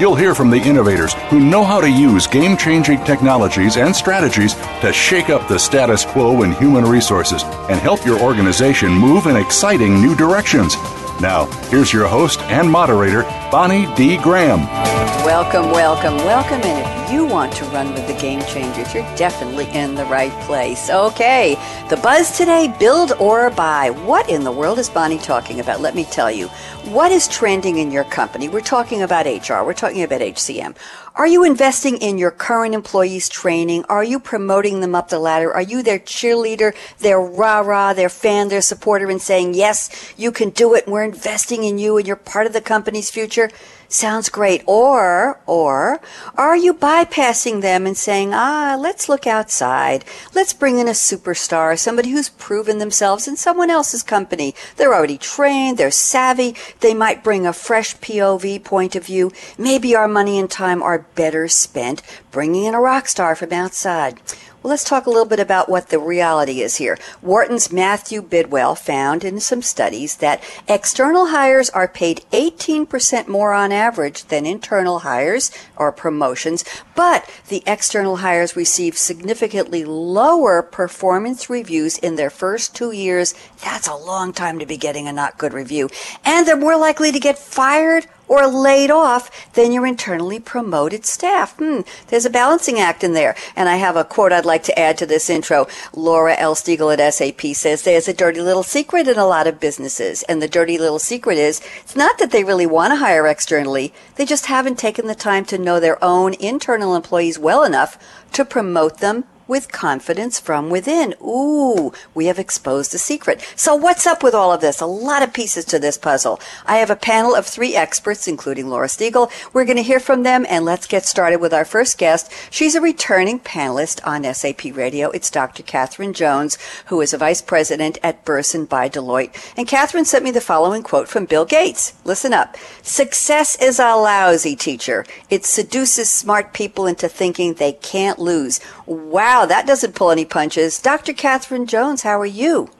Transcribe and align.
You'll 0.00 0.16
hear 0.16 0.34
from 0.34 0.48
the 0.48 0.56
innovators 0.56 1.12
who 1.28 1.38
know 1.38 1.62
how 1.62 1.78
to 1.78 1.90
use 1.90 2.26
game 2.26 2.56
changing 2.56 3.04
technologies 3.04 3.76
and 3.76 3.94
strategies 3.94 4.54
to 4.80 4.94
shake 4.94 5.28
up 5.28 5.46
the 5.46 5.58
status 5.58 6.06
quo 6.06 6.42
in 6.42 6.52
human 6.52 6.86
resources 6.86 7.42
and 7.68 7.78
help 7.78 8.06
your 8.06 8.18
organization 8.18 8.92
move 8.92 9.26
in 9.26 9.36
exciting 9.36 10.00
new 10.00 10.14
directions. 10.14 10.74
Now, 11.20 11.44
here's 11.68 11.92
your 11.92 12.08
host 12.08 12.40
and 12.44 12.70
moderator, 12.70 13.24
Bonnie 13.52 13.94
D. 13.94 14.16
Graham. 14.16 14.89
Welcome, 15.00 15.70
welcome, 15.70 16.16
welcome. 16.18 16.60
And 16.62 17.06
if 17.06 17.10
you 17.10 17.24
want 17.24 17.54
to 17.54 17.64
run 17.66 17.94
with 17.94 18.06
the 18.06 18.12
game 18.20 18.42
changers, 18.42 18.92
you're 18.92 19.16
definitely 19.16 19.66
in 19.70 19.94
the 19.94 20.04
right 20.04 20.32
place. 20.42 20.90
Okay, 20.90 21.56
the 21.88 21.96
buzz 21.96 22.36
today 22.36 22.74
build 22.78 23.12
or 23.12 23.48
buy. 23.48 23.88
What 23.88 24.28
in 24.28 24.44
the 24.44 24.52
world 24.52 24.78
is 24.78 24.90
Bonnie 24.90 25.16
talking 25.16 25.58
about? 25.58 25.80
Let 25.80 25.94
me 25.94 26.04
tell 26.04 26.30
you. 26.30 26.48
What 26.92 27.12
is 27.12 27.28
trending 27.28 27.78
in 27.78 27.90
your 27.90 28.04
company? 28.04 28.50
We're 28.50 28.60
talking 28.60 29.00
about 29.00 29.24
HR, 29.24 29.64
we're 29.64 29.72
talking 29.72 30.02
about 30.02 30.20
HCM. 30.20 30.76
Are 31.14 31.26
you 31.26 31.44
investing 31.44 31.96
in 31.96 32.18
your 32.18 32.30
current 32.30 32.74
employees' 32.74 33.30
training? 33.30 33.84
Are 33.88 34.04
you 34.04 34.20
promoting 34.20 34.80
them 34.80 34.94
up 34.94 35.08
the 35.08 35.18
ladder? 35.18 35.50
Are 35.52 35.62
you 35.62 35.82
their 35.82 35.98
cheerleader, 35.98 36.74
their 36.98 37.20
rah 37.20 37.60
rah, 37.60 37.94
their 37.94 38.10
fan, 38.10 38.48
their 38.48 38.60
supporter, 38.60 39.08
and 39.08 39.20
saying, 39.20 39.54
yes, 39.54 40.12
you 40.18 40.30
can 40.30 40.50
do 40.50 40.74
it, 40.74 40.86
we're 40.86 41.04
investing 41.04 41.64
in 41.64 41.78
you, 41.78 41.96
and 41.96 42.06
you're 42.06 42.16
part 42.16 42.46
of 42.46 42.52
the 42.52 42.60
company's 42.60 43.10
future? 43.10 43.50
Sounds 43.92 44.28
great. 44.28 44.62
Or, 44.66 45.40
or, 45.46 46.00
are 46.36 46.56
you 46.56 46.72
bypassing 46.72 47.60
them 47.60 47.86
and 47.86 47.96
saying, 47.96 48.30
ah, 48.32 48.76
let's 48.78 49.08
look 49.08 49.26
outside. 49.26 50.04
Let's 50.32 50.52
bring 50.52 50.78
in 50.78 50.86
a 50.86 50.92
superstar, 50.92 51.76
somebody 51.76 52.10
who's 52.10 52.28
proven 52.28 52.78
themselves 52.78 53.26
in 53.26 53.36
someone 53.36 53.68
else's 53.68 54.04
company. 54.04 54.54
They're 54.76 54.94
already 54.94 55.18
trained, 55.18 55.76
they're 55.76 55.90
savvy, 55.90 56.54
they 56.78 56.94
might 56.94 57.24
bring 57.24 57.48
a 57.48 57.52
fresh 57.52 57.96
POV 57.96 58.62
point 58.62 58.94
of 58.94 59.06
view. 59.06 59.32
Maybe 59.58 59.96
our 59.96 60.06
money 60.06 60.38
and 60.38 60.48
time 60.48 60.84
are 60.84 61.06
better 61.16 61.48
spent 61.48 62.00
bringing 62.30 62.66
in 62.66 62.74
a 62.74 62.80
rock 62.80 63.08
star 63.08 63.34
from 63.34 63.52
outside. 63.52 64.20
Well, 64.62 64.72
let's 64.72 64.84
talk 64.84 65.06
a 65.06 65.10
little 65.10 65.24
bit 65.24 65.40
about 65.40 65.70
what 65.70 65.88
the 65.88 65.98
reality 65.98 66.60
is 66.60 66.76
here. 66.76 66.98
Wharton's 67.22 67.72
Matthew 67.72 68.20
Bidwell 68.20 68.74
found 68.74 69.24
in 69.24 69.40
some 69.40 69.62
studies 69.62 70.16
that 70.16 70.44
external 70.68 71.28
hires 71.28 71.70
are 71.70 71.88
paid 71.88 72.26
18% 72.30 73.26
more 73.26 73.54
on 73.54 73.72
average 73.72 74.24
than 74.26 74.44
internal 74.44 74.98
hires 74.98 75.50
or 75.76 75.90
promotions, 75.92 76.62
but 76.94 77.26
the 77.48 77.62
external 77.66 78.16
hires 78.16 78.54
receive 78.54 78.98
significantly 78.98 79.82
lower 79.82 80.60
performance 80.60 81.48
reviews 81.48 81.96
in 81.96 82.16
their 82.16 82.28
first 82.28 82.76
two 82.76 82.92
years. 82.92 83.34
That's 83.64 83.88
a 83.88 83.94
long 83.94 84.34
time 84.34 84.58
to 84.58 84.66
be 84.66 84.76
getting 84.76 85.08
a 85.08 85.12
not 85.12 85.38
good 85.38 85.54
review. 85.54 85.88
And 86.22 86.46
they're 86.46 86.54
more 86.54 86.76
likely 86.76 87.12
to 87.12 87.18
get 87.18 87.38
fired 87.38 88.06
or 88.30 88.46
laid 88.46 88.92
off 88.92 89.52
than 89.54 89.72
your 89.72 89.84
internally 89.84 90.38
promoted 90.38 91.04
staff. 91.04 91.56
Hmm, 91.56 91.80
there's 92.06 92.24
a 92.24 92.30
balancing 92.30 92.78
act 92.78 93.02
in 93.02 93.12
there. 93.12 93.34
And 93.56 93.68
I 93.68 93.76
have 93.76 93.96
a 93.96 94.04
quote 94.04 94.32
I'd 94.32 94.44
like 94.44 94.62
to 94.64 94.78
add 94.78 94.96
to 94.98 95.06
this 95.06 95.28
intro. 95.28 95.66
Laura 95.92 96.36
L. 96.36 96.54
Stegall 96.54 96.96
at 96.96 97.12
SAP 97.12 97.56
says 97.56 97.82
there's 97.82 98.06
a 98.06 98.14
dirty 98.14 98.40
little 98.40 98.62
secret 98.62 99.08
in 99.08 99.18
a 99.18 99.26
lot 99.26 99.48
of 99.48 99.58
businesses. 99.58 100.22
And 100.22 100.40
the 100.40 100.46
dirty 100.46 100.78
little 100.78 101.00
secret 101.00 101.38
is 101.38 101.60
it's 101.82 101.96
not 101.96 102.18
that 102.18 102.30
they 102.30 102.44
really 102.44 102.66
want 102.66 102.92
to 102.92 102.96
hire 102.96 103.26
externally. 103.26 103.92
They 104.14 104.24
just 104.24 104.46
haven't 104.46 104.78
taken 104.78 105.08
the 105.08 105.16
time 105.16 105.44
to 105.46 105.58
know 105.58 105.80
their 105.80 106.02
own 106.02 106.34
internal 106.34 106.94
employees 106.94 107.36
well 107.36 107.64
enough 107.64 107.98
to 108.34 108.44
promote 108.44 108.98
them 108.98 109.24
with 109.50 109.72
confidence 109.72 110.38
from 110.38 110.70
within. 110.70 111.12
Ooh, 111.20 111.92
we 112.14 112.26
have 112.26 112.38
exposed 112.38 112.94
a 112.94 112.98
secret. 112.98 113.44
So 113.56 113.74
what's 113.74 114.06
up 114.06 114.22
with 114.22 114.32
all 114.32 114.52
of 114.52 114.60
this? 114.60 114.80
A 114.80 114.86
lot 114.86 115.24
of 115.24 115.34
pieces 115.34 115.64
to 115.66 115.80
this 115.80 115.98
puzzle. 115.98 116.40
I 116.66 116.76
have 116.76 116.88
a 116.88 116.96
panel 116.96 117.34
of 117.34 117.46
three 117.46 117.74
experts, 117.74 118.28
including 118.28 118.68
Laura 118.68 118.86
Stegall. 118.86 119.30
We're 119.52 119.64
going 119.64 119.76
to 119.76 119.82
hear 119.82 119.98
from 119.98 120.22
them 120.22 120.46
and 120.48 120.64
let's 120.64 120.86
get 120.86 121.04
started 121.04 121.40
with 121.40 121.52
our 121.52 121.64
first 121.64 121.98
guest. 121.98 122.32
She's 122.50 122.76
a 122.76 122.80
returning 122.80 123.40
panelist 123.40 124.00
on 124.06 124.22
SAP 124.32 124.76
Radio. 124.76 125.10
It's 125.10 125.30
Dr. 125.30 125.64
Katherine 125.64 126.12
Jones, 126.12 126.56
who 126.86 127.00
is 127.00 127.12
a 127.12 127.18
vice 127.18 127.42
president 127.42 127.98
at 128.04 128.24
Bersin 128.24 128.68
by 128.68 128.88
Deloitte. 128.88 129.34
And 129.56 129.66
Katherine 129.66 130.04
sent 130.04 130.22
me 130.22 130.30
the 130.30 130.40
following 130.40 130.84
quote 130.84 131.08
from 131.08 131.24
Bill 131.24 131.44
Gates. 131.44 131.94
Listen 132.04 132.32
up. 132.32 132.56
Success 132.82 133.60
is 133.60 133.80
a 133.80 133.96
lousy 133.96 134.54
teacher. 134.54 135.04
It 135.28 135.44
seduces 135.44 136.08
smart 136.08 136.52
people 136.52 136.86
into 136.86 137.08
thinking 137.08 137.54
they 137.54 137.72
can't 137.72 138.20
lose. 138.20 138.60
Wow, 138.86 139.39
that 139.46 139.66
doesn't 139.66 139.94
pull 139.94 140.10
any 140.10 140.24
punches. 140.24 140.80
Dr. 140.80 141.12
Katherine 141.12 141.66
Jones, 141.66 142.02
how 142.02 142.20
are 142.20 142.26
you? 142.26 142.70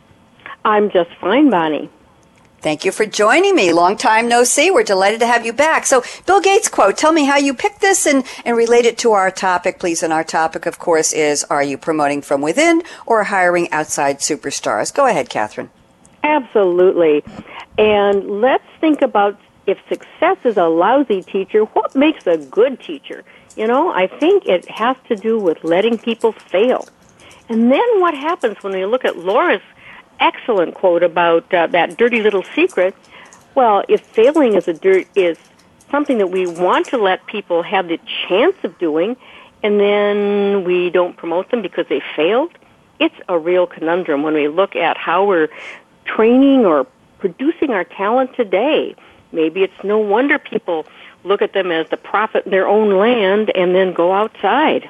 I'm 0.65 0.91
just 0.91 1.11
fine, 1.21 1.51
Bonnie. 1.51 1.91
Thank 2.61 2.85
you 2.85 2.93
for 2.93 3.07
joining 3.07 3.55
me. 3.55 3.73
Long 3.73 3.97
time 3.97 4.29
no 4.29 4.45
see. 4.45 4.71
We're 4.71 4.83
delighted 4.83 5.21
to 5.21 5.27
have 5.27 5.47
you 5.47 5.53
back. 5.55 5.87
So, 5.87 6.03
Bill 6.27 6.43
Gates 6.43 6.69
quote, 6.69 6.99
tell 6.99 7.13
me 7.13 7.25
how 7.25 7.39
you 7.39 7.55
picked 7.55 7.81
this 7.81 8.07
and, 8.07 8.23
and 8.45 8.55
relate 8.55 8.85
it 8.85 8.99
to 8.99 9.13
our 9.13 9.31
topic, 9.31 9.79
please. 9.79 10.03
And 10.03 10.13
our 10.13 10.25
topic, 10.25 10.67
of 10.67 10.79
course, 10.79 11.15
is 11.15 11.43
are 11.45 11.63
you 11.63 11.79
promoting 11.79 12.21
from 12.21 12.43
within 12.43 12.83
or 13.07 13.25
hiring 13.25 13.73
outside 13.73 14.19
superstars? 14.19 14.93
Go 14.93 15.07
ahead, 15.07 15.31
Katherine. 15.31 15.71
Absolutely. 16.23 17.25
And 17.79 18.43
let's 18.43 18.65
think 18.79 19.01
about 19.01 19.41
if 19.67 19.79
success 19.89 20.39
is 20.45 20.57
a 20.57 20.67
lousy 20.67 21.23
teacher, 21.23 21.65
what 21.65 21.95
makes 21.95 22.27
a 22.27 22.39
good 22.39 22.81
teacher? 22.81 23.25
You 23.57 23.67
know, 23.67 23.93
I 23.93 24.07
think 24.07 24.47
it 24.47 24.69
has 24.71 24.97
to 25.09 25.17
do 25.17 25.39
with 25.39 25.63
letting 25.65 25.99
people 25.99 26.33
fail. 26.33 26.89
And 27.49 27.71
then 27.71 28.01
what 28.01 28.15
happens 28.15 28.63
when 28.63 28.73
we 28.73 28.87
look 28.87 29.05
at 29.05 29.19
Laura's 29.19 29.63
excellent 30.21 30.75
quote 30.75 31.03
about 31.03 31.53
uh, 31.53 31.67
that 31.69 31.97
dirty 31.97 32.23
little 32.23 32.45
secret? 32.55 32.95
Well, 33.55 33.83
if 33.89 34.01
failing 34.01 34.55
is 34.55 34.69
a 34.69 34.75
dirt 34.75 35.09
is 35.15 35.37
something 35.91 36.19
that 36.19 36.29
we 36.29 36.47
want 36.47 36.87
to 36.87 36.99
let 36.99 37.27
people 37.27 37.63
have 37.63 37.89
the 37.89 37.99
chance 38.29 38.57
of 38.63 38.79
doing, 38.79 39.17
and 39.63 39.81
then 39.81 40.65
we 40.65 40.91
don't 40.91 41.17
promote 41.17 41.51
them 41.51 41.61
because 41.61 41.87
they 41.89 42.01
failed, 42.17 42.53
it's 43.01 43.15
a 43.29 43.39
real 43.39 43.67
conundrum 43.67 44.23
when 44.23 44.35
we 44.35 44.49
look 44.49 44.77
at 44.77 44.97
how 44.97 45.27
we're 45.27 45.49
training 46.05 46.65
or 46.65 46.87
producing 47.19 47.71
our 47.71 47.85
talent 47.85 48.35
today. 48.37 48.95
Maybe 49.33 49.63
it's 49.63 49.85
no 49.85 49.99
wonder 49.99 50.39
people 50.39 50.87
look 51.25 51.43
at 51.43 51.53
them 51.53 51.71
as 51.71 51.89
the 51.89 51.97
prophet 51.97 52.45
in 52.47 52.51
their 52.51 52.67
own 52.67 52.99
land 52.99 53.51
and 53.55 53.75
then 53.75 53.93
go 53.93 54.13
outside. 54.13 54.89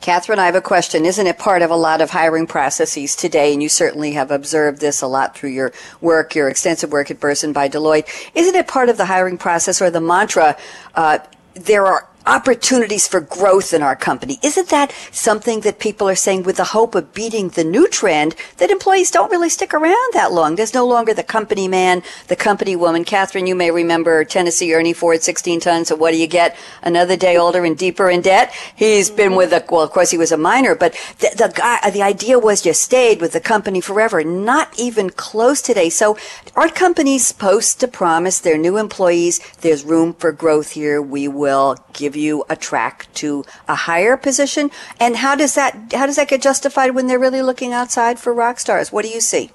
Katherine, 0.00 0.40
I 0.40 0.46
have 0.46 0.56
a 0.56 0.60
question. 0.60 1.04
Isn't 1.04 1.28
it 1.28 1.38
part 1.38 1.62
of 1.62 1.70
a 1.70 1.76
lot 1.76 2.00
of 2.00 2.10
hiring 2.10 2.48
processes 2.48 3.14
today? 3.14 3.52
And 3.52 3.62
you 3.62 3.68
certainly 3.68 4.12
have 4.12 4.32
observed 4.32 4.80
this 4.80 5.00
a 5.00 5.06
lot 5.06 5.36
through 5.36 5.50
your 5.50 5.72
work, 6.00 6.34
your 6.34 6.48
extensive 6.48 6.90
work 6.90 7.10
at 7.12 7.20
Bersin 7.20 7.52
by 7.52 7.68
Deloitte. 7.68 8.08
Isn't 8.34 8.56
it 8.56 8.66
part 8.66 8.88
of 8.88 8.96
the 8.96 9.04
hiring 9.04 9.38
process 9.38 9.80
or 9.80 9.90
the 9.90 10.00
mantra? 10.00 10.56
Uh, 10.96 11.20
there 11.54 11.86
are 11.86 12.08
opportunities 12.26 13.06
for 13.08 13.20
growth 13.20 13.72
in 13.74 13.82
our 13.82 13.96
company. 13.96 14.38
Isn't 14.42 14.68
that 14.68 14.92
something 15.10 15.60
that 15.60 15.78
people 15.78 16.08
are 16.08 16.14
saying 16.14 16.44
with 16.44 16.56
the 16.56 16.64
hope 16.64 16.94
of 16.94 17.12
beating 17.14 17.48
the 17.48 17.64
new 17.64 17.88
trend 17.88 18.34
that 18.58 18.70
employees 18.70 19.10
don't 19.10 19.30
really 19.30 19.48
stick 19.48 19.74
around 19.74 20.12
that 20.12 20.32
long? 20.32 20.56
There's 20.56 20.74
no 20.74 20.86
longer 20.86 21.14
the 21.14 21.22
company 21.22 21.68
man, 21.68 22.02
the 22.28 22.36
company 22.36 22.76
woman. 22.76 23.04
Katherine, 23.04 23.46
you 23.46 23.54
may 23.54 23.70
remember 23.70 24.24
Tennessee 24.24 24.74
Ernie 24.74 24.92
Ford, 24.92 25.22
16 25.22 25.60
tons. 25.60 25.88
So 25.88 25.96
what 25.96 26.12
do 26.12 26.18
you 26.18 26.26
get? 26.26 26.56
Another 26.82 27.16
day 27.16 27.36
older 27.36 27.64
and 27.64 27.76
deeper 27.76 28.10
in 28.10 28.20
debt. 28.20 28.52
He's 28.76 29.10
been 29.10 29.30
mm-hmm. 29.30 29.36
with 29.36 29.52
a, 29.52 29.64
well, 29.70 29.82
of 29.82 29.90
course 29.90 30.10
he 30.10 30.18
was 30.18 30.32
a 30.32 30.36
miner, 30.36 30.74
but 30.74 30.92
the, 31.18 31.30
the 31.36 31.52
guy, 31.54 31.90
the 31.90 32.02
idea 32.02 32.38
was 32.38 32.64
you 32.64 32.72
stayed 32.72 33.20
with 33.20 33.32
the 33.32 33.40
company 33.40 33.80
forever. 33.80 34.22
Not 34.22 34.78
even 34.78 35.10
close 35.10 35.60
today. 35.60 35.90
So 35.90 36.16
are 36.54 36.68
companies 36.68 37.26
supposed 37.26 37.80
to 37.80 37.88
promise 37.88 38.40
their 38.40 38.58
new 38.58 38.76
employees 38.78 39.40
there's 39.60 39.84
room 39.84 40.14
for 40.14 40.32
growth 40.32 40.72
here? 40.72 41.00
We 41.00 41.28
will 41.28 41.76
give 41.92 42.11
give 42.12 42.22
you 42.22 42.44
a 42.48 42.56
track 42.56 43.06
to 43.14 43.44
a 43.66 43.74
higher 43.74 44.16
position? 44.16 44.70
And 45.00 45.16
how 45.16 45.34
does 45.34 45.54
that 45.54 45.92
how 45.92 46.06
does 46.06 46.16
that 46.16 46.28
get 46.28 46.42
justified 46.42 46.90
when 46.94 47.06
they're 47.06 47.18
really 47.18 47.42
looking 47.42 47.72
outside 47.72 48.18
for 48.18 48.32
rock 48.34 48.60
stars? 48.60 48.92
What 48.92 49.04
do 49.04 49.10
you 49.10 49.20
see? 49.20 49.50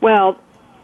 Well, 0.00 0.38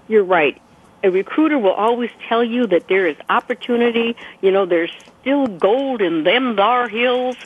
you're 0.08 0.24
right. 0.24 0.60
a 1.04 1.10
recruiter 1.10 1.58
will 1.58 1.72
always 1.72 2.10
tell 2.28 2.44
you 2.44 2.66
that 2.68 2.88
there 2.88 3.06
is 3.06 3.16
opportunity. 3.28 4.16
You 4.40 4.50
know, 4.52 4.66
there's 4.66 4.92
still 5.20 5.46
gold 5.46 6.00
in 6.00 6.24
them 6.24 6.56
thar 6.56 6.88
hills. 6.88 7.36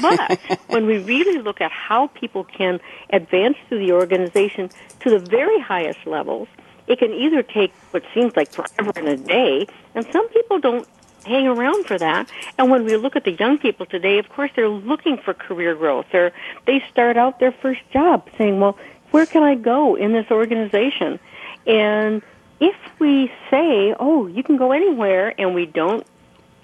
But 0.00 0.40
when 0.68 0.86
we 0.86 0.98
really 0.98 1.38
look 1.38 1.60
at 1.60 1.70
how 1.70 2.08
people 2.08 2.44
can 2.44 2.80
advance 3.10 3.56
through 3.68 3.80
the 3.86 3.92
organization 3.92 4.70
to 5.00 5.10
the 5.10 5.18
very 5.18 5.60
highest 5.60 6.06
levels, 6.06 6.48
it 6.86 6.98
can 6.98 7.12
either 7.12 7.42
take 7.42 7.72
what 7.92 8.02
seems 8.12 8.36
like 8.36 8.50
forever 8.52 8.92
and 8.96 9.08
a 9.08 9.16
day, 9.16 9.66
and 9.94 10.06
some 10.12 10.28
people 10.30 10.58
don't 10.58 10.86
hang 11.26 11.46
around 11.46 11.86
for 11.86 11.98
that. 11.98 12.30
And 12.58 12.70
when 12.70 12.84
we 12.84 12.96
look 12.96 13.16
at 13.16 13.24
the 13.24 13.32
young 13.32 13.58
people 13.58 13.86
today, 13.86 14.18
of 14.18 14.28
course, 14.28 14.50
they're 14.54 14.68
looking 14.68 15.18
for 15.18 15.34
career 15.34 15.74
growth. 15.74 16.06
They're, 16.12 16.32
they 16.66 16.82
start 16.90 17.16
out 17.16 17.40
their 17.40 17.52
first 17.52 17.80
job 17.92 18.28
saying, 18.38 18.60
well, 18.60 18.78
where 19.10 19.26
can 19.26 19.42
I 19.42 19.54
go 19.54 19.94
in 19.94 20.12
this 20.12 20.30
organization? 20.30 21.20
And 21.66 22.22
if 22.60 22.76
we 22.98 23.30
say, 23.50 23.94
oh, 23.98 24.26
you 24.26 24.42
can 24.42 24.56
go 24.56 24.72
anywhere, 24.72 25.34
and 25.38 25.54
we 25.54 25.66
don't 25.66 26.06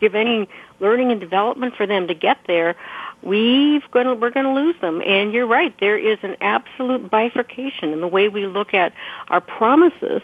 give 0.01 0.15
any 0.15 0.49
learning 0.79 1.13
and 1.13 1.21
development 1.21 1.77
for 1.77 1.87
them 1.87 2.09
to 2.09 2.15
get 2.15 2.39
there, 2.47 2.75
we've 3.23 3.89
gonna 3.91 4.15
we're 4.15 4.31
going 4.31 4.47
to 4.47 4.53
lose 4.53 4.77
them. 4.81 5.03
And 5.05 5.33
you're 5.33 5.47
right, 5.47 5.75
there 5.79 5.99
is 5.99 6.19
an 6.23 6.37
absolute 6.41 7.11
bifurcation 7.11 7.93
in 7.93 8.01
the 8.01 8.09
way 8.09 8.29
we 8.29 8.47
look 8.47 8.75
at 8.75 8.93
our 9.29 9.41
promises 9.41 10.23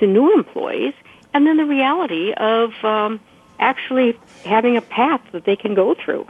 to 0.00 0.06
new 0.06 0.34
employees, 0.34 0.94
and 1.32 1.46
then 1.46 1.56
the 1.56 1.64
reality 1.64 2.32
of 2.32 2.72
um, 2.84 3.20
actually 3.58 4.18
having 4.44 4.76
a 4.76 4.82
path 4.82 5.20
that 5.32 5.44
they 5.44 5.56
can 5.56 5.74
go 5.74 5.94
through. 5.94 6.26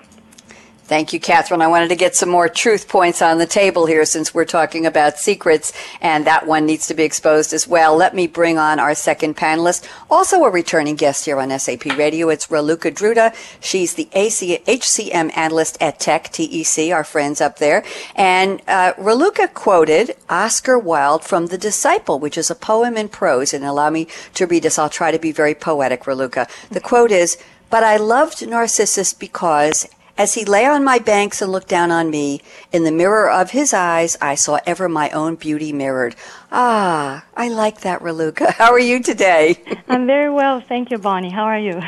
Thank 0.86 1.14
you, 1.14 1.20
Katherine. 1.20 1.62
I 1.62 1.66
wanted 1.66 1.88
to 1.88 1.96
get 1.96 2.14
some 2.14 2.28
more 2.28 2.46
truth 2.46 2.88
points 2.88 3.22
on 3.22 3.38
the 3.38 3.46
table 3.46 3.86
here 3.86 4.04
since 4.04 4.34
we're 4.34 4.44
talking 4.44 4.84
about 4.84 5.16
secrets, 5.16 5.72
and 6.02 6.26
that 6.26 6.46
one 6.46 6.66
needs 6.66 6.88
to 6.88 6.94
be 6.94 7.04
exposed 7.04 7.54
as 7.54 7.66
well. 7.66 7.96
Let 7.96 8.14
me 8.14 8.26
bring 8.26 8.58
on 8.58 8.78
our 8.78 8.94
second 8.94 9.34
panelist, 9.34 9.88
also 10.10 10.44
a 10.44 10.50
returning 10.50 10.94
guest 10.96 11.24
here 11.24 11.40
on 11.40 11.58
SAP 11.58 11.86
Radio. 11.96 12.28
It's 12.28 12.48
Raluca 12.48 12.92
Druta. 12.92 13.34
She's 13.60 13.94
the 13.94 14.10
AC, 14.12 14.58
HCM 14.66 15.34
analyst 15.34 15.78
at 15.80 15.98
Tech, 15.98 16.24
TEC, 16.24 16.92
our 16.92 17.02
friends 17.02 17.40
up 17.40 17.58
there. 17.58 17.82
And 18.14 18.60
uh, 18.68 18.92
Raluca 18.98 19.54
quoted 19.54 20.14
Oscar 20.28 20.78
Wilde 20.78 21.24
from 21.24 21.46
The 21.46 21.56
Disciple, 21.56 22.18
which 22.18 22.36
is 22.36 22.50
a 22.50 22.54
poem 22.54 22.98
in 22.98 23.08
prose. 23.08 23.54
And 23.54 23.64
allow 23.64 23.88
me 23.88 24.06
to 24.34 24.46
read 24.46 24.64
this. 24.64 24.78
I'll 24.78 24.90
try 24.90 25.12
to 25.12 25.18
be 25.18 25.32
very 25.32 25.54
poetic, 25.54 26.02
Raluca. 26.02 26.46
The 26.68 26.80
quote 26.80 27.10
is, 27.10 27.38
But 27.70 27.84
I 27.84 27.96
loved 27.96 28.46
Narcissus 28.46 29.14
because 29.14 29.88
as 30.16 30.34
he 30.34 30.44
lay 30.44 30.66
on 30.66 30.84
my 30.84 30.98
banks 30.98 31.42
and 31.42 31.50
looked 31.50 31.68
down 31.68 31.90
on 31.90 32.10
me, 32.10 32.40
in 32.72 32.84
the 32.84 32.92
mirror 32.92 33.30
of 33.30 33.50
his 33.50 33.74
eyes, 33.74 34.16
I 34.20 34.34
saw 34.34 34.58
ever 34.66 34.88
my 34.88 35.10
own 35.10 35.34
beauty 35.34 35.72
mirrored. 35.72 36.14
Ah, 36.52 37.24
I 37.36 37.48
like 37.48 37.80
that, 37.80 38.00
Raluca. 38.00 38.52
How 38.58 38.70
are 38.72 38.78
you 38.78 39.02
today? 39.02 39.62
I'm 39.88 40.06
very 40.06 40.30
well, 40.30 40.60
thank 40.60 40.90
you, 40.90 40.98
Bonnie. 40.98 41.30
How 41.30 41.44
are 41.44 41.58
you? 41.58 41.80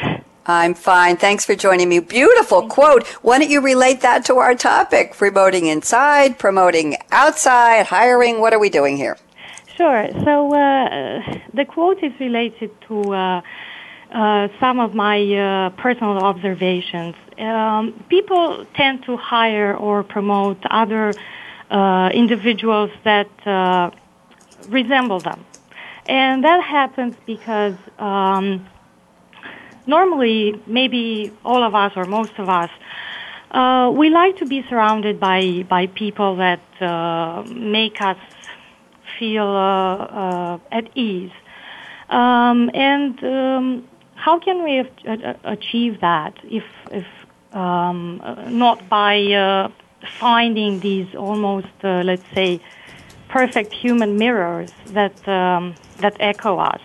I'm 0.47 0.75
fine. 0.75 1.17
Thanks 1.17 1.45
for 1.45 1.57
joining 1.57 1.89
me. 1.89 1.99
Beautiful 1.99 2.61
Thank 2.61 2.73
quote. 2.73 3.09
You. 3.09 3.19
Why 3.23 3.39
don't 3.39 3.51
you 3.51 3.61
relate 3.61 4.01
that 4.03 4.25
to 4.27 4.37
our 4.37 4.55
topic? 4.55 5.15
Promoting 5.15 5.67
inside, 5.67 6.39
promoting 6.39 6.97
outside, 7.11 7.87
hiring. 7.87 8.41
What 8.41 8.55
are 8.55 8.61
we 8.61 8.71
doing 8.71 8.97
here? 8.97 9.17
Sure. 9.77 10.09
So 10.25 10.55
uh, 10.55 11.21
the 11.53 11.65
quote 11.65 12.03
is 12.03 12.13
related 12.19 12.71
to 12.83 13.13
uh, 13.13 13.43
uh, 14.13 14.49
some 14.61 14.79
of 14.79 14.95
my 14.95 15.19
uh, 15.35 15.71
personal 15.71 16.19
observations. 16.19 17.15
Um, 17.39 18.05
people 18.09 18.65
tend 18.75 19.05
to 19.05 19.17
hire 19.17 19.77
or 19.77 20.05
promote 20.05 20.59
other 20.71 21.15
uh, 21.71 22.11
individuals 22.15 22.91
that 23.05 23.29
uh, 23.47 23.91
resemble 24.69 25.21
them. 25.21 25.45
And 26.09 26.45
that 26.45 26.63
happens 26.63 27.17
because 27.27 27.75
um, 27.99 28.67
normally, 29.87 30.63
maybe 30.67 31.33
all 31.45 31.65
of 31.65 31.75
us 31.75 31.93
or 31.97 32.05
most 32.05 32.33
of 32.39 32.49
us, 32.49 32.71
uh, 33.51 33.91
we 33.93 34.09
like 34.11 34.37
to 34.37 34.47
be 34.47 34.65
surrounded 34.69 35.19
by, 35.19 35.67
by 35.69 35.89
people 35.89 36.37
that 36.37 36.61
make 37.49 38.01
us 38.01 38.19
feel 39.19 39.57
at 40.71 40.97
ease. 40.97 41.33
Um, 42.09 42.71
and 42.73 43.25
um, 43.25 43.89
how 44.17 44.39
can 44.39 44.65
we 44.65 44.85
achieve 45.45 46.01
that 46.01 46.35
if, 46.45 46.65
if 46.91 47.07
um, 47.55 48.21
not 48.49 48.89
by 48.89 49.23
uh, 49.33 49.69
finding 50.19 50.81
these 50.81 51.15
almost, 51.15 51.69
uh, 51.85 52.03
let's 52.05 52.25
say, 52.35 52.61
perfect 53.29 53.73
human 53.73 54.17
mirrors 54.17 54.73
that 54.89 55.17
um, 55.29 55.75
that 55.99 56.17
echo 56.21 56.59
us? 56.59 56.81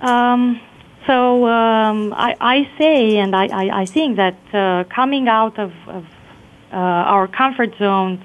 Um, 0.00 0.60
so 1.06 1.46
um, 1.46 2.12
I, 2.14 2.36
I, 2.40 2.70
say, 2.78 3.18
and 3.18 3.34
I, 3.34 3.46
I, 3.46 3.82
I 3.82 3.86
think 3.86 4.16
that 4.16 4.36
uh, 4.52 4.84
coming 4.84 5.28
out 5.28 5.58
of, 5.58 5.72
of 5.86 6.04
uh, 6.72 6.76
our 6.76 7.28
comfort 7.28 7.74
zones 7.78 8.20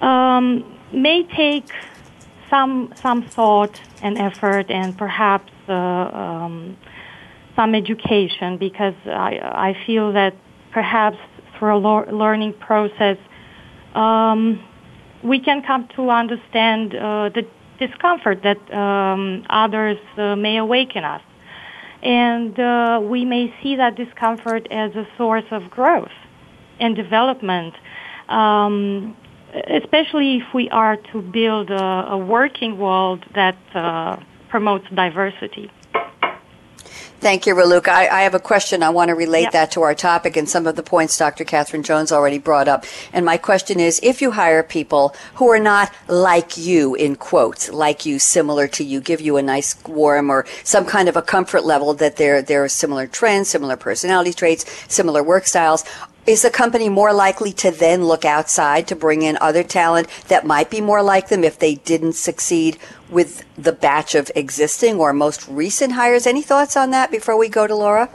um, 0.00 0.64
may 0.92 1.24
take 1.24 1.70
some 2.48 2.92
some 2.94 3.22
thought 3.22 3.80
and 4.00 4.16
effort, 4.16 4.70
and 4.70 4.96
perhaps 4.96 5.52
uh, 5.68 5.72
um, 5.72 6.76
some 7.58 7.74
education 7.74 8.56
because 8.56 8.94
I, 9.04 9.40
I 9.42 9.76
feel 9.84 10.12
that 10.12 10.34
perhaps 10.72 11.18
through 11.58 11.76
a 11.76 12.12
learning 12.12 12.54
process, 12.60 13.18
um, 13.94 14.62
we 15.24 15.40
can 15.40 15.62
come 15.62 15.88
to 15.96 16.08
understand 16.10 16.94
uh, 16.94 17.30
the 17.30 17.44
discomfort 17.80 18.44
that 18.44 18.60
um, 18.72 19.44
others 19.50 19.98
uh, 20.16 20.36
may 20.36 20.56
awaken 20.56 21.02
us. 21.02 21.22
And 22.00 22.58
uh, 22.60 23.00
we 23.02 23.24
may 23.24 23.52
see 23.60 23.74
that 23.74 23.96
discomfort 23.96 24.68
as 24.70 24.94
a 24.94 25.04
source 25.16 25.46
of 25.50 25.68
growth 25.68 26.16
and 26.78 26.94
development, 26.94 27.74
um, 28.28 29.16
especially 29.68 30.36
if 30.36 30.54
we 30.54 30.70
are 30.70 30.96
to 31.12 31.22
build 31.22 31.70
a, 31.70 31.84
a 32.10 32.18
working 32.18 32.78
world 32.78 33.24
that 33.34 33.58
uh, 33.74 34.16
promotes 34.48 34.86
diversity. 34.94 35.72
Thank 37.20 37.48
you, 37.48 37.54
Raluca. 37.56 37.88
I, 37.88 38.06
I, 38.06 38.20
have 38.22 38.34
a 38.34 38.38
question. 38.38 38.80
I 38.84 38.90
want 38.90 39.08
to 39.08 39.16
relate 39.16 39.42
yep. 39.42 39.52
that 39.52 39.70
to 39.72 39.82
our 39.82 39.94
topic 39.94 40.36
and 40.36 40.48
some 40.48 40.68
of 40.68 40.76
the 40.76 40.84
points 40.84 41.18
Dr. 41.18 41.44
Katherine 41.44 41.82
Jones 41.82 42.12
already 42.12 42.38
brought 42.38 42.68
up. 42.68 42.84
And 43.12 43.24
my 43.26 43.36
question 43.36 43.80
is, 43.80 43.98
if 44.04 44.22
you 44.22 44.30
hire 44.30 44.62
people 44.62 45.16
who 45.34 45.48
are 45.48 45.58
not 45.58 45.92
like 46.06 46.56
you, 46.56 46.94
in 46.94 47.16
quotes, 47.16 47.70
like 47.70 48.06
you, 48.06 48.20
similar 48.20 48.68
to 48.68 48.84
you, 48.84 49.00
give 49.00 49.20
you 49.20 49.36
a 49.36 49.42
nice 49.42 49.74
warm 49.84 50.30
or 50.30 50.46
some 50.62 50.84
kind 50.84 51.08
of 51.08 51.16
a 51.16 51.22
comfort 51.22 51.64
level 51.64 51.92
that 51.94 52.16
there, 52.16 52.40
there 52.40 52.62
are 52.62 52.68
similar 52.68 53.08
trends, 53.08 53.48
similar 53.48 53.76
personality 53.76 54.32
traits, 54.32 54.64
similar 54.86 55.20
work 55.20 55.46
styles, 55.46 55.84
is 56.28 56.42
the 56.42 56.50
company 56.50 56.90
more 56.90 57.14
likely 57.14 57.52
to 57.54 57.70
then 57.70 58.04
look 58.04 58.22
outside 58.22 58.86
to 58.86 58.94
bring 58.94 59.22
in 59.22 59.38
other 59.40 59.62
talent 59.62 60.06
that 60.28 60.44
might 60.44 60.68
be 60.68 60.78
more 60.78 61.02
like 61.02 61.28
them 61.30 61.42
if 61.42 61.58
they 61.58 61.76
didn't 61.76 62.12
succeed 62.12 62.76
with 63.08 63.44
the 63.56 63.72
batch 63.72 64.14
of 64.14 64.30
existing 64.36 64.96
or 64.96 65.14
most 65.14 65.48
recent 65.48 65.94
hires? 65.94 66.26
Any 66.26 66.42
thoughts 66.42 66.76
on 66.76 66.90
that 66.90 67.10
before 67.10 67.38
we 67.38 67.48
go 67.48 67.66
to 67.66 67.74
Laura? 67.74 68.10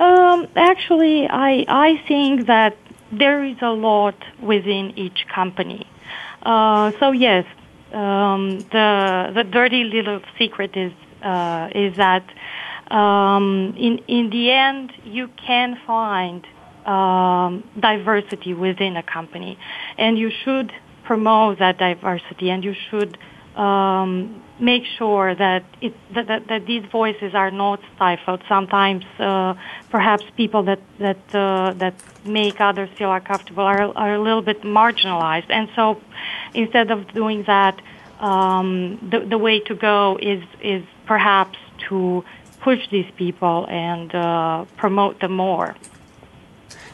Um, 0.00 0.48
actually, 0.56 1.28
I, 1.28 1.64
I 1.68 2.02
think 2.08 2.48
that 2.48 2.76
there 3.12 3.44
is 3.44 3.56
a 3.62 3.70
lot 3.70 4.16
within 4.42 4.98
each 4.98 5.26
company. 5.32 5.86
Uh, 6.42 6.90
so 6.98 7.12
yes, 7.12 7.46
um, 7.92 8.58
the 8.72 9.30
the 9.34 9.44
dirty 9.44 9.84
little 9.84 10.20
secret 10.38 10.76
is 10.76 10.92
uh, 11.22 11.70
is 11.72 11.96
that 11.96 12.24
um, 12.90 13.74
in 13.78 13.98
in 14.08 14.30
the 14.30 14.50
end 14.50 14.92
you 15.04 15.28
can 15.46 15.78
find 15.86 16.44
um, 16.88 17.50
diversity 17.78 18.52
within 18.54 18.96
a 18.96 19.02
company, 19.02 19.58
and 19.98 20.18
you 20.18 20.30
should 20.42 20.72
promote 21.04 21.58
that 21.58 21.78
diversity, 21.78 22.46
and 22.50 22.60
you 22.68 22.74
should 22.88 23.12
um, 23.56 24.42
make 24.60 24.84
sure 24.98 25.34
that, 25.34 25.64
it, 25.80 25.94
that, 26.14 26.26
that, 26.28 26.48
that 26.48 26.66
these 26.66 26.84
voices 26.90 27.34
are 27.34 27.50
not 27.50 27.80
stifled. 27.94 28.40
Sometimes, 28.48 29.04
uh, 29.18 29.54
perhaps 29.90 30.24
people 30.36 30.62
that 30.64 30.80
that 30.98 31.22
uh, 31.34 31.72
that 31.82 31.94
make 32.24 32.60
others 32.60 32.88
feel 32.98 33.12
uncomfortable 33.12 33.64
are 33.64 33.82
are 33.96 34.14
a 34.14 34.22
little 34.28 34.42
bit 34.42 34.62
marginalized, 34.62 35.50
and 35.50 35.68
so 35.76 36.00
instead 36.54 36.90
of 36.90 36.98
doing 37.12 37.44
that, 37.54 37.80
um, 38.20 38.70
the 39.12 39.20
the 39.20 39.38
way 39.46 39.56
to 39.60 39.74
go 39.74 40.18
is 40.20 40.42
is 40.62 40.84
perhaps 41.06 41.58
to 41.88 42.24
push 42.60 42.88
these 42.90 43.10
people 43.16 43.66
and 43.68 44.14
uh, 44.14 44.64
promote 44.76 45.20
them 45.20 45.32
more. 45.32 45.74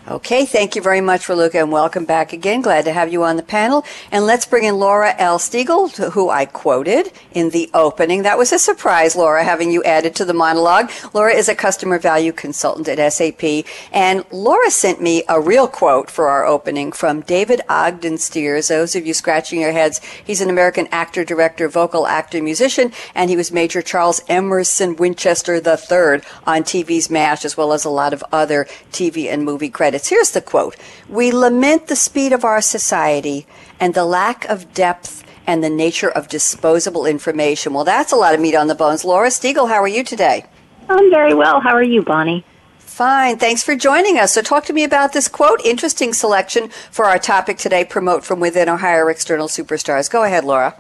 Okay, 0.06 0.44
thank 0.44 0.76
you 0.76 0.82
very 0.82 1.00
much, 1.00 1.28
Raluca, 1.28 1.54
and 1.54 1.73
welcome 1.73 2.04
back 2.04 2.34
again. 2.34 2.61
Glad 2.61 2.84
to 2.84 2.92
have 2.92 3.11
you 3.11 3.25
on 3.25 3.37
the 3.37 3.42
panel. 3.42 3.87
And 4.12 4.26
let's 4.26 4.44
bring 4.44 4.64
in 4.64 4.78
Laura 4.78 5.14
L. 5.16 5.38
Stegall, 5.38 6.12
who 6.12 6.28
I 6.28 6.44
quoted 6.44 7.11
in 7.32 7.49
the 7.49 7.70
opening. 7.73 8.23
That 8.23 8.37
was 8.37 8.52
a 8.52 8.58
surprise, 8.58 9.16
Laura, 9.16 9.42
having 9.42 9.73
you 9.73 9.82
added 9.82 10.14
to 10.16 10.26
the 10.26 10.34
monologue. 10.34 10.90
Laura 11.14 11.32
is 11.32 11.49
a 11.49 11.54
customer 11.54 11.99
value 11.99 12.32
consultant 12.32 12.87
at 12.87 13.12
SAP, 13.14 13.64
and 13.92 14.26
Laura 14.30 14.70
sent 14.70 15.00
me 15.00 15.23
a 15.26 15.40
real 15.40 15.66
quote 15.66 16.11
for 16.11 16.28
our 16.28 16.44
opening 16.44 16.92
from 16.92 17.23
David 17.23 17.62
Ogden 17.70 18.18
Stiers. 18.18 18.68
Those 18.68 18.94
of 18.94 19.06
you 19.06 19.14
scratching 19.14 19.58
your 19.58 19.73
heads, 19.73 20.02
he's 20.23 20.42
an 20.42 20.50
American 20.50 20.87
actor, 20.88 21.25
director, 21.25 21.66
vocal 21.66 22.06
actor, 22.06 22.42
musician, 22.42 22.92
and 23.14 23.30
he 23.30 23.38
was 23.38 23.50
Major 23.50 23.80
Charles 23.80 24.20
Emerson 24.28 24.96
Winchester 24.96 25.54
III 25.54 26.20
on 26.46 26.62
TV's 26.62 27.08
MASH, 27.08 27.46
as 27.46 27.56
well 27.56 27.73
as 27.73 27.87
a 27.87 27.90
lot 27.90 28.12
of 28.12 28.23
other 28.30 28.66
TV 28.92 29.32
and 29.32 29.46
movie 29.46 29.70
credits 29.70 29.93
credits. 29.94 30.08
Here's 30.08 30.30
the 30.30 30.40
quote 30.40 30.76
We 31.08 31.30
lament 31.30 31.86
the 31.86 31.96
speed 31.96 32.32
of 32.32 32.44
our 32.44 32.60
society 32.60 33.46
and 33.78 33.94
the 33.94 34.04
lack 34.04 34.44
of 34.46 34.72
depth 34.74 35.22
and 35.46 35.62
the 35.62 35.70
nature 35.70 36.10
of 36.10 36.28
disposable 36.28 37.06
information. 37.06 37.74
Well, 37.74 37.84
that's 37.84 38.12
a 38.12 38.16
lot 38.16 38.34
of 38.34 38.40
meat 38.40 38.56
on 38.56 38.66
the 38.66 38.74
bones. 38.74 39.04
Laura 39.04 39.28
Stegall, 39.28 39.68
how 39.68 39.80
are 39.82 39.88
you 39.88 40.02
today? 40.02 40.46
I'm 40.88 41.10
very 41.10 41.34
well. 41.34 41.60
How 41.60 41.74
are 41.74 41.82
you, 41.82 42.02
Bonnie? 42.02 42.44
Fine. 42.78 43.38
Thanks 43.38 43.62
for 43.62 43.76
joining 43.76 44.18
us. 44.18 44.32
So, 44.32 44.42
talk 44.42 44.64
to 44.66 44.72
me 44.72 44.84
about 44.84 45.12
this 45.12 45.28
quote. 45.28 45.60
Interesting 45.64 46.12
selection 46.12 46.70
for 46.90 47.06
our 47.06 47.18
topic 47.18 47.58
today 47.58 47.84
promote 47.84 48.24
from 48.24 48.40
within 48.40 48.68
or 48.68 48.78
hire 48.78 49.10
external 49.10 49.48
superstars. 49.48 50.10
Go 50.10 50.24
ahead, 50.24 50.44
Laura. 50.44 50.74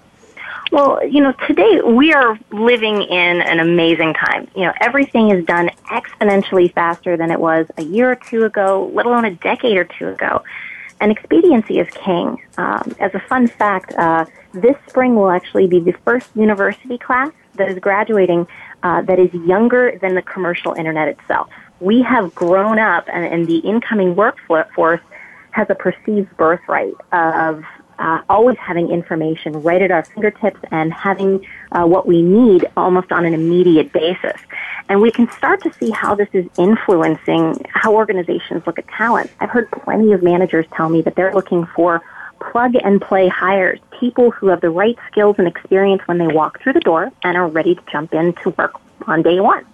Well, 0.74 1.06
you 1.06 1.20
know, 1.20 1.32
today 1.46 1.82
we 1.82 2.12
are 2.12 2.36
living 2.50 3.02
in 3.02 3.40
an 3.42 3.60
amazing 3.60 4.12
time. 4.14 4.48
You 4.56 4.62
know, 4.62 4.72
everything 4.80 5.30
is 5.30 5.44
done 5.44 5.70
exponentially 5.88 6.74
faster 6.74 7.16
than 7.16 7.30
it 7.30 7.38
was 7.38 7.68
a 7.76 7.84
year 7.84 8.10
or 8.10 8.16
two 8.16 8.42
ago, 8.42 8.90
let 8.92 9.06
alone 9.06 9.24
a 9.24 9.30
decade 9.36 9.76
or 9.76 9.84
two 9.84 10.08
ago. 10.08 10.42
And 11.00 11.12
expediency 11.12 11.78
is 11.78 11.86
king. 11.94 12.42
Um, 12.58 12.92
as 12.98 13.14
a 13.14 13.20
fun 13.20 13.46
fact, 13.46 13.94
uh, 13.94 14.26
this 14.52 14.74
spring 14.88 15.14
will 15.14 15.30
actually 15.30 15.68
be 15.68 15.78
the 15.78 15.92
first 16.04 16.28
university 16.34 16.98
class 16.98 17.30
that 17.54 17.68
is 17.68 17.78
graduating 17.78 18.48
uh, 18.82 19.02
that 19.02 19.20
is 19.20 19.32
younger 19.32 19.96
than 20.02 20.16
the 20.16 20.22
commercial 20.22 20.72
internet 20.72 21.06
itself. 21.06 21.50
We 21.78 22.02
have 22.02 22.34
grown 22.34 22.80
up, 22.80 23.06
and, 23.12 23.24
and 23.24 23.46
the 23.46 23.58
incoming 23.58 24.16
workforce 24.16 25.02
has 25.52 25.68
a 25.70 25.76
perceived 25.76 26.36
birthright 26.36 26.94
of 27.12 27.62
uh, 27.98 28.22
always 28.28 28.56
having 28.58 28.90
information 28.90 29.52
right 29.62 29.82
at 29.82 29.90
our 29.90 30.04
fingertips 30.04 30.60
and 30.70 30.92
having 30.92 31.46
uh, 31.72 31.84
what 31.84 32.06
we 32.06 32.22
need 32.22 32.66
almost 32.76 33.12
on 33.12 33.24
an 33.24 33.34
immediate 33.34 33.92
basis. 33.92 34.40
And 34.88 35.00
we 35.00 35.10
can 35.10 35.30
start 35.32 35.62
to 35.62 35.72
see 35.72 35.90
how 35.90 36.14
this 36.14 36.28
is 36.32 36.46
influencing 36.58 37.64
how 37.70 37.94
organizations 37.94 38.66
look 38.66 38.78
at 38.78 38.86
talent. 38.88 39.30
I've 39.40 39.50
heard 39.50 39.70
plenty 39.70 40.12
of 40.12 40.22
managers 40.22 40.66
tell 40.74 40.88
me 40.88 41.02
that 41.02 41.14
they're 41.14 41.34
looking 41.34 41.66
for 41.66 42.02
plug 42.50 42.74
and 42.76 43.00
play 43.00 43.28
hires, 43.28 43.78
people 43.98 44.30
who 44.30 44.48
have 44.48 44.60
the 44.60 44.70
right 44.70 44.96
skills 45.10 45.36
and 45.38 45.48
experience 45.48 46.02
when 46.06 46.18
they 46.18 46.26
walk 46.26 46.60
through 46.60 46.74
the 46.74 46.80
door 46.80 47.10
and 47.22 47.36
are 47.36 47.48
ready 47.48 47.74
to 47.74 47.82
jump 47.90 48.12
in 48.12 48.34
to 48.42 48.50
work 48.50 48.74
on 49.06 49.22
day 49.22 49.40
one. 49.40 49.64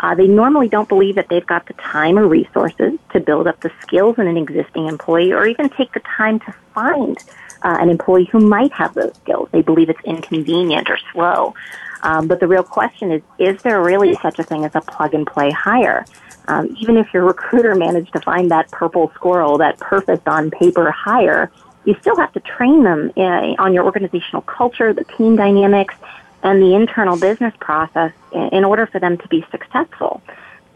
Uh, 0.00 0.14
they 0.14 0.28
normally 0.28 0.68
don't 0.68 0.88
believe 0.88 1.16
that 1.16 1.28
they've 1.28 1.46
got 1.46 1.66
the 1.66 1.72
time 1.74 2.18
or 2.18 2.26
resources 2.26 2.92
to 3.12 3.20
build 3.20 3.46
up 3.46 3.60
the 3.60 3.70
skills 3.80 4.16
in 4.18 4.28
an 4.28 4.36
existing 4.36 4.86
employee 4.86 5.32
or 5.32 5.46
even 5.46 5.68
take 5.68 5.92
the 5.92 6.00
time 6.00 6.38
to 6.38 6.54
find 6.72 7.18
uh, 7.62 7.76
an 7.80 7.90
employee 7.90 8.24
who 8.30 8.40
might 8.40 8.72
have 8.72 8.94
those 8.94 9.14
skills. 9.16 9.48
They 9.52 9.62
believe 9.62 9.88
it's 9.90 10.00
inconvenient 10.04 10.90
or 10.90 10.98
slow. 11.12 11.54
Um, 12.02 12.28
but 12.28 12.40
the 12.40 12.46
real 12.46 12.62
question 12.62 13.10
is, 13.10 13.22
is 13.38 13.60
there 13.62 13.82
really 13.82 14.14
such 14.22 14.38
a 14.38 14.44
thing 14.44 14.64
as 14.64 14.74
a 14.74 14.80
plug 14.80 15.14
and 15.14 15.26
play 15.26 15.50
hire? 15.50 16.04
Um, 16.46 16.74
even 16.80 16.96
if 16.96 17.12
your 17.12 17.24
recruiter 17.24 17.74
managed 17.74 18.12
to 18.12 18.20
find 18.20 18.50
that 18.50 18.70
purple 18.70 19.10
squirrel, 19.14 19.58
that 19.58 19.78
perfect 19.78 20.28
on 20.28 20.50
paper 20.50 20.90
hire, 20.90 21.50
you 21.84 21.96
still 22.00 22.16
have 22.16 22.32
to 22.34 22.40
train 22.40 22.84
them 22.84 23.12
in, 23.16 23.24
uh, 23.24 23.54
on 23.58 23.74
your 23.74 23.84
organizational 23.84 24.42
culture, 24.42 24.92
the 24.92 25.04
team 25.04 25.36
dynamics, 25.36 25.94
and 26.42 26.62
the 26.62 26.74
internal 26.74 27.18
business 27.18 27.54
process 27.60 28.12
in 28.32 28.64
order 28.64 28.86
for 28.86 29.00
them 29.00 29.18
to 29.18 29.28
be 29.28 29.44
successful. 29.50 30.22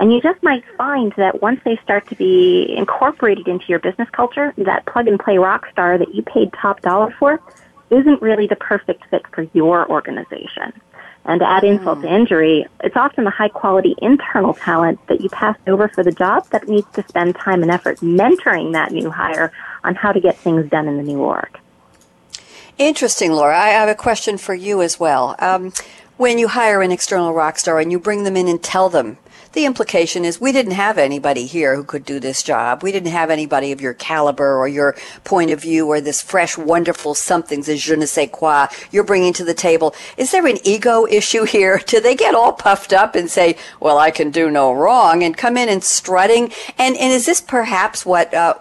And 0.00 0.12
you 0.12 0.20
just 0.20 0.42
might 0.42 0.64
find 0.76 1.12
that 1.16 1.42
once 1.42 1.60
they 1.64 1.76
start 1.76 2.08
to 2.08 2.16
be 2.16 2.74
incorporated 2.76 3.46
into 3.46 3.66
your 3.68 3.78
business 3.78 4.08
culture, 4.10 4.52
that 4.58 4.84
plug 4.86 5.06
and 5.06 5.18
play 5.18 5.38
rock 5.38 5.68
star 5.70 5.98
that 5.98 6.14
you 6.14 6.22
paid 6.22 6.52
top 6.52 6.80
dollar 6.82 7.14
for 7.18 7.40
isn't 7.90 8.22
really 8.22 8.46
the 8.46 8.56
perfect 8.56 9.04
fit 9.10 9.22
for 9.32 9.42
your 9.52 9.88
organization. 9.88 10.72
And 11.24 11.38
to 11.40 11.48
add 11.48 11.62
insult 11.62 12.02
to 12.02 12.08
hmm. 12.08 12.14
injury, 12.14 12.66
it's 12.82 12.96
often 12.96 13.24
the 13.24 13.30
high 13.30 13.48
quality 13.48 13.94
internal 14.02 14.54
talent 14.54 14.98
that 15.06 15.20
you 15.20 15.28
passed 15.28 15.60
over 15.68 15.88
for 15.88 16.02
the 16.02 16.10
job 16.10 16.48
that 16.48 16.68
needs 16.68 16.86
to 16.94 17.04
spend 17.06 17.36
time 17.36 17.62
and 17.62 17.70
effort 17.70 17.98
mentoring 17.98 18.72
that 18.72 18.90
new 18.90 19.10
hire 19.10 19.52
on 19.84 19.94
how 19.94 20.10
to 20.10 20.20
get 20.20 20.36
things 20.36 20.68
done 20.68 20.88
in 20.88 20.96
the 20.96 21.02
new 21.02 21.18
org. 21.18 21.58
Interesting, 22.78 23.32
Laura. 23.32 23.56
I 23.56 23.68
have 23.68 23.88
a 23.88 23.94
question 23.94 24.38
for 24.38 24.54
you 24.54 24.82
as 24.82 24.98
well. 24.98 25.36
Um, 25.38 25.72
when 26.16 26.38
you 26.38 26.48
hire 26.48 26.82
an 26.82 26.90
external 26.90 27.32
rock 27.32 27.58
star 27.58 27.78
and 27.78 27.92
you 27.92 27.98
bring 27.98 28.24
them 28.24 28.36
in 28.36 28.48
and 28.48 28.62
tell 28.62 28.88
them 28.88 29.18
the 29.52 29.66
implication 29.66 30.24
is 30.24 30.40
we 30.40 30.52
didn't 30.52 30.72
have 30.72 30.98
anybody 30.98 31.46
here 31.46 31.76
who 31.76 31.84
could 31.84 32.04
do 32.04 32.18
this 32.18 32.42
job. 32.42 32.82
We 32.82 32.92
didn't 32.92 33.12
have 33.12 33.30
anybody 33.30 33.72
of 33.72 33.80
your 33.80 33.94
caliber 33.94 34.56
or 34.56 34.66
your 34.66 34.96
point 35.24 35.50
of 35.50 35.60
view 35.60 35.86
or 35.88 36.00
this 36.00 36.22
fresh, 36.22 36.56
wonderful 36.56 37.14
something, 37.14 37.62
the 37.62 37.76
je 37.76 37.96
ne 37.96 38.06
sais 38.06 38.30
quoi 38.32 38.66
you're 38.90 39.04
bringing 39.04 39.32
to 39.34 39.44
the 39.44 39.54
table. 39.54 39.94
Is 40.16 40.30
there 40.30 40.46
an 40.46 40.58
ego 40.64 41.06
issue 41.06 41.44
here? 41.44 41.80
Do 41.86 42.00
they 42.00 42.14
get 42.14 42.34
all 42.34 42.52
puffed 42.52 42.92
up 42.92 43.14
and 43.14 43.30
say, 43.30 43.56
well, 43.80 43.98
I 43.98 44.10
can 44.10 44.30
do 44.30 44.50
no 44.50 44.72
wrong 44.72 45.22
and 45.22 45.36
come 45.36 45.56
in 45.56 45.68
and 45.68 45.84
strutting? 45.84 46.52
And, 46.78 46.96
and 46.96 47.12
is 47.12 47.26
this 47.26 47.40
perhaps 47.40 48.06
what, 48.06 48.32
uh, 48.32 48.54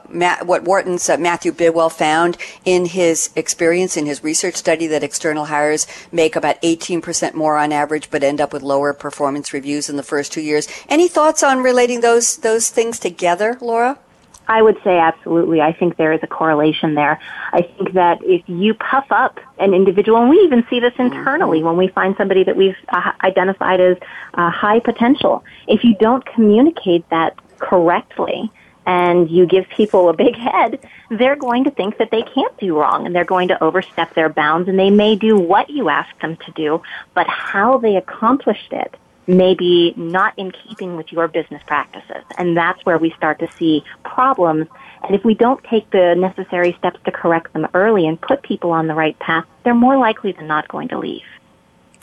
what 0.43 0.63
Wharton's 0.63 1.09
uh, 1.09 1.17
Matthew 1.17 1.51
Bidwell 1.51 1.89
found 1.89 2.37
in 2.65 2.85
his 2.85 3.29
experience 3.35 3.95
in 3.95 4.05
his 4.05 4.23
research 4.23 4.55
study 4.55 4.87
that 4.87 5.03
external 5.03 5.45
hires 5.45 5.87
make 6.11 6.35
about 6.35 6.61
18% 6.61 7.33
more 7.33 7.57
on 7.57 7.71
average, 7.71 8.09
but 8.11 8.23
end 8.23 8.41
up 8.41 8.51
with 8.51 8.61
lower 8.61 8.93
performance 8.93 9.53
reviews 9.53 9.89
in 9.89 9.95
the 9.95 10.03
first 10.03 10.33
two 10.33 10.41
years? 10.41 10.67
Any 10.89 11.07
thoughts 11.07 11.43
on 11.43 11.59
relating 11.63 12.01
those 12.01 12.37
those 12.37 12.69
things 12.69 12.99
together, 12.99 13.57
Laura? 13.61 13.99
I 14.47 14.61
would 14.61 14.77
say 14.83 14.97
absolutely. 14.97 15.61
I 15.61 15.71
think 15.71 15.95
there 15.95 16.11
is 16.11 16.19
a 16.23 16.27
correlation 16.27 16.95
there. 16.95 17.21
I 17.53 17.61
think 17.61 17.93
that 17.93 18.19
if 18.23 18.41
you 18.49 18.73
puff 18.73 19.05
up 19.09 19.39
an 19.59 19.73
individual, 19.73 20.19
and 20.19 20.29
we 20.29 20.37
even 20.39 20.65
see 20.69 20.79
this 20.79 20.93
internally 20.99 21.59
mm-hmm. 21.59 21.67
when 21.67 21.77
we 21.77 21.87
find 21.87 22.15
somebody 22.17 22.43
that 22.43 22.57
we've 22.57 22.75
uh, 22.89 23.13
identified 23.23 23.79
as 23.79 23.97
uh, 24.33 24.49
high 24.49 24.79
potential, 24.79 25.45
if 25.67 25.85
you 25.85 25.95
don't 25.95 26.25
communicate 26.25 27.07
that 27.09 27.37
correctly 27.59 28.51
and 28.85 29.29
you 29.29 29.45
give 29.45 29.69
people 29.69 30.09
a 30.09 30.13
big 30.13 30.35
head, 30.35 30.79
they're 31.09 31.35
going 31.35 31.63
to 31.63 31.71
think 31.71 31.97
that 31.99 32.11
they 32.11 32.23
can't 32.23 32.57
do 32.57 32.77
wrong 32.77 33.05
and 33.05 33.15
they're 33.15 33.23
going 33.23 33.47
to 33.47 33.63
overstep 33.63 34.13
their 34.15 34.27
bounds 34.27 34.67
and 34.67 34.77
they 34.77 34.89
may 34.89 35.15
do 35.15 35.37
what 35.37 35.69
you 35.69 35.87
ask 35.87 36.19
them 36.19 36.35
to 36.35 36.51
do, 36.51 36.81
but 37.13 37.27
how 37.27 37.77
they 37.77 37.95
accomplished 37.95 38.73
it 38.73 38.95
maybe 39.31 39.93
not 39.95 40.33
in 40.37 40.51
keeping 40.51 40.97
with 40.97 41.11
your 41.11 41.27
business 41.27 41.61
practices. 41.65 42.23
And 42.37 42.55
that's 42.55 42.83
where 42.85 42.97
we 42.97 43.11
start 43.11 43.39
to 43.39 43.51
see 43.51 43.83
problems. 44.03 44.67
And 45.03 45.15
if 45.15 45.23
we 45.23 45.33
don't 45.33 45.63
take 45.63 45.89
the 45.91 46.15
necessary 46.15 46.75
steps 46.77 46.99
to 47.05 47.11
correct 47.11 47.53
them 47.53 47.67
early 47.73 48.07
and 48.07 48.19
put 48.19 48.43
people 48.43 48.71
on 48.71 48.87
the 48.87 48.93
right 48.93 49.17
path, 49.19 49.45
they're 49.63 49.73
more 49.73 49.97
likely 49.97 50.33
than 50.33 50.47
not 50.47 50.67
going 50.67 50.89
to 50.89 50.99
leave. 50.99 51.23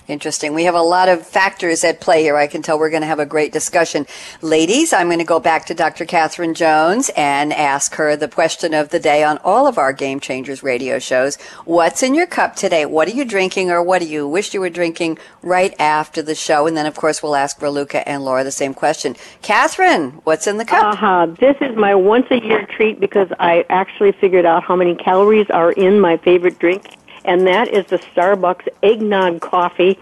Interesting. 0.09 0.55
We 0.55 0.65
have 0.65 0.75
a 0.75 0.81
lot 0.81 1.11
of 1.11 1.27
factors 1.27 1.85
at 1.85 2.01
play 2.01 2.23
here. 2.23 2.35
I 2.35 2.47
can 2.47 2.63
tell 2.63 2.79
we're 2.79 2.89
going 2.89 3.03
to 3.03 3.07
have 3.07 3.19
a 3.19 3.27
great 3.27 3.53
discussion. 3.53 4.07
Ladies, 4.41 4.95
I'm 4.95 5.09
going 5.09 5.19
to 5.19 5.25
go 5.25 5.39
back 5.39 5.67
to 5.67 5.75
Dr. 5.75 6.07
Katherine 6.07 6.55
Jones 6.55 7.11
and 7.15 7.53
ask 7.53 7.95
her 7.97 8.17
the 8.17 8.27
question 8.27 8.73
of 8.73 8.89
the 8.89 9.01
day 9.01 9.23
on 9.23 9.37
all 9.45 9.67
of 9.67 9.77
our 9.77 9.93
Game 9.93 10.19
Changers 10.19 10.63
radio 10.63 10.99
shows. 10.99 11.37
What's 11.67 12.03
in 12.03 12.15
your 12.15 12.27
cup 12.27 12.57
today? 12.57 12.87
What 12.87 13.07
are 13.07 13.11
you 13.11 13.27
drinking 13.27 13.71
or 13.71 13.83
what 13.83 13.99
do 13.99 14.09
you 14.09 14.27
wish 14.27 14.55
you 14.55 14.61
were 14.61 14.71
drinking 14.71 15.19
right 15.43 15.75
after 15.79 16.23
the 16.23 16.35
show? 16.35 16.67
And 16.67 16.75
then, 16.75 16.87
of 16.87 16.97
course, 16.97 17.23
we'll 17.23 17.37
ask 17.37 17.61
Raluca 17.61 18.03
and 18.07 18.25
Laura 18.25 18.45
the 18.45 18.51
same 18.51 18.73
question. 18.73 19.15
Katherine, 19.43 20.13
what's 20.25 20.47
in 20.47 20.57
the 20.57 20.65
cup? 20.65 20.95
Uh-huh. 20.95 21.27
This 21.39 21.57
is 21.61 21.77
my 21.77 21.95
once 21.95 22.29
a 22.31 22.41
year 22.41 22.65
treat 22.65 22.99
because 22.99 23.29
I 23.39 23.67
actually 23.69 24.13
figured 24.13 24.47
out 24.47 24.65
how 24.65 24.75
many 24.75 24.95
calories 24.95 25.51
are 25.51 25.73
in 25.73 26.01
my 26.01 26.17
favorite 26.17 26.59
drink 26.59 26.98
and 27.29 27.47
that 27.47 27.69
is 27.69 27.87
the 27.87 27.99
Starbucks 27.99 28.69
eggnog 28.83 29.41
coffee. 29.41 29.99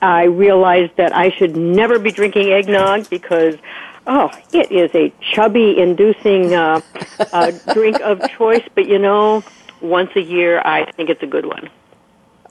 I 0.00 0.24
realized 0.24 0.96
that 0.96 1.14
I 1.14 1.30
should 1.30 1.56
never 1.56 1.98
be 1.98 2.10
drinking 2.10 2.50
eggnog 2.50 3.08
because 3.10 3.56
Oh, 4.06 4.30
it 4.52 4.70
is 4.70 4.90
a 4.94 5.12
chubby 5.20 5.78
inducing 5.78 6.54
uh, 6.54 6.82
uh, 7.32 7.52
drink 7.72 8.00
of 8.00 8.20
choice, 8.30 8.62
but 8.74 8.86
you 8.86 8.98
know, 8.98 9.42
once 9.80 10.10
a 10.14 10.20
year, 10.20 10.60
I 10.62 10.90
think 10.92 11.08
it's 11.08 11.22
a 11.22 11.26
good 11.26 11.46
one. 11.46 11.70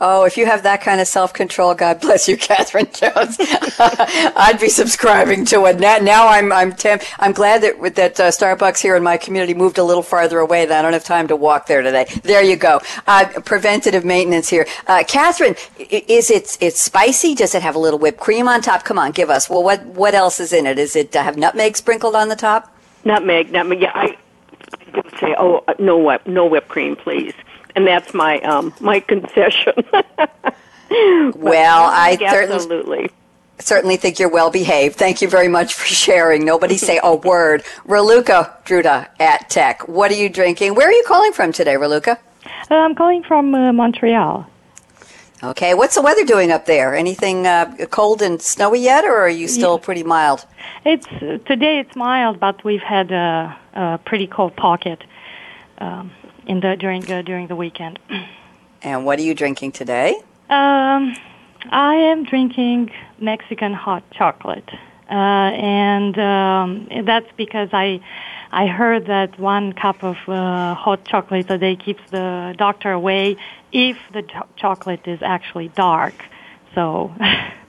Oh, 0.06 0.26
if 0.26 0.36
you 0.36 0.46
have 0.46 0.64
that 0.64 0.82
kind 0.82 1.00
of 1.00 1.08
self 1.08 1.32
control, 1.32 1.74
God 1.74 2.02
bless 2.02 2.28
you, 2.28 2.36
Katherine 2.50 2.90
Jones. 2.94 3.38
I'd 3.80 4.58
be 4.60 4.68
subscribing 4.68 5.46
to 5.46 5.66
it. 5.68 5.80
Now, 5.80 5.98
now 6.00 6.28
I'm 6.28 6.52
I'm 6.52 6.74
temp- 6.74 7.04
I'm 7.20 7.32
glad 7.32 7.62
that 7.62 7.96
that 7.96 8.20
uh, 8.20 8.24
Starbucks 8.28 8.82
here 8.82 8.98
in 8.98 9.04
my 9.04 9.16
community 9.16 9.54
moved 9.54 9.78
a 9.78 9.84
little 9.84 10.04
farther 10.04 10.40
away. 10.40 10.66
That 10.66 10.80
I 10.80 10.82
don't 10.82 10.92
have 10.92 11.06
time 11.06 11.30
to 11.30 11.38
walk 11.38 11.68
there 11.68 11.82
today. 11.82 12.06
There 12.22 12.44
you 12.44 12.58
go. 12.58 12.82
Uh, 13.08 13.30
preventative 13.46 14.04
maintenance 14.04 14.50
here. 14.50 14.68
Uh, 14.88 15.06
Katherine, 15.08 15.56
is 15.80 16.30
it 16.30 16.58
it's 16.60 16.82
spicy? 16.82 17.34
Does 17.34 17.56
it 17.56 17.62
have 17.62 17.76
a 17.76 17.80
little 17.80 17.98
whipped 17.98 18.20
cream 18.20 18.50
on 18.50 18.62
top? 18.62 18.84
Come 18.84 19.00
on, 19.00 19.12
give 19.12 19.30
us. 19.30 19.50
Well, 19.50 19.64
what 19.64 19.86
what 19.86 20.14
else 20.14 20.42
is 20.42 20.52
in 20.52 20.66
it? 20.66 20.78
Is 20.78 20.98
it 20.98 21.16
uh, 21.16 21.24
have 21.24 21.38
nutmeg 21.38 21.78
sprinkled 21.78 22.14
on 22.14 22.28
the 22.28 22.36
top? 22.36 22.76
Nutmeg, 23.06 23.54
nutmeg. 23.54 23.80
Yeah, 23.80 23.92
I 23.96 24.18
say, 25.22 25.34
"Oh, 25.40 25.64
uh, 25.66 25.76
no 25.80 25.98
whip, 25.98 26.28
no 26.28 26.46
whipped 26.46 26.68
cream, 26.68 26.98
please," 26.98 27.34
and 27.76 27.88
that's 27.88 28.14
my 28.14 28.40
um, 28.42 28.74
my 28.80 29.00
concession. 29.00 29.74
well, 31.36 31.84
I 31.84 32.18
absolutely. 32.22 33.10
Certainly 33.60 33.98
think 33.98 34.20
you're 34.20 34.30
well 34.30 34.50
behaved. 34.50 34.96
Thank 34.96 35.22
you 35.22 35.30
very 35.30 35.48
much 35.48 35.74
for 35.76 35.86
sharing. 35.86 36.44
Nobody 36.44 36.78
say 36.78 37.00
a 37.02 37.16
word. 37.32 37.64
Raluca 37.88 38.64
Druta 38.66 39.08
at 39.20 39.50
TEC. 39.50 39.88
What 39.88 40.12
are 40.12 40.16
you 40.16 40.28
drinking? 40.28 40.76
Where 40.76 40.88
are 40.88 40.92
you 40.92 41.04
calling 41.08 41.32
from 41.34 41.52
today, 41.52 41.76
Raluca? 41.76 42.18
Uh, 42.70 42.76
I'm 42.76 42.96
calling 42.96 43.24
from 43.24 43.54
uh, 43.54 43.72
Montreal. 43.72 44.48
Okay, 45.44 45.74
what's 45.74 45.96
the 45.96 46.02
weather 46.02 46.24
doing 46.24 46.52
up 46.52 46.66
there? 46.66 46.96
Anything 46.96 47.46
uh, 47.46 47.76
cold 47.90 48.22
and 48.22 48.42
snowy 48.42 48.80
yet, 48.80 49.04
or 49.04 49.18
are 49.18 49.30
you 49.30 49.50
still 49.50 49.76
yeah. 49.76 49.86
pretty 49.86 50.04
mild? 50.04 50.46
It's 50.86 51.06
today. 51.46 51.80
It's 51.80 51.96
mild, 51.96 52.40
but 52.40 52.64
we've 52.64 52.82
had 52.82 53.12
a, 53.12 53.58
a 53.74 54.00
pretty 54.06 54.26
cold 54.26 54.56
pocket 54.56 55.04
um, 55.80 56.12
in 56.48 56.60
the 56.60 56.76
during 56.76 57.10
uh, 57.12 57.22
during 57.22 57.48
the 57.48 57.56
weekend. 57.56 58.00
And 58.86 59.06
what 59.06 59.18
are 59.18 59.22
you 59.22 59.34
drinking 59.34 59.72
today? 59.72 60.14
Um, 60.50 61.16
I 61.72 61.96
am 61.96 62.26
drinking 62.26 62.92
Mexican 63.18 63.74
hot 63.74 64.04
chocolate, 64.12 64.70
uh, 65.10 65.14
and 65.14 66.20
um, 66.20 67.06
that's 67.06 67.32
because 67.38 67.70
I 67.72 68.02
I 68.52 68.68
heard 68.68 69.06
that 69.08 69.40
one 69.40 69.72
cup 69.72 70.04
of 70.04 70.18
uh, 70.28 70.76
hot 70.76 71.06
chocolate 71.06 71.50
a 71.50 71.58
day 71.58 71.78
keeps 71.78 72.04
the 72.12 72.54
doctor 72.58 72.92
away 72.92 73.38
if 73.72 73.98
the 74.12 74.24
cho- 74.24 74.48
chocolate 74.58 75.08
is 75.08 75.22
actually 75.22 75.70
dark. 75.70 76.16
So. 76.76 77.14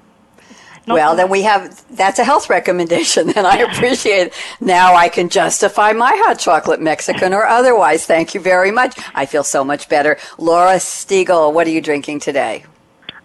well, 0.86 1.16
then 1.16 1.30
we 1.30 1.42
have 1.42 1.84
that's 1.96 2.18
a 2.18 2.24
health 2.24 2.50
recommendation, 2.50 3.30
and 3.30 3.46
I 3.46 3.58
appreciate 3.58 4.28
it. 4.28 4.34
Now 4.60 4.94
I 4.94 5.08
can 5.08 5.28
justify 5.28 5.92
my 5.92 6.12
hot 6.24 6.38
chocolate, 6.38 6.80
Mexican 6.80 7.32
or 7.32 7.46
otherwise. 7.46 8.06
Thank 8.06 8.34
you 8.34 8.40
very 8.40 8.70
much. 8.70 8.98
I 9.14 9.26
feel 9.26 9.44
so 9.44 9.64
much 9.64 9.88
better. 9.88 10.18
Laura 10.38 10.76
Stegall, 10.76 11.52
what 11.52 11.66
are 11.66 11.70
you 11.70 11.80
drinking 11.80 12.20
today? 12.20 12.64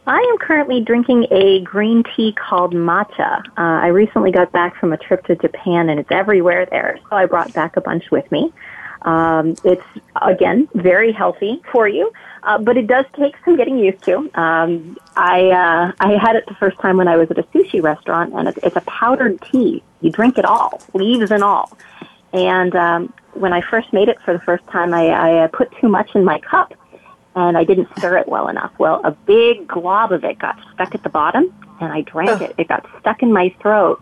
I 0.08 0.18
am 0.18 0.38
currently 0.40 0.82
drinking 0.82 1.28
a 1.30 1.62
green 1.62 2.04
tea 2.16 2.34
called 2.34 2.74
matcha. 2.74 3.46
Uh, 3.50 3.52
I 3.58 3.88
recently 3.88 4.32
got 4.32 4.52
back 4.52 4.76
from 4.80 4.92
a 4.92 4.98
trip 4.98 5.24
to 5.28 5.36
Japan 5.36 5.88
and 5.90 6.00
it's 6.00 6.12
everywhere 6.12 6.66
there, 6.66 6.98
so 7.10 7.16
I 7.16 7.28
brought 7.28 7.54
back 7.54 7.78
a 7.78 7.82
bunch 7.82 8.10
with 8.10 8.30
me. 8.32 8.52
Um, 9.04 9.56
it's 9.64 9.86
again 10.22 10.68
very 10.74 11.12
healthy 11.12 11.62
for 11.72 11.88
you, 11.88 12.12
uh, 12.50 12.58
but 12.58 12.76
it 12.78 12.88
does 12.88 13.06
take 13.16 13.36
some 13.46 13.56
getting 13.56 13.78
used 13.78 14.04
to. 14.04 14.18
Um, 14.34 14.98
I 15.16 15.50
uh, 15.52 15.92
I 16.00 16.18
had 16.18 16.36
it 16.36 16.48
the 16.48 16.56
first 16.56 16.80
time 16.80 16.98
when 16.98 17.08
I 17.08 17.16
was 17.16 17.30
at 17.30 17.38
a 17.38 17.44
sushi 17.44 17.82
restaurant, 17.82 18.34
and 18.34 18.48
it's, 18.48 18.58
it's 18.64 18.76
a 18.76 18.82
powdered 18.82 19.40
tea. 19.44 19.84
You 20.02 20.12
drink 20.12 20.40
it 20.40 20.46
all, 20.46 20.82
leaves 20.96 21.30
and 21.30 21.44
all. 21.44 21.78
And 22.34 22.76
um, 22.76 23.14
when 23.34 23.54
I 23.54 23.62
first 23.62 23.94
made 23.94 24.10
it 24.10 24.18
for 24.26 24.34
the 24.34 24.40
first 24.40 24.66
time, 24.68 24.96
I, 24.96 25.10
I 25.10 25.44
uh, 25.44 25.48
put 25.50 25.72
too 25.80 25.90
much 25.90 26.16
in 26.16 26.24
my 26.24 26.40
cup, 26.40 26.74
and 27.36 27.56
I 27.56 27.64
didn't 27.64 27.90
stir 28.00 28.18
it 28.18 28.28
well 28.28 28.48
enough. 28.48 28.74
Well, 28.80 29.00
a 29.04 29.12
big 29.12 29.68
glob 29.68 30.12
of 30.12 30.24
it 30.24 30.40
got 30.40 30.60
stuck 30.74 30.96
at 30.96 31.04
the 31.04 31.10
bottom, 31.10 31.54
and 31.80 31.94
I 31.94 32.02
drank 32.02 32.42
it. 32.42 32.56
It 32.58 32.68
got 32.68 32.84
stuck 33.00 33.22
in 33.22 33.32
my 33.32 33.54
throat. 33.62 34.02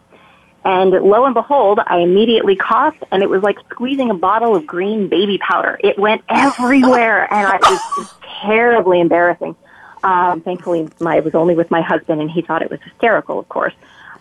And 0.67 0.91
lo 0.91 1.23
and 1.23 1.33
behold, 1.33 1.79
I 1.87 1.99
immediately 1.99 2.57
coughed, 2.57 3.01
and 3.09 3.23
it 3.23 3.29
was 3.29 3.41
like 3.41 3.57
squeezing 3.69 4.09
a 4.09 4.13
bottle 4.13 4.53
of 4.53 4.67
green 4.67 5.07
baby 5.07 5.37
powder. 5.37 5.79
It 5.81 5.97
went 5.97 6.23
everywhere, 6.27 7.23
and 7.33 7.47
I, 7.47 7.55
it 7.55 7.97
was 7.97 8.13
terribly 8.41 8.99
embarrassing. 8.99 9.55
Um, 10.03 10.41
thankfully, 10.41 10.89
my, 10.99 11.15
I 11.15 11.19
was 11.21 11.35
only 11.35 11.55
with 11.55 11.71
my 11.71 11.81
husband, 11.81 12.19
and 12.19 12.29
he 12.29 12.41
thought 12.41 12.61
it 12.61 12.69
was 12.69 12.81
hysterical, 12.81 13.39
of 13.39 13.47
course. 13.47 13.75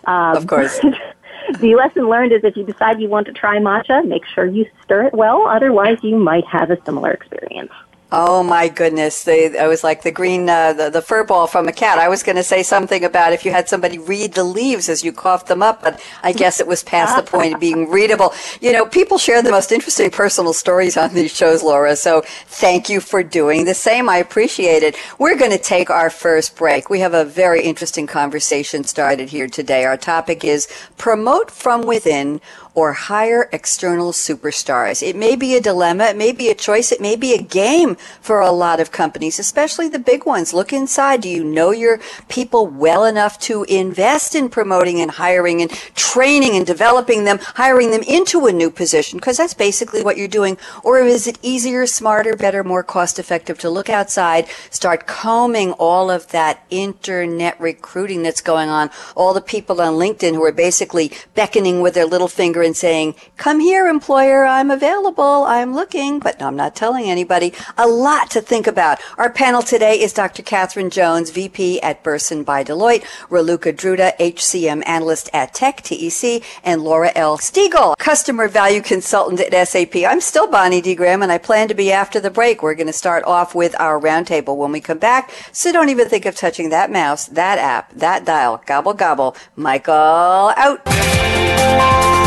Um, 0.05 0.37
of 0.37 0.47
course. 0.47 0.79
the 1.59 1.75
lesson 1.75 2.07
learned 2.07 2.31
is 2.31 2.45
if 2.45 2.55
you 2.55 2.63
decide 2.63 3.01
you 3.01 3.09
want 3.09 3.27
to 3.27 3.33
try 3.33 3.57
matcha, 3.57 4.07
make 4.07 4.25
sure 4.25 4.45
you 4.45 4.67
stir 4.85 5.07
it 5.07 5.13
well. 5.13 5.47
Otherwise, 5.47 5.97
you 6.01 6.15
might 6.15 6.45
have 6.45 6.71
a 6.71 6.81
similar 6.85 7.11
experience. 7.11 7.73
Oh 8.09 8.41
my 8.41 8.69
goodness! 8.69 9.23
They, 9.23 9.57
I 9.59 9.67
was 9.67 9.83
like 9.83 10.01
the 10.01 10.11
green, 10.11 10.49
uh, 10.49 10.71
the, 10.71 10.89
the 10.89 11.01
fur 11.01 11.25
ball 11.25 11.45
from 11.45 11.67
a 11.67 11.73
cat. 11.73 11.99
I 11.99 12.07
was 12.07 12.23
going 12.23 12.37
to 12.37 12.43
say 12.43 12.63
something 12.63 13.03
about 13.03 13.33
if 13.33 13.43
you 13.43 13.51
had 13.51 13.67
somebody 13.67 13.97
read 13.97 14.33
the 14.33 14.45
leaves 14.45 14.87
as 14.87 15.03
you 15.03 15.11
coughed 15.11 15.47
them 15.47 15.61
up, 15.61 15.81
but 15.81 16.01
I 16.23 16.31
guess 16.31 16.61
it 16.61 16.67
was 16.67 16.83
past 16.83 17.17
the 17.17 17.29
point 17.29 17.55
of 17.55 17.59
being 17.59 17.89
readable. 17.89 18.33
You 18.61 18.71
know, 18.71 18.85
people 18.85 19.17
share 19.17 19.41
the 19.41 19.51
most 19.51 19.73
interesting 19.73 20.09
personal 20.09 20.53
stories 20.53 20.95
on 20.95 21.13
these 21.13 21.35
shows, 21.35 21.63
Laura. 21.63 21.97
So 21.97 22.21
thank 22.45 22.87
you 22.87 23.01
for 23.01 23.23
doing 23.23 23.65
the 23.65 23.73
same. 23.73 24.07
I 24.07 24.17
appreciate 24.17 24.83
it. 24.83 24.95
We're 25.19 25.37
going 25.37 25.51
to 25.51 25.57
take 25.57 25.89
our 25.89 26.09
first 26.09 26.55
break. 26.55 26.89
We 26.89 27.01
have 27.01 27.13
a 27.13 27.25
very 27.25 27.61
interesting 27.61 28.07
conversation 28.07 28.85
started 28.85 29.31
here 29.31 29.47
today. 29.47 29.83
Our 29.83 29.97
topic 29.97 30.45
is 30.45 30.69
promote 30.97 31.51
from 31.51 31.81
within 31.85 32.39
or 32.77 32.93
hire 32.93 33.49
external 33.51 34.11
superstars. 34.11 35.01
It 35.01 35.15
may 35.15 35.35
be 35.35 35.55
a 35.55 35.59
dilemma, 35.59 36.03
it 36.03 36.15
may 36.15 36.31
be 36.31 36.47
a 36.51 36.53
choice, 36.53 36.91
it 36.91 37.01
may 37.01 37.15
be 37.15 37.33
a 37.33 37.41
game 37.41 37.95
for 38.21 38.39
a 38.39 38.51
lot 38.51 38.79
of 38.79 38.91
companies, 38.91 39.39
especially 39.39 39.89
the 39.89 39.97
big 39.97 40.27
ones. 40.27 40.53
Look 40.53 40.71
inside. 40.71 41.21
Do 41.21 41.27
you 41.27 41.43
know 41.43 41.71
your 41.71 41.99
people 42.29 42.67
well 42.67 43.03
enough 43.03 43.39
to 43.39 43.63
invest 43.63 44.35
in 44.35 44.47
promoting 44.49 45.01
and 45.01 45.09
hiring 45.09 45.63
and 45.63 45.71
training 45.95 46.55
and 46.55 46.67
developing 46.67 47.23
them, 47.23 47.39
hiring 47.41 47.89
them 47.89 48.03
into 48.03 48.45
a 48.45 48.53
new 48.53 48.69
position? 48.69 49.17
Because 49.17 49.37
that's 49.37 49.55
basically 49.55 50.03
what 50.03 50.15
you're 50.15 50.27
doing. 50.27 50.55
Or 50.83 50.99
is 50.99 51.25
it 51.25 51.39
easier, 51.41 51.87
smarter, 51.87 52.35
better, 52.35 52.63
more 52.63 52.83
cost 52.83 53.17
effective 53.17 53.57
to 53.57 53.71
look 53.71 53.89
outside, 53.89 54.45
start 54.69 55.07
combing 55.07 55.71
all 55.79 56.11
of 56.11 56.27
that 56.27 56.63
internet 56.69 57.59
recruiting 57.59 58.21
that's 58.21 58.41
going 58.41 58.69
on, 58.69 58.91
all 59.15 59.33
the 59.33 59.41
people 59.41 59.81
on 59.81 59.95
LinkedIn 59.95 60.35
who 60.35 60.43
are 60.43 60.51
basically 60.51 61.11
beckoning 61.33 61.81
with 61.81 61.95
their 61.95 62.05
little 62.05 62.27
finger 62.27 62.66
and 62.67 62.77
saying, 62.77 63.15
come 63.37 63.59
here, 63.59 63.87
employer, 63.87 64.45
I'm 64.45 64.69
available, 64.69 65.45
I'm 65.45 65.73
looking, 65.73 66.19
but 66.19 66.39
no, 66.39 66.47
I'm 66.47 66.55
not 66.55 66.75
telling 66.75 67.09
anybody. 67.09 67.53
A 67.77 67.87
lot 67.87 68.29
to 68.31 68.41
think 68.41 68.67
about. 68.67 68.99
Our 69.17 69.31
panel 69.31 69.63
today 69.63 69.99
is 69.99 70.13
Dr. 70.13 70.43
Katherine 70.43 70.91
Jones, 70.91 71.31
VP 71.31 71.81
at 71.81 72.03
Bersin 72.03 72.45
by 72.45 72.63
Deloitte, 72.63 73.03
Raluca 73.29 73.73
Druta, 73.73 74.15
HCM 74.17 74.83
analyst 74.85 75.29
at 75.33 75.55
Tech, 75.55 75.81
TEC, 75.81 76.43
and 76.63 76.83
Laura 76.83 77.11
L. 77.15 77.37
Stegall, 77.37 77.97
customer 77.97 78.47
value 78.47 78.81
consultant 78.81 79.39
at 79.39 79.67
SAP. 79.67 79.95
I'm 79.95 80.21
still 80.21 80.47
Bonnie 80.47 80.81
D. 80.81 80.93
Graham, 80.93 81.23
and 81.23 81.31
I 81.31 81.37
plan 81.37 81.69
to 81.69 81.73
be 81.73 81.91
after 81.91 82.19
the 82.19 82.29
break. 82.29 82.61
We're 82.61 82.75
going 82.75 82.87
to 82.87 82.93
start 82.93 83.23
off 83.23 83.55
with 83.55 83.79
our 83.79 83.99
roundtable 83.99 84.57
when 84.57 84.71
we 84.71 84.81
come 84.81 84.99
back, 84.99 85.31
so 85.53 85.71
don't 85.71 85.89
even 85.89 86.09
think 86.09 86.25
of 86.25 86.35
touching 86.35 86.69
that 86.69 86.91
mouse, 86.91 87.27
that 87.27 87.57
app, 87.57 87.93
that 87.93 88.25
dial. 88.25 88.61
Gobble, 88.65 88.93
gobble. 88.93 89.35
Michael 89.55 89.95
out. 89.95 92.26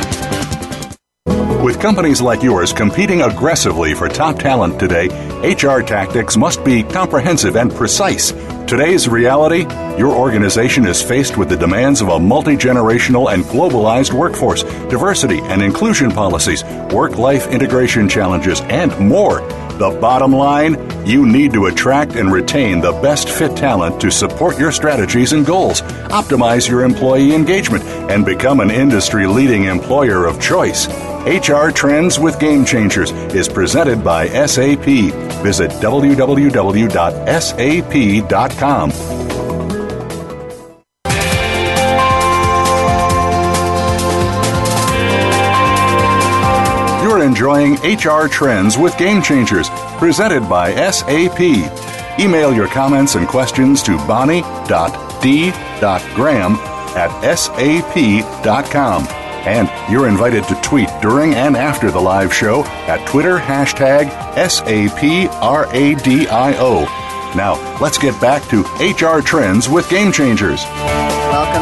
With 1.61 1.79
companies 1.79 2.21
like 2.21 2.41
yours 2.41 2.73
competing 2.73 3.21
aggressively 3.21 3.93
for 3.93 4.09
top 4.09 4.39
talent 4.39 4.79
today, 4.79 5.09
HR 5.43 5.81
tactics 5.83 6.35
must 6.35 6.63
be 6.63 6.81
comprehensive 6.81 7.55
and 7.55 7.71
precise. 7.71 8.31
Today's 8.65 9.07
reality 9.07 9.67
your 9.95 10.11
organization 10.11 10.87
is 10.87 11.03
faced 11.03 11.37
with 11.37 11.49
the 11.49 11.55
demands 11.55 12.01
of 12.01 12.07
a 12.07 12.19
multi 12.19 12.55
generational 12.55 13.31
and 13.31 13.43
globalized 13.43 14.11
workforce, 14.11 14.63
diversity 14.89 15.39
and 15.41 15.61
inclusion 15.61 16.09
policies, 16.09 16.63
work 16.91 17.19
life 17.19 17.45
integration 17.49 18.09
challenges, 18.09 18.61
and 18.61 18.97
more. 18.97 19.41
The 19.81 19.89
bottom 19.89 20.31
line 20.31 20.77
you 21.07 21.25
need 21.25 21.53
to 21.53 21.65
attract 21.65 22.13
and 22.13 22.31
retain 22.31 22.81
the 22.81 22.91
best 22.91 23.27
fit 23.27 23.57
talent 23.57 23.99
to 24.01 24.11
support 24.11 24.59
your 24.59 24.71
strategies 24.71 25.33
and 25.33 25.43
goals, 25.43 25.81
optimize 26.11 26.69
your 26.69 26.83
employee 26.83 27.33
engagement, 27.33 27.83
and 28.11 28.23
become 28.23 28.59
an 28.59 28.69
industry 28.69 29.25
leading 29.25 29.63
employer 29.63 30.27
of 30.27 30.39
choice. 30.39 30.87
HR 31.25 31.71
Trends 31.71 32.19
with 32.19 32.39
Game 32.39 32.63
Changers 32.63 33.09
is 33.33 33.49
presented 33.49 34.03
by 34.03 34.27
SAP. 34.27 34.85
Visit 35.41 35.71
www.sap.com. 35.71 36.41
HR 47.75 48.27
Trends 48.27 48.77
with 48.77 48.97
Game 48.97 49.21
Changers, 49.21 49.69
presented 49.97 50.47
by 50.49 50.73
SAP. 50.91 51.39
Email 52.19 52.53
your 52.53 52.67
comments 52.67 53.15
and 53.15 53.27
questions 53.27 53.81
to 53.83 53.97
bonnie.d.graham 54.07 54.45
at 56.95 57.35
sap.com. 57.35 59.07
And 59.43 59.91
you're 59.91 60.07
invited 60.07 60.43
to 60.45 60.55
tweet 60.61 60.89
during 61.01 61.33
and 61.33 61.57
after 61.57 61.89
the 61.89 61.99
live 61.99 62.33
show 62.33 62.63
at 62.87 63.07
Twitter 63.07 63.37
hashtag 63.39 64.09
SAPRADIO. 64.35 65.25
Now, 67.35 67.77
let's 67.79 67.97
get 67.97 68.19
back 68.21 68.43
to 68.49 68.61
HR 68.79 69.21
Trends 69.21 69.67
with 69.69 69.89
Game 69.89 70.11
Changers. 70.11 70.63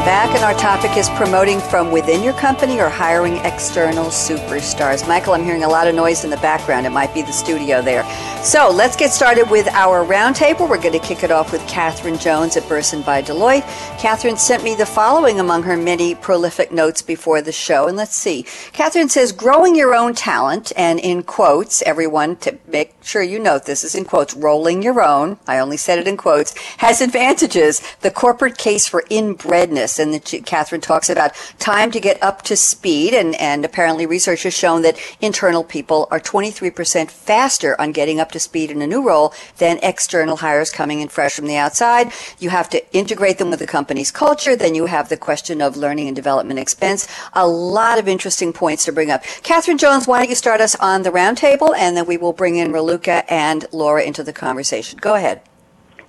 Back, 0.10 0.34
and 0.34 0.43
our 0.43 0.56
topic 0.56 0.98
is 0.98 1.08
promoting 1.10 1.60
from 1.60 1.91
within 1.91 2.24
your 2.24 2.34
company 2.34 2.80
or 2.80 2.89
hiring 2.89 3.38
external 3.45 4.06
superstars. 4.06 5.08
Michael, 5.08 5.36
I'm 5.36 5.43
hearing 5.43 5.63
a 5.63 5.69
lot 5.69 5.88
of 5.88 5.93
noise 5.93 6.24
in 6.24 6.32
the 6.32 6.38
background. 6.38 6.88
It 6.88 6.89
might 6.89 7.13
be 7.13 7.22
the 7.22 7.32
studio 7.32 7.84
there. 7.84 8.04
So 8.43 8.72
let's 8.72 8.95
get 8.95 9.12
started 9.12 9.52
with 9.52 9.67
our 9.67 10.04
roundtable. 10.04 10.67
We're 10.67 10.82
going 10.82 11.00
to 11.00 11.00
kick 11.00 11.22
it 11.24 11.30
off 11.30 11.52
with 11.52 11.62
Katherine 11.67 12.17
Jones 12.17 12.58
at 12.58 12.63
Bersin 12.63 13.06
by 13.06 13.22
Deloitte. 13.22 13.62
Katherine 14.00 14.38
sent 14.38 14.63
me 14.63 14.74
the 14.74 14.86
following 14.88 15.39
among 15.39 15.62
her 15.62 15.78
many 15.78 16.15
prolific 16.15 16.72
notes 16.72 17.04
before 17.04 17.43
the 17.43 17.52
show, 17.52 17.88
and 17.88 17.95
let's 17.95 18.15
see. 18.15 18.48
Katherine 18.74 19.10
says, 19.10 19.32
growing 19.32 19.76
your 19.76 19.93
own 19.93 20.15
talent, 20.15 20.72
and 20.76 21.00
in 21.00 21.22
quotes, 21.22 21.84
everyone, 21.84 22.36
to 22.38 22.58
make 22.65 22.98
sure 23.01 23.23
you 23.23 23.39
note 23.39 23.65
this 23.65 23.83
is 23.83 23.95
in 23.95 24.05
quotes, 24.05 24.33
rolling 24.33 24.81
your 24.81 25.01
own, 25.01 25.38
I 25.47 25.59
only 25.59 25.77
said 25.77 25.99
it 25.99 26.07
in 26.07 26.17
quotes, 26.17 26.57
has 26.77 27.01
advantages. 27.01 27.81
The 28.01 28.12
corporate 28.12 28.57
case 28.57 28.88
for 28.88 29.03
inbredness, 29.09 29.99
and 29.99 30.13
the, 30.13 30.41
Katherine 30.41 30.81
talks 30.81 31.09
about 31.09 31.33
time 31.59 31.91
to 31.91 31.99
get 31.99 32.21
up 32.21 32.41
to 32.43 32.55
speed, 32.55 33.13
and, 33.13 33.35
and 33.35 33.65
apparently 33.65 34.05
research 34.05 34.43
has 34.43 34.53
shown 34.53 34.81
that 34.83 34.99
internal 35.21 35.63
people 35.63 36.07
are 36.12 36.19
23% 36.19 37.09
faster 37.09 37.79
on 37.79 37.91
getting 37.91 38.19
up 38.19 38.31
to 38.31 38.39
speed 38.39 38.71
in 38.71 38.81
a 38.81 38.88
new 38.88 39.05
role 39.05 39.33
than 39.57 39.79
external 39.81 40.38
hires 40.38 40.69
coming 40.69 40.99
in 40.99 41.07
fresh 41.07 41.35
from 41.35 41.47
the 41.47 41.57
outside. 41.57 42.12
You 42.39 42.49
have 42.49 42.69
to 42.69 42.93
integrate 42.93 43.38
them 43.38 43.49
with 43.49 43.59
the 43.59 43.67
company's 43.67 44.12
culture. 44.12 44.55
Then 44.55 44.75
you 44.75 44.85
have 44.85 45.09
the 45.09 45.17
question 45.17 45.62
of 45.62 45.77
learning 45.77 46.07
and 46.07 46.15
development 46.15 46.59
expense. 46.59 47.07
A 47.33 47.47
lot 47.47 47.99
of 47.99 48.07
interesting 48.07 48.53
points 48.53 48.85
to 48.85 48.91
bring 48.91 49.12
up. 49.12 49.23
Katherine 49.43 49.77
Jones, 49.77 50.07
why 50.07 50.19
don't 50.19 50.29
you 50.29 50.35
start 50.35 50.62
us 50.62 50.75
on 50.75 51.03
the 51.03 51.12
roundtable, 51.12 51.75
and 51.75 51.95
then 51.95 52.05
we 52.05 52.17
will 52.17 52.33
bring 52.33 52.55
in 52.57 52.71
Raluca 52.89 53.23
and 53.30 53.65
Laura 53.71 54.04
into 54.04 54.23
the 54.23 54.34
conversation. 54.34 54.99
Go 54.99 55.15
ahead. 55.15 55.41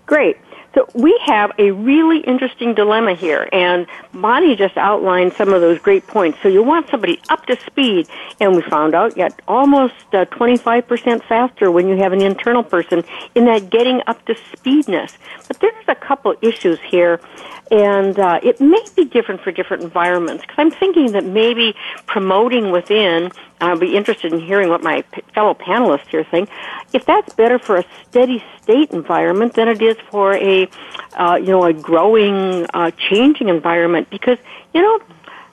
Great. 0.07 0.37
So 0.73 0.88
we 0.95 1.21
have 1.27 1.51
a 1.59 1.73
really 1.73 2.21
interesting 2.21 2.75
dilemma 2.75 3.14
here, 3.14 3.49
and 3.53 3.88
Bonnie 4.14 4.55
just 4.55 4.77
outlined 4.77 5.33
some 5.33 5.53
of 5.53 5.61
those 5.61 5.81
great 5.81 6.07
points. 6.07 6.38
So 6.43 6.49
you 6.49 6.62
want 6.62 6.88
somebody 6.88 7.21
up 7.29 7.45
to 7.47 7.59
speed, 7.66 8.09
and 8.38 8.55
we 8.55 8.62
found 8.62 8.95
out 8.95 9.16
yet 9.16 9.40
almost 9.49 9.95
uh, 10.12 10.27
25% 10.27 11.25
faster 11.25 11.73
when 11.73 11.88
you 11.88 11.97
have 11.97 12.12
an 12.12 12.23
internal 12.23 12.62
person 12.62 13.03
in 13.35 13.47
that 13.47 13.71
getting 13.71 14.01
up 14.07 14.25
to 14.27 14.37
speedness. 14.53 15.19
But 15.49 15.59
there's 15.59 15.88
a 15.88 15.97
couple 15.97 16.37
issues 16.40 16.79
here 16.81 17.21
and 17.70 18.18
uh, 18.18 18.40
it 18.42 18.61
may 18.61 18.85
be 18.96 19.04
different 19.04 19.42
for 19.42 19.52
different 19.52 19.83
environments 19.83 20.42
because 20.42 20.56
I'm 20.59 20.70
thinking 20.72 21.12
that 21.12 21.24
maybe 21.24 21.76
promoting 22.06 22.70
within. 22.70 23.30
I'll 23.61 23.78
be 23.78 23.96
interested 23.96 24.33
in 24.33 24.40
hearing 24.40 24.70
what 24.70 24.83
my 24.83 25.02
p- 25.02 25.22
fellow 25.35 25.54
panelists 25.54 26.09
here 26.09 26.24
think. 26.24 26.48
If 26.92 27.04
that's 27.04 27.33
better 27.35 27.59
for 27.59 27.76
a 27.76 27.85
steady 28.09 28.42
state 28.62 28.90
environment 28.90 29.54
than 29.54 29.68
it 29.68 29.80
is 29.80 29.96
for 30.11 30.35
a, 30.35 30.68
uh, 31.14 31.37
you 31.37 31.46
know, 31.46 31.64
a 31.64 31.72
growing, 31.72 32.66
uh, 32.74 32.90
changing 32.92 33.48
environment, 33.48 34.11
because 34.11 34.38
you 34.74 34.83
know, 34.83 35.00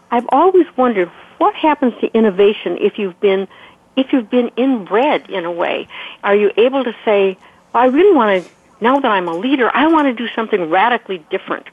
I've 0.10 0.28
always 0.30 0.66
wondered 0.76 1.10
what 1.38 1.54
happens 1.54 1.94
to 2.02 2.12
innovation 2.14 2.78
if 2.80 2.98
you've 2.98 3.20
been, 3.20 3.48
if 3.96 4.12
you've 4.12 4.30
been 4.30 4.50
inbred 4.58 5.30
in 5.30 5.46
a 5.46 5.52
way. 5.52 5.88
Are 6.24 6.36
you 6.36 6.52
able 6.58 6.84
to 6.84 6.96
say, 7.06 7.38
well, 7.74 7.84
I 7.84 7.88
really 7.88 8.16
want 8.16 8.44
to 8.44 8.52
now 8.80 9.00
that 9.00 9.12
I'm 9.12 9.28
a 9.28 9.36
leader, 9.36 9.72
I 9.74 9.88
want 9.88 10.06
to 10.08 10.14
do 10.14 10.32
something 10.36 10.70
radically 10.70 11.26
different. 11.30 11.68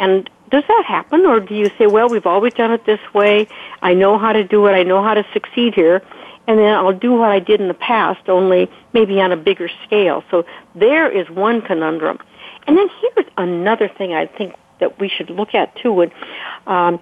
And 0.00 0.28
does 0.50 0.64
that 0.66 0.84
happen, 0.86 1.26
or 1.26 1.38
do 1.40 1.54
you 1.54 1.70
say, 1.78 1.86
well, 1.86 2.08
we've 2.08 2.26
always 2.26 2.54
done 2.54 2.72
it 2.72 2.84
this 2.86 3.00
way. 3.14 3.46
I 3.82 3.94
know 3.94 4.18
how 4.18 4.32
to 4.32 4.42
do 4.42 4.66
it. 4.66 4.72
I 4.72 4.82
know 4.82 5.02
how 5.02 5.14
to 5.14 5.24
succeed 5.32 5.74
here, 5.74 6.02
and 6.48 6.58
then 6.58 6.74
I'll 6.74 6.98
do 6.98 7.12
what 7.12 7.30
I 7.30 7.38
did 7.38 7.60
in 7.60 7.68
the 7.68 7.74
past, 7.74 8.28
only 8.28 8.70
maybe 8.94 9.20
on 9.20 9.30
a 9.30 9.36
bigger 9.36 9.68
scale. 9.84 10.24
So 10.30 10.46
there 10.74 11.08
is 11.08 11.28
one 11.30 11.60
conundrum. 11.60 12.18
And 12.66 12.76
then 12.76 12.88
here's 13.00 13.26
another 13.36 13.88
thing 13.88 14.14
I 14.14 14.26
think 14.26 14.54
that 14.80 14.98
we 14.98 15.08
should 15.08 15.28
look 15.28 15.54
at 15.54 15.76
too, 15.76 16.00
and 16.00 16.12
um, 16.66 16.98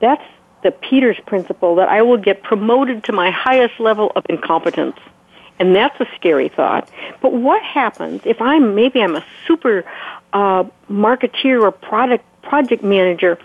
that's 0.00 0.24
the 0.64 0.72
Peters 0.72 1.18
principle 1.26 1.76
that 1.76 1.88
I 1.88 2.02
will 2.02 2.16
get 2.16 2.42
promoted 2.42 3.04
to 3.04 3.12
my 3.12 3.30
highest 3.30 3.78
level 3.78 4.10
of 4.16 4.26
incompetence. 4.28 4.96
And 5.60 5.76
that's 5.76 5.98
a 6.00 6.06
scary 6.16 6.48
thought. 6.48 6.90
But 7.22 7.32
what 7.32 7.62
happens 7.62 8.22
if 8.24 8.42
I'm 8.42 8.74
maybe 8.74 9.00
I'm 9.00 9.14
a 9.14 9.24
super 9.46 9.84
uh, 10.34 10.64
marketeer 10.90 11.62
or 11.62 11.70
product 11.70 12.24
project 12.42 12.84
manager, 12.84 13.38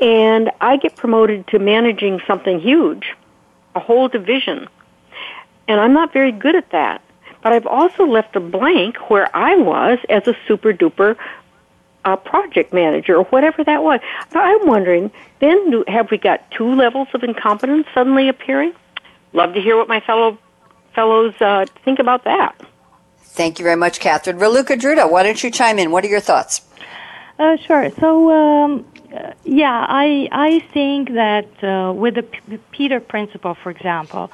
and 0.00 0.50
I 0.60 0.78
get 0.78 0.96
promoted 0.96 1.46
to 1.48 1.58
managing 1.58 2.20
something 2.26 2.60
huge, 2.60 3.14
a 3.74 3.80
whole 3.80 4.08
division, 4.08 4.68
and 5.66 5.80
I'm 5.80 5.92
not 5.92 6.12
very 6.12 6.32
good 6.32 6.54
at 6.56 6.70
that. 6.70 7.02
But 7.42 7.52
I've 7.52 7.66
also 7.66 8.04
left 8.04 8.34
a 8.34 8.40
blank 8.40 9.10
where 9.10 9.34
I 9.36 9.56
was 9.56 9.98
as 10.08 10.26
a 10.26 10.34
super 10.48 10.72
duper 10.72 11.16
uh, 12.04 12.16
project 12.16 12.72
manager 12.72 13.16
or 13.16 13.24
whatever 13.24 13.62
that 13.64 13.82
was. 13.82 14.00
But 14.32 14.40
I'm 14.40 14.66
wondering, 14.66 15.10
then 15.40 15.70
do, 15.70 15.84
have 15.86 16.10
we 16.10 16.18
got 16.18 16.50
two 16.50 16.74
levels 16.74 17.08
of 17.14 17.22
incompetence 17.22 17.86
suddenly 17.94 18.28
appearing? 18.28 18.72
Love 19.32 19.54
to 19.54 19.60
hear 19.60 19.76
what 19.76 19.88
my 19.88 20.00
fellow 20.00 20.38
fellows 20.94 21.34
uh, 21.40 21.66
think 21.84 21.98
about 22.00 22.24
that. 22.24 22.60
Thank 23.30 23.58
you 23.58 23.62
very 23.62 23.76
much, 23.76 24.00
Katherine. 24.00 24.38
Raluca 24.38 24.76
Druta, 24.78 25.10
why 25.10 25.22
don't 25.22 25.42
you 25.42 25.50
chime 25.50 25.78
in? 25.78 25.90
What 25.90 26.04
are 26.04 26.08
your 26.08 26.20
thoughts? 26.20 26.62
Uh, 27.38 27.56
sure. 27.56 27.90
So, 28.00 28.32
um, 28.32 28.84
uh, 29.14 29.32
yeah, 29.44 29.86
I 29.88 30.28
I 30.32 30.58
think 30.72 31.12
that 31.12 31.48
uh, 31.62 31.92
with 31.92 32.16
the 32.16 32.24
P- 32.24 32.58
Peter 32.72 32.98
principle, 32.98 33.54
for 33.54 33.70
example, 33.70 34.30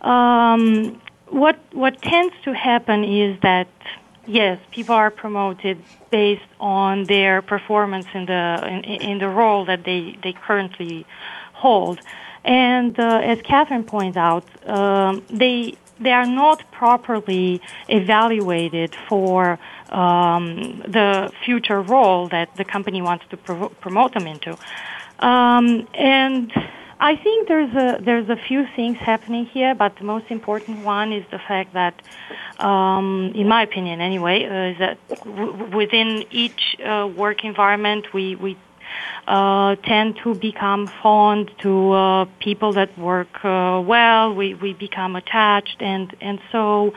um, 0.00 1.00
what 1.26 1.58
what 1.72 2.00
tends 2.00 2.34
to 2.44 2.54
happen 2.54 3.04
is 3.04 3.38
that 3.40 3.68
yes, 4.26 4.58
people 4.70 4.94
are 4.94 5.10
promoted 5.10 5.78
based 6.10 6.50
on 6.58 7.04
their 7.04 7.42
performance 7.42 8.06
in 8.14 8.24
the 8.26 8.66
in, 8.66 8.84
in 9.10 9.18
the 9.18 9.28
role 9.28 9.66
that 9.66 9.84
they 9.84 10.16
they 10.22 10.32
currently 10.32 11.04
hold, 11.52 12.00
and 12.44 12.98
uh, 12.98 13.20
as 13.22 13.42
Katherine 13.42 13.84
points 13.84 14.16
out, 14.16 14.44
um, 14.66 15.22
they 15.28 15.76
they 16.00 16.12
are 16.12 16.26
not 16.26 16.70
properly 16.72 17.60
evaluated 17.88 18.94
for 19.08 19.58
um, 19.90 20.82
the 20.86 21.32
future 21.44 21.80
role 21.80 22.28
that 22.28 22.56
the 22.56 22.64
company 22.64 23.02
wants 23.02 23.24
to 23.30 23.36
pro- 23.36 23.68
promote 23.68 24.14
them 24.14 24.26
into. 24.26 24.56
Um, 25.18 25.88
and 25.94 26.52
I 27.00 27.16
think 27.16 27.48
there's 27.48 27.74
a 27.74 28.02
there's 28.02 28.28
a 28.28 28.36
few 28.36 28.66
things 28.74 28.98
happening 28.98 29.46
here, 29.46 29.74
but 29.74 29.96
the 29.96 30.04
most 30.04 30.26
important 30.30 30.84
one 30.84 31.12
is 31.12 31.24
the 31.30 31.38
fact 31.38 31.74
that, 31.74 31.94
um, 32.58 33.32
in 33.34 33.48
my 33.48 33.62
opinion, 33.62 34.00
anyway, 34.00 34.44
uh, 34.44 34.72
is 34.72 34.78
that 34.78 34.98
w- 35.24 35.76
within 35.76 36.24
each 36.30 36.76
uh, 36.84 37.08
work 37.16 37.44
environment 37.44 38.12
we 38.12 38.34
we 38.34 38.56
uh, 39.26 39.76
tend 39.76 40.18
to 40.24 40.34
become 40.34 40.86
fond 41.02 41.50
to 41.58 41.92
uh, 41.92 42.24
people 42.40 42.72
that 42.72 42.96
work 42.98 43.44
uh, 43.44 43.82
well. 43.84 44.34
We 44.34 44.54
we 44.54 44.72
become 44.72 45.16
attached, 45.16 45.80
and 45.80 46.14
and 46.20 46.40
so 46.50 46.94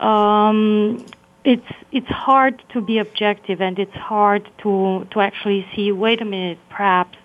um, 0.00 1.04
it's 1.44 1.72
it's 1.92 2.08
hard 2.08 2.62
to 2.72 2.80
be 2.80 2.98
objective, 2.98 3.60
and 3.60 3.78
it's 3.78 3.94
hard 3.94 4.48
to 4.62 5.06
to 5.10 5.20
actually 5.20 5.66
see. 5.74 5.92
Wait 5.92 6.20
a 6.20 6.24
minute, 6.24 6.58
perhaps. 6.70 7.18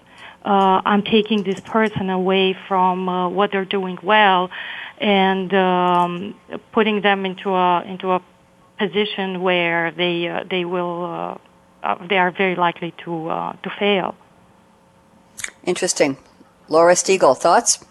Uh, 0.44 0.82
I'm 0.86 1.04
taking 1.04 1.44
this 1.44 1.60
person 1.60 2.10
away 2.10 2.58
from 2.68 3.08
uh, 3.08 3.30
what 3.30 3.52
they're 3.52 3.64
doing 3.64 4.00
well, 4.02 4.50
and 4.98 5.54
um, 5.54 6.36
putting 6.72 7.02
them 7.02 7.26
into 7.26 7.52
a 7.52 7.84
into 7.84 8.12
a 8.12 8.22
position 8.80 9.42
where 9.42 9.92
they 9.92 10.28
uh, 10.28 10.44
they 10.50 10.66
will 10.66 11.40
uh, 11.84 11.96
they 12.08 12.18
are 12.18 12.32
very 12.32 12.56
likely 12.56 12.94
to 13.04 13.30
uh, 13.30 13.54
to 13.64 13.70
fail. 13.80 14.16
Interesting. 15.64 16.18
Laura 16.68 16.94
Stegall, 16.94 17.38
thoughts? 17.38 17.84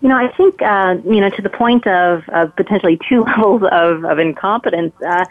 You 0.00 0.08
know, 0.08 0.16
I 0.16 0.28
think, 0.36 0.60
uh, 0.60 0.96
you 1.04 1.20
know, 1.20 1.30
to 1.30 1.42
the 1.42 1.48
point 1.48 1.86
of, 1.86 2.28
of 2.30 2.54
potentially 2.56 2.98
two 3.08 3.20
levels 3.26 3.62
of, 3.70 4.04
of 4.04 4.18
incompetence, 4.18 4.92
uh, 5.06 5.24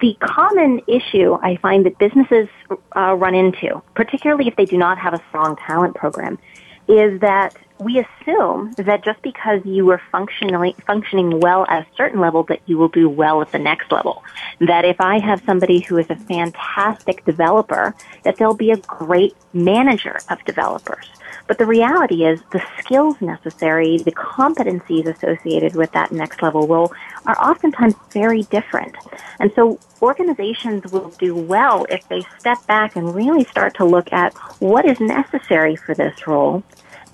the 0.00 0.16
common 0.20 0.80
issue 0.86 1.36
I 1.42 1.56
find 1.56 1.84
that 1.84 1.98
businesses 1.98 2.48
uh, 2.96 3.14
run 3.14 3.34
into, 3.34 3.82
particularly 3.94 4.48
if 4.48 4.56
they 4.56 4.64
do 4.64 4.78
not 4.78 4.96
have 4.98 5.12
a 5.12 5.22
strong 5.28 5.56
talent 5.56 5.94
program, 5.94 6.38
is 6.86 7.20
that 7.20 7.54
we 7.80 7.98
assume 7.98 8.72
that 8.72 9.04
just 9.04 9.22
because 9.22 9.60
you 9.64 9.86
were 9.86 10.00
functionally 10.10 10.74
functioning 10.86 11.40
well 11.40 11.64
at 11.68 11.82
a 11.82 11.86
certain 11.96 12.20
level 12.20 12.42
that 12.44 12.60
you 12.66 12.76
will 12.76 12.88
do 12.88 13.08
well 13.08 13.40
at 13.40 13.52
the 13.52 13.58
next 13.58 13.92
level. 13.92 14.24
That 14.60 14.84
if 14.84 15.00
I 15.00 15.18
have 15.18 15.42
somebody 15.44 15.80
who 15.80 15.96
is 15.96 16.10
a 16.10 16.16
fantastic 16.16 17.24
developer, 17.24 17.94
that 18.24 18.36
they'll 18.36 18.54
be 18.54 18.70
a 18.70 18.76
great 18.78 19.34
manager 19.52 20.18
of 20.28 20.44
developers. 20.44 21.06
But 21.46 21.56
the 21.56 21.66
reality 21.66 22.26
is 22.26 22.40
the 22.52 22.62
skills 22.78 23.20
necessary, 23.22 23.96
the 23.96 24.12
competencies 24.12 25.06
associated 25.06 25.74
with 25.74 25.90
that 25.92 26.12
next 26.12 26.42
level 26.42 26.66
will 26.66 26.92
are 27.24 27.40
oftentimes 27.40 27.94
very 28.10 28.42
different. 28.44 28.94
And 29.40 29.50
so 29.54 29.80
organizations 30.02 30.92
will 30.92 31.08
do 31.18 31.34
well 31.34 31.86
if 31.88 32.06
they 32.08 32.22
step 32.38 32.64
back 32.66 32.96
and 32.96 33.14
really 33.14 33.44
start 33.44 33.74
to 33.76 33.84
look 33.84 34.12
at 34.12 34.34
what 34.60 34.84
is 34.84 35.00
necessary 35.00 35.74
for 35.74 35.94
this 35.94 36.26
role 36.26 36.62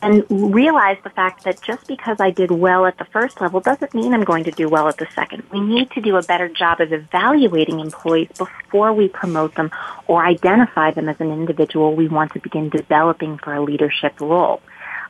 and 0.04 0.54
realize 0.54 0.98
the 1.02 1.10
fact 1.10 1.44
that 1.44 1.62
just 1.62 1.86
because 1.86 2.18
I 2.20 2.30
did 2.30 2.50
well 2.50 2.84
at 2.84 2.98
the 2.98 3.06
first 3.06 3.40
level 3.40 3.60
doesn't 3.60 3.94
mean 3.94 4.12
I'm 4.12 4.22
going 4.22 4.44
to 4.44 4.50
do 4.50 4.68
well 4.68 4.86
at 4.86 4.98
the 4.98 5.06
second. 5.14 5.44
We 5.50 5.60
need 5.60 5.90
to 5.92 6.02
do 6.02 6.16
a 6.16 6.22
better 6.22 6.46
job 6.46 6.82
of 6.82 6.92
evaluating 6.92 7.80
employees 7.80 8.28
before 8.36 8.92
we 8.92 9.08
promote 9.08 9.54
them 9.54 9.70
or 10.06 10.24
identify 10.24 10.90
them 10.90 11.08
as 11.08 11.18
an 11.20 11.32
individual 11.32 11.94
we 11.94 12.08
want 12.08 12.34
to 12.34 12.38
begin 12.38 12.68
developing 12.68 13.38
for 13.38 13.54
a 13.54 13.62
leadership 13.62 14.20
role. 14.20 14.60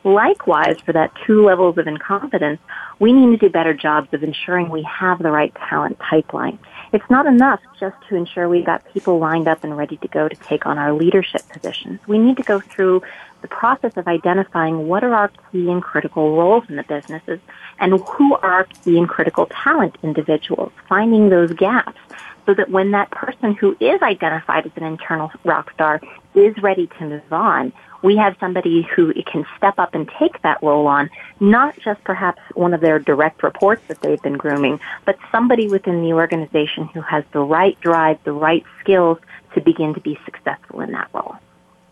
Likewise, 0.05 0.79
for 0.85 0.93
that 0.93 1.11
two 1.25 1.43
levels 1.43 1.77
of 1.77 1.87
incompetence, 1.87 2.61
we 2.97 3.11
need 3.11 3.37
to 3.39 3.47
do 3.47 3.49
better 3.49 3.73
jobs 3.73 4.13
of 4.13 4.23
ensuring 4.23 4.69
we 4.69 4.83
have 4.83 5.21
the 5.21 5.31
right 5.31 5.53
talent 5.67 5.99
pipeline. 5.99 6.57
It's 6.95 7.09
not 7.09 7.25
enough 7.25 7.59
just 7.77 7.97
to 8.07 8.15
ensure 8.15 8.47
we've 8.47 8.65
got 8.65 8.85
people 8.93 9.19
lined 9.19 9.49
up 9.49 9.65
and 9.65 9.75
ready 9.75 9.97
to 9.97 10.07
go 10.07 10.29
to 10.29 10.35
take 10.37 10.65
on 10.65 10.77
our 10.77 10.93
leadership 10.93 11.41
positions. 11.49 11.99
We 12.07 12.17
need 12.17 12.37
to 12.37 12.43
go 12.43 12.61
through 12.61 13.01
the 13.41 13.49
process 13.49 13.97
of 13.97 14.07
identifying 14.07 14.87
what 14.87 15.03
are 15.03 15.13
our 15.13 15.29
key 15.51 15.69
and 15.69 15.83
critical 15.83 16.37
roles 16.37 16.63
in 16.69 16.77
the 16.77 16.83
businesses 16.83 17.41
and 17.81 17.99
who 17.99 18.35
are 18.35 18.49
our 18.49 18.63
key 18.63 18.97
and 18.97 19.09
critical 19.09 19.47
talent 19.47 19.97
individuals, 20.03 20.71
finding 20.87 21.27
those 21.27 21.51
gaps 21.51 21.99
so 22.45 22.53
that 22.53 22.69
when 22.69 22.91
that 22.91 23.11
person 23.11 23.53
who 23.53 23.75
is 23.79 24.01
identified 24.01 24.65
as 24.65 24.71
an 24.75 24.83
internal 24.83 25.31
rock 25.43 25.71
star 25.73 26.01
is 26.33 26.55
ready 26.61 26.87
to 26.99 27.05
move 27.05 27.33
on, 27.33 27.73
we 28.03 28.17
have 28.17 28.35
somebody 28.39 28.87
who 28.95 29.13
can 29.23 29.45
step 29.57 29.79
up 29.79 29.95
and 29.95 30.09
take 30.19 30.39
that 30.43 30.61
role 30.61 30.85
on, 30.85 31.09
not 31.39 31.75
just 31.79 32.03
perhaps 32.03 32.39
one 32.53 32.73
of 32.73 32.81
their 32.81 32.99
direct 32.99 33.41
reports 33.41 33.81
that 33.87 33.99
they've 34.01 34.21
been 34.21 34.37
grooming, 34.37 34.79
but 35.05 35.17
somebody 35.31 35.67
within 35.67 36.01
the 36.03 36.13
organization 36.13 36.85
who 36.93 37.01
has 37.01 37.23
the 37.31 37.39
right 37.39 37.79
drive, 37.81 38.23
the 38.23 38.31
right 38.31 38.63
skills 38.79 39.17
to 39.55 39.61
begin 39.61 39.95
to 39.95 40.01
be 40.01 40.19
successful 40.23 40.81
in 40.81 40.91
that 40.91 41.09
role. 41.13 41.37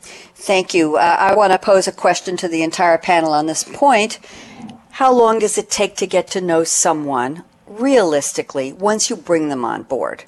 Thank 0.02 0.74
you. 0.74 0.98
Uh, 0.98 1.18
I 1.20 1.36
want 1.36 1.54
to 1.54 1.58
pose 1.58 1.88
a 1.88 1.92
question 1.92 2.38
to 2.38 2.48
the 2.48 2.62
entire 2.62 2.98
panel 2.98 3.32
on 3.32 3.48
this 3.48 3.64
point. 3.64 4.20
How 4.92 5.12
long 5.12 5.40
does 5.40 5.58
it 5.58 5.72
take 5.72 5.96
to 5.96 6.06
get 6.06 6.28
to 6.28 6.42
know 6.42 6.64
someone 6.64 7.44
realistically 7.66 8.72
once 8.74 9.10
you 9.10 9.16
bring 9.16 9.50
them 9.50 9.66
on 9.66 9.84
board? 9.84 10.26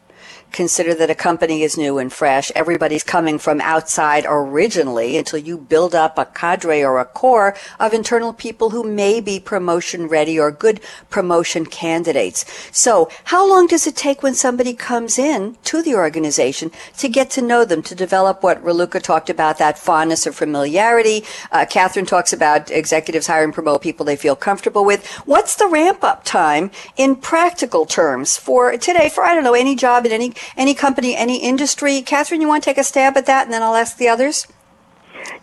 Consider 0.56 0.94
that 0.94 1.10
a 1.10 1.16
company 1.16 1.64
is 1.64 1.78
new 1.78 1.98
and 1.98 2.14
fresh. 2.14 2.50
Everybody's 2.56 3.04
coming 3.04 3.38
from 3.38 3.60
outside 3.60 4.26
originally 4.26 5.18
until 5.18 5.38
you 5.38 5.58
build 5.58 5.94
up 5.94 6.18
a 6.18 6.24
cadre 6.24 6.82
or 6.82 6.98
a 6.98 7.04
core 7.04 7.58
of 7.78 7.94
internal 7.94 8.32
people 8.32 8.70
who 8.70 8.82
may 8.90 9.20
be 9.20 9.38
promotion 9.38 10.08
ready 10.08 10.40
or 10.40 10.52
good 10.52 10.80
promotion 11.10 11.66
candidates. 11.66 12.46
So 12.72 13.10
how 13.26 13.46
long 13.46 13.68
does 13.68 13.86
it 13.86 13.98
take 13.98 14.24
when 14.24 14.34
somebody 14.34 14.74
comes 14.74 15.20
in 15.20 15.58
to 15.66 15.82
the 15.82 15.96
organization 15.96 16.72
to 17.00 17.10
get 17.10 17.30
to 17.32 17.42
know 17.42 17.66
them, 17.66 17.84
to 17.84 17.94
develop 17.94 18.42
what 18.42 18.64
Raluca 18.64 19.02
talked 19.02 19.30
about, 19.30 19.58
that 19.58 19.78
fondness 19.78 20.26
or 20.26 20.32
familiarity? 20.32 21.26
Uh, 21.52 21.66
Katherine 21.70 22.06
talks 22.06 22.32
about 22.32 22.72
executives 22.72 23.28
hiring 23.28 23.52
promote 23.52 23.82
people 23.82 24.06
they 24.06 24.16
feel 24.16 24.38
comfortable 24.38 24.86
with. 24.86 25.06
What's 25.26 25.58
the 25.58 25.68
ramp 25.68 26.02
up 26.02 26.24
time 26.24 26.72
in 26.96 27.18
practical 27.18 27.86
terms 27.86 28.38
for 28.38 28.78
today 28.78 29.10
for, 29.10 29.26
I 29.26 29.34
don't 29.34 29.44
know, 29.44 29.54
any 29.54 29.76
job 29.76 30.06
in 30.06 30.14
any 30.14 30.34
any 30.58 30.74
company, 30.74 31.16
any 31.16 31.38
industry. 31.38 32.02
Katherine, 32.02 32.42
you 32.42 32.48
want 32.48 32.64
to 32.64 32.70
take 32.70 32.78
a 32.78 32.84
stab 32.84 33.18
at 33.18 33.26
that, 33.26 33.46
and 33.46 33.54
then 33.54 33.62
I'll 33.62 33.76
ask 33.76 33.98
the 33.98 34.08
others? 34.08 34.48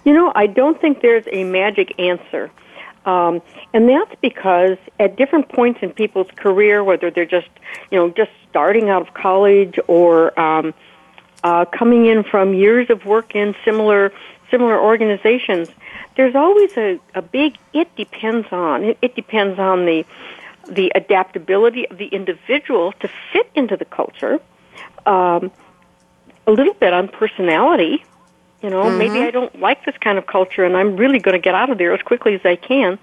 You 0.04 0.12
know, 0.12 0.32
I 0.34 0.46
don't 0.46 0.80
think 0.80 1.00
there's 1.00 1.24
a 1.32 1.44
magic 1.44 1.98
answer. 1.98 2.50
Um, 3.04 3.42
and 3.74 3.88
that's 3.88 4.14
because 4.20 4.78
at 5.00 5.16
different 5.16 5.48
points 5.48 5.80
in 5.82 5.90
people's 5.90 6.28
career, 6.36 6.84
whether 6.84 7.10
they're 7.10 7.24
just, 7.24 7.48
you 7.90 7.98
know, 7.98 8.10
just 8.10 8.30
starting 8.48 8.90
out 8.90 9.02
of 9.02 9.14
college 9.14 9.78
or 9.88 10.38
um, 10.38 10.72
uh, 11.42 11.64
coming 11.64 12.06
in 12.06 12.22
from 12.22 12.54
years 12.54 12.90
of 12.90 13.04
work 13.04 13.34
in 13.34 13.54
similar 13.64 14.12
similar 14.50 14.78
organizations, 14.78 15.70
there's 16.16 16.34
always 16.34 16.76
a, 16.76 17.00
a 17.14 17.22
big 17.22 17.56
it 17.72 17.94
depends 17.96 18.46
on. 18.52 18.84
It, 18.84 18.98
it 19.02 19.16
depends 19.16 19.58
on 19.58 19.86
the 19.86 20.04
the 20.68 20.92
adaptability 20.94 21.88
of 21.88 21.98
the 21.98 22.06
individual 22.06 22.92
to 23.00 23.10
fit 23.32 23.50
into 23.56 23.76
the 23.76 23.84
culture 23.84 24.40
um, 25.06 25.50
a 26.46 26.50
little 26.50 26.74
bit 26.74 26.92
on 26.92 27.08
personality. 27.08 28.04
You 28.62 28.70
know, 28.70 28.84
mm-hmm. 28.84 28.98
maybe 28.98 29.20
I 29.20 29.30
don't 29.30 29.58
like 29.60 29.84
this 29.84 29.96
kind 30.00 30.18
of 30.18 30.26
culture, 30.26 30.64
and 30.64 30.76
I'm 30.76 30.96
really 30.96 31.18
going 31.18 31.34
to 31.34 31.40
get 31.40 31.54
out 31.54 31.70
of 31.70 31.78
there 31.78 31.92
as 31.92 32.02
quickly 32.02 32.34
as 32.34 32.40
I 32.44 32.56
can. 32.56 32.98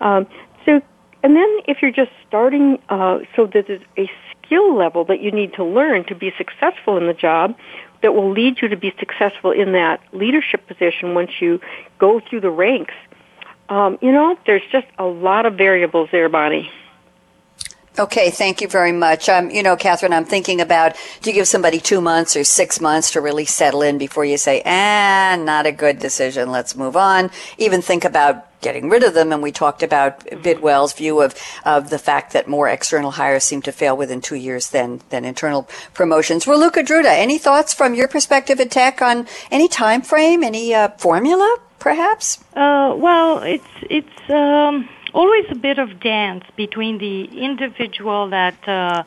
Um, 0.00 0.26
so, 0.64 0.82
and 1.22 1.36
then 1.36 1.58
if 1.66 1.82
you're 1.82 1.92
just 1.92 2.10
starting, 2.26 2.80
uh, 2.88 3.20
so 3.36 3.46
there's 3.46 3.80
a 3.96 4.10
skill 4.32 4.74
level 4.74 5.04
that 5.04 5.20
you 5.20 5.30
need 5.30 5.54
to 5.54 5.64
learn 5.64 6.04
to 6.04 6.14
be 6.14 6.32
successful 6.36 6.96
in 6.96 7.06
the 7.06 7.14
job, 7.14 7.56
that 8.02 8.14
will 8.14 8.30
lead 8.30 8.60
you 8.60 8.68
to 8.68 8.76
be 8.76 8.94
successful 8.98 9.50
in 9.50 9.72
that 9.72 10.00
leadership 10.12 10.66
position 10.66 11.14
once 11.14 11.30
you 11.40 11.60
go 11.98 12.20
through 12.20 12.40
the 12.40 12.50
ranks. 12.50 12.94
Um, 13.68 13.98
you 14.00 14.12
know, 14.12 14.38
there's 14.46 14.62
just 14.70 14.86
a 14.98 15.04
lot 15.04 15.46
of 15.46 15.54
variables 15.54 16.08
there, 16.10 16.28
Bonnie. 16.28 16.70
Okay, 17.98 18.30
thank 18.30 18.60
you 18.60 18.68
very 18.68 18.92
much. 18.92 19.28
Um, 19.28 19.50
you 19.50 19.60
know, 19.60 19.74
Katherine, 19.74 20.12
I'm 20.12 20.24
thinking 20.24 20.60
about 20.60 20.94
do 21.20 21.30
you 21.30 21.34
give 21.34 21.48
somebody 21.48 21.80
two 21.80 22.00
months 22.00 22.36
or 22.36 22.44
six 22.44 22.80
months 22.80 23.10
to 23.12 23.20
really 23.20 23.44
settle 23.44 23.82
in 23.82 23.98
before 23.98 24.24
you 24.24 24.38
say, 24.38 24.62
ah, 24.64 25.36
not 25.40 25.66
a 25.66 25.72
good 25.72 25.98
decision, 25.98 26.52
let's 26.52 26.76
move 26.76 26.96
on. 26.96 27.30
Even 27.56 27.82
think 27.82 28.04
about 28.04 28.44
getting 28.60 28.88
rid 28.88 29.02
of 29.02 29.14
them. 29.14 29.32
And 29.32 29.42
we 29.42 29.50
talked 29.50 29.82
about 29.82 30.20
Bidwell's 30.26 30.92
view 30.92 31.20
of, 31.20 31.34
of 31.64 31.90
the 31.90 31.98
fact 31.98 32.32
that 32.34 32.46
more 32.46 32.68
external 32.68 33.12
hires 33.12 33.42
seem 33.42 33.62
to 33.62 33.72
fail 33.72 33.96
within 33.96 34.20
two 34.20 34.36
years 34.36 34.70
than, 34.70 35.00
than 35.10 35.24
internal 35.24 35.68
promotions. 35.92 36.44
Raluca 36.44 36.86
Druta, 36.86 37.06
any 37.06 37.38
thoughts 37.38 37.74
from 37.74 37.94
your 37.94 38.06
perspective 38.06 38.60
at 38.60 38.70
TEC 38.70 39.02
on 39.02 39.26
any 39.50 39.66
time 39.66 40.02
frame, 40.02 40.44
any 40.44 40.72
uh, 40.72 40.88
formula, 40.98 41.56
perhaps? 41.80 42.38
Uh, 42.54 42.94
well, 42.96 43.42
it's, 43.42 43.64
it's, 43.90 44.30
um 44.30 44.88
always 45.18 45.46
a 45.50 45.56
bit 45.56 45.78
of 45.78 45.88
dance 45.98 46.44
between 46.54 46.98
the 46.98 47.24
individual 47.48 48.30
that 48.30 48.58
uh, 48.68 49.02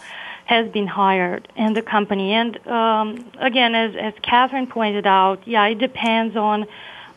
has 0.45 0.69
been 0.77 0.87
hired 0.87 1.47
and 1.55 1.73
the 1.73 1.81
company. 1.81 2.33
And 2.33 2.51
um, 2.67 3.31
again, 3.39 3.73
as, 3.75 3.95
as 3.95 4.13
Katherine 4.21 4.67
pointed 4.67 5.07
out, 5.07 5.47
yeah, 5.47 5.65
it 5.73 5.79
depends 5.79 6.35
on 6.35 6.67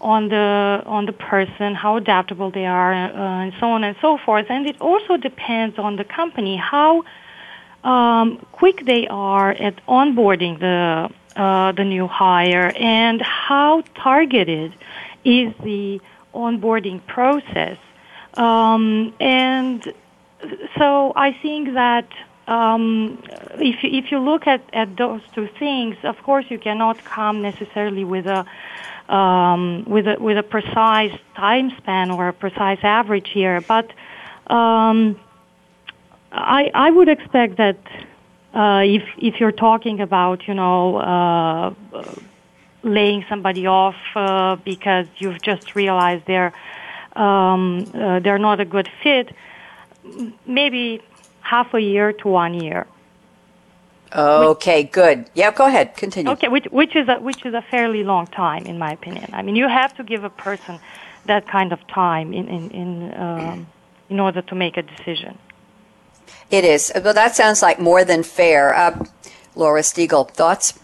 on 0.00 0.28
the 0.28 0.82
on 0.86 1.06
the 1.06 1.12
person, 1.12 1.74
how 1.74 1.96
adaptable 1.96 2.50
they 2.50 2.66
are, 2.66 2.92
uh, 2.92 3.44
and 3.44 3.52
so 3.58 3.66
on 3.76 3.82
and 3.84 3.96
so 4.00 4.18
forth. 4.18 4.46
And 4.48 4.66
it 4.66 4.78
also 4.80 5.16
depends 5.16 5.78
on 5.78 5.96
the 5.96 6.04
company 6.04 6.56
how 6.56 7.04
um, 7.82 8.26
quick 8.52 8.84
they 8.84 9.06
are 9.08 9.50
at 9.50 9.76
onboarding 9.86 10.60
the 10.60 11.10
uh, 11.36 11.72
the 11.72 11.84
new 11.84 12.06
hire 12.06 12.70
and 12.76 13.20
how 13.22 13.82
targeted 13.96 14.72
is 15.24 15.52
the 15.64 16.00
onboarding 16.34 17.04
process. 17.06 17.78
Um, 18.36 19.14
and 19.20 19.92
so 20.78 21.12
I 21.16 21.32
think 21.40 21.74
that 21.74 22.08
um, 22.46 23.22
if 23.54 23.76
if 23.82 24.10
you 24.10 24.18
look 24.18 24.46
at, 24.46 24.62
at 24.72 24.96
those 24.96 25.22
two 25.34 25.48
things, 25.58 25.96
of 26.04 26.16
course 26.22 26.44
you 26.48 26.58
cannot 26.58 27.02
come 27.04 27.42
necessarily 27.42 28.04
with 28.04 28.26
a 28.26 28.44
um, 29.12 29.84
with 29.86 30.06
a 30.06 30.16
with 30.18 30.38
a 30.38 30.42
precise 30.42 31.16
time 31.36 31.70
span 31.78 32.10
or 32.10 32.28
a 32.28 32.32
precise 32.32 32.80
average 32.82 33.30
here, 33.30 33.60
but 33.60 33.90
um, 34.48 35.18
I 36.32 36.70
I 36.74 36.90
would 36.90 37.08
expect 37.08 37.56
that 37.56 37.78
uh, 38.54 38.82
if 38.84 39.02
if 39.18 39.40
you're 39.40 39.52
talking 39.52 40.00
about 40.00 40.46
you 40.46 40.54
know 40.54 40.96
uh, 40.96 41.74
laying 42.82 43.24
somebody 43.28 43.66
off 43.66 43.96
uh, 44.16 44.56
because 44.56 45.06
you've 45.18 45.40
just 45.40 45.74
realized 45.74 46.24
they're 46.26 46.52
um, 47.16 47.86
uh, 47.94 48.20
they're 48.20 48.38
not 48.38 48.60
a 48.60 48.64
good 48.64 48.88
fit, 49.02 49.34
maybe 50.46 51.00
half 51.40 51.74
a 51.74 51.80
year 51.80 52.12
to 52.12 52.28
one 52.28 52.54
year. 52.54 52.86
Okay, 54.14 54.82
which, 54.82 54.92
good. 54.92 55.30
Yeah, 55.34 55.50
go 55.50 55.66
ahead. 55.66 55.96
Continue. 55.96 56.32
Okay, 56.32 56.48
which 56.48 56.66
which 56.70 56.94
is 56.94 57.08
a 57.08 57.16
which 57.20 57.44
is 57.44 57.54
a 57.54 57.62
fairly 57.62 58.04
long 58.04 58.26
time 58.28 58.64
in 58.66 58.78
my 58.78 58.92
opinion. 58.92 59.30
I 59.32 59.42
mean, 59.42 59.56
you 59.56 59.68
have 59.68 59.94
to 59.96 60.04
give 60.04 60.22
a 60.24 60.30
person 60.30 60.78
that 61.26 61.48
kind 61.48 61.72
of 61.72 61.84
time 61.88 62.32
in 62.32 62.48
in 62.48 62.70
in, 62.70 63.14
um, 63.20 63.66
in 64.08 64.20
order 64.20 64.42
to 64.42 64.54
make 64.54 64.76
a 64.76 64.82
decision. 64.82 65.38
It 66.50 66.64
is. 66.64 66.92
Well, 67.02 67.14
that 67.14 67.34
sounds 67.34 67.62
like 67.62 67.80
more 67.80 68.04
than 68.04 68.22
fair. 68.22 68.74
Uh, 68.74 69.04
Laura 69.56 69.82
Stegall, 69.82 70.30
thoughts? 70.30 70.74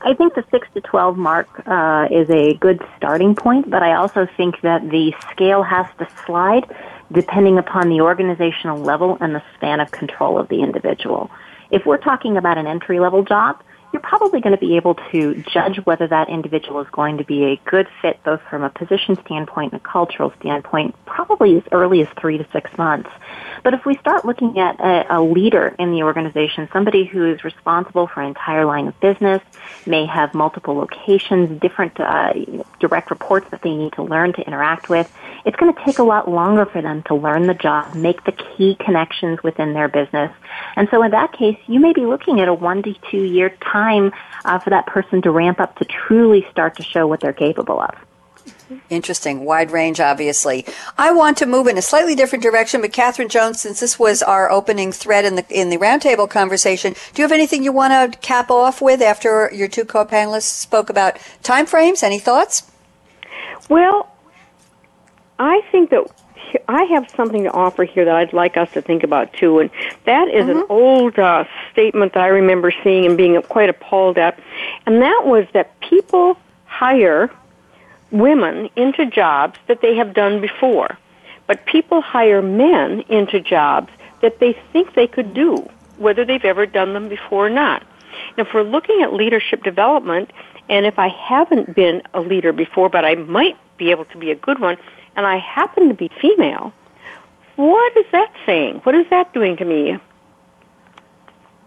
I 0.00 0.14
think 0.14 0.34
the 0.34 0.44
6 0.50 0.68
to 0.74 0.80
12 0.80 1.16
mark 1.16 1.48
uh, 1.66 2.08
is 2.10 2.30
a 2.30 2.54
good 2.54 2.80
starting 2.96 3.34
point, 3.34 3.68
but 3.68 3.82
I 3.82 3.94
also 3.94 4.28
think 4.36 4.60
that 4.62 4.88
the 4.90 5.12
scale 5.30 5.62
has 5.62 5.86
to 5.98 6.08
slide 6.24 6.64
depending 7.12 7.58
upon 7.58 7.88
the 7.88 8.00
organizational 8.00 8.78
level 8.78 9.16
and 9.20 9.34
the 9.34 9.42
span 9.54 9.80
of 9.80 9.90
control 9.90 10.38
of 10.38 10.48
the 10.48 10.62
individual. 10.62 11.30
If 11.70 11.84
we're 11.86 11.98
talking 11.98 12.36
about 12.36 12.58
an 12.58 12.66
entry 12.66 13.00
level 13.00 13.24
job, 13.24 13.62
you're 13.92 14.02
probably 14.02 14.40
going 14.40 14.54
to 14.54 14.60
be 14.60 14.76
able 14.76 14.96
to 15.12 15.42
judge 15.50 15.78
whether 15.84 16.06
that 16.06 16.28
individual 16.28 16.80
is 16.80 16.88
going 16.90 17.18
to 17.18 17.24
be 17.24 17.44
a 17.44 17.56
good 17.70 17.88
fit 18.02 18.22
both 18.22 18.40
from 18.50 18.62
a 18.62 18.70
position 18.70 19.16
standpoint 19.24 19.72
and 19.72 19.80
a 19.80 19.84
cultural 19.84 20.32
standpoint 20.38 20.94
probably 21.06 21.56
as 21.56 21.62
early 21.72 22.02
as 22.02 22.08
three 22.20 22.36
to 22.36 22.46
six 22.52 22.76
months. 22.76 23.10
But 23.62 23.74
if 23.74 23.84
we 23.84 23.96
start 23.96 24.24
looking 24.24 24.58
at 24.58 24.80
a, 24.80 25.18
a 25.18 25.22
leader 25.22 25.74
in 25.78 25.92
the 25.92 26.02
organization, 26.02 26.68
somebody 26.72 27.04
who 27.04 27.30
is 27.30 27.44
responsible 27.44 28.06
for 28.06 28.22
an 28.22 28.28
entire 28.28 28.64
line 28.64 28.88
of 28.88 28.98
business, 29.00 29.42
may 29.86 30.06
have 30.06 30.34
multiple 30.34 30.74
locations, 30.74 31.60
different 31.60 31.98
uh, 31.98 32.32
direct 32.80 33.10
reports 33.10 33.48
that 33.50 33.62
they 33.62 33.74
need 33.74 33.92
to 33.94 34.02
learn 34.02 34.32
to 34.34 34.42
interact 34.42 34.88
with, 34.88 35.10
it's 35.44 35.56
going 35.56 35.72
to 35.72 35.84
take 35.84 35.98
a 35.98 36.02
lot 36.02 36.30
longer 36.30 36.66
for 36.66 36.82
them 36.82 37.02
to 37.04 37.14
learn 37.14 37.46
the 37.46 37.54
job, 37.54 37.94
make 37.94 38.24
the 38.24 38.32
key 38.32 38.76
connections 38.80 39.42
within 39.42 39.72
their 39.72 39.88
business. 39.88 40.32
And 40.76 40.88
so 40.90 41.02
in 41.02 41.10
that 41.12 41.32
case, 41.32 41.58
you 41.66 41.80
may 41.80 41.92
be 41.92 42.06
looking 42.06 42.40
at 42.40 42.48
a 42.48 42.54
one 42.54 42.82
to 42.82 42.94
two 43.10 43.22
year 43.22 43.50
time 43.50 44.12
uh, 44.44 44.58
for 44.58 44.70
that 44.70 44.86
person 44.86 45.22
to 45.22 45.30
ramp 45.30 45.60
up 45.60 45.76
to 45.76 45.84
truly 45.84 46.46
start 46.50 46.76
to 46.76 46.82
show 46.82 47.06
what 47.06 47.20
they're 47.20 47.32
capable 47.32 47.80
of. 47.80 47.94
Interesting. 48.90 49.44
Wide 49.44 49.70
range, 49.70 50.00
obviously. 50.00 50.66
I 50.96 51.12
want 51.12 51.38
to 51.38 51.46
move 51.46 51.66
in 51.66 51.78
a 51.78 51.82
slightly 51.82 52.14
different 52.14 52.42
direction, 52.42 52.80
but 52.80 52.92
Katherine 52.92 53.28
Jones, 53.28 53.60
since 53.60 53.80
this 53.80 53.98
was 53.98 54.22
our 54.22 54.50
opening 54.50 54.92
thread 54.92 55.24
in 55.24 55.36
the 55.36 55.46
in 55.50 55.70
the 55.70 55.78
roundtable 55.78 56.28
conversation, 56.28 56.94
do 57.14 57.22
you 57.22 57.24
have 57.24 57.32
anything 57.32 57.62
you 57.62 57.72
want 57.72 58.12
to 58.12 58.18
cap 58.18 58.50
off 58.50 58.82
with 58.82 59.00
after 59.00 59.50
your 59.54 59.68
two 59.68 59.84
co-panelists 59.84 60.42
spoke 60.42 60.90
about 60.90 61.16
timeframes? 61.42 62.02
Any 62.02 62.18
thoughts? 62.18 62.70
Well, 63.68 64.14
I 65.38 65.62
think 65.70 65.90
that 65.90 66.04
I 66.68 66.84
have 66.84 67.10
something 67.10 67.44
to 67.44 67.50
offer 67.50 67.84
here 67.84 68.04
that 68.04 68.14
I'd 68.14 68.32
like 68.32 68.56
us 68.56 68.72
to 68.72 68.82
think 68.82 69.02
about 69.02 69.32
too, 69.32 69.60
and 69.60 69.70
that 70.04 70.28
is 70.28 70.46
mm-hmm. 70.46 70.58
an 70.58 70.66
old 70.68 71.18
uh, 71.18 71.44
statement 71.72 72.14
that 72.14 72.22
I 72.22 72.28
remember 72.28 72.72
seeing 72.82 73.06
and 73.06 73.16
being 73.16 73.40
quite 73.42 73.68
appalled 73.68 74.18
at, 74.18 74.38
and 74.86 75.00
that 75.02 75.22
was 75.24 75.46
that 75.52 75.78
people 75.80 76.36
hire 76.66 77.30
women 78.10 78.68
into 78.76 79.06
jobs 79.06 79.58
that 79.66 79.80
they 79.80 79.96
have 79.96 80.14
done 80.14 80.40
before. 80.40 80.98
But 81.46 81.64
people 81.66 82.00
hire 82.00 82.42
men 82.42 83.02
into 83.08 83.40
jobs 83.40 83.90
that 84.22 84.40
they 84.40 84.56
think 84.72 84.94
they 84.94 85.06
could 85.06 85.34
do, 85.34 85.68
whether 85.96 86.24
they've 86.24 86.44
ever 86.44 86.66
done 86.66 86.94
them 86.94 87.08
before 87.08 87.46
or 87.46 87.50
not. 87.50 87.82
Now, 88.36 88.44
if 88.44 88.54
we're 88.54 88.62
looking 88.62 89.02
at 89.02 89.12
leadership 89.12 89.62
development, 89.62 90.30
and 90.68 90.86
if 90.86 90.98
I 90.98 91.08
haven't 91.08 91.74
been 91.74 92.02
a 92.14 92.20
leader 92.20 92.52
before, 92.52 92.88
but 92.88 93.04
I 93.04 93.14
might 93.14 93.56
be 93.76 93.90
able 93.90 94.04
to 94.06 94.18
be 94.18 94.30
a 94.30 94.34
good 94.34 94.60
one, 94.60 94.76
and 95.16 95.26
I 95.26 95.38
happen 95.38 95.88
to 95.88 95.94
be 95.94 96.10
female, 96.20 96.72
what 97.56 97.96
is 97.96 98.06
that 98.12 98.32
saying? 98.46 98.80
What 98.84 98.94
is 98.94 99.06
that 99.10 99.32
doing 99.32 99.56
to 99.56 99.64
me? 99.64 99.98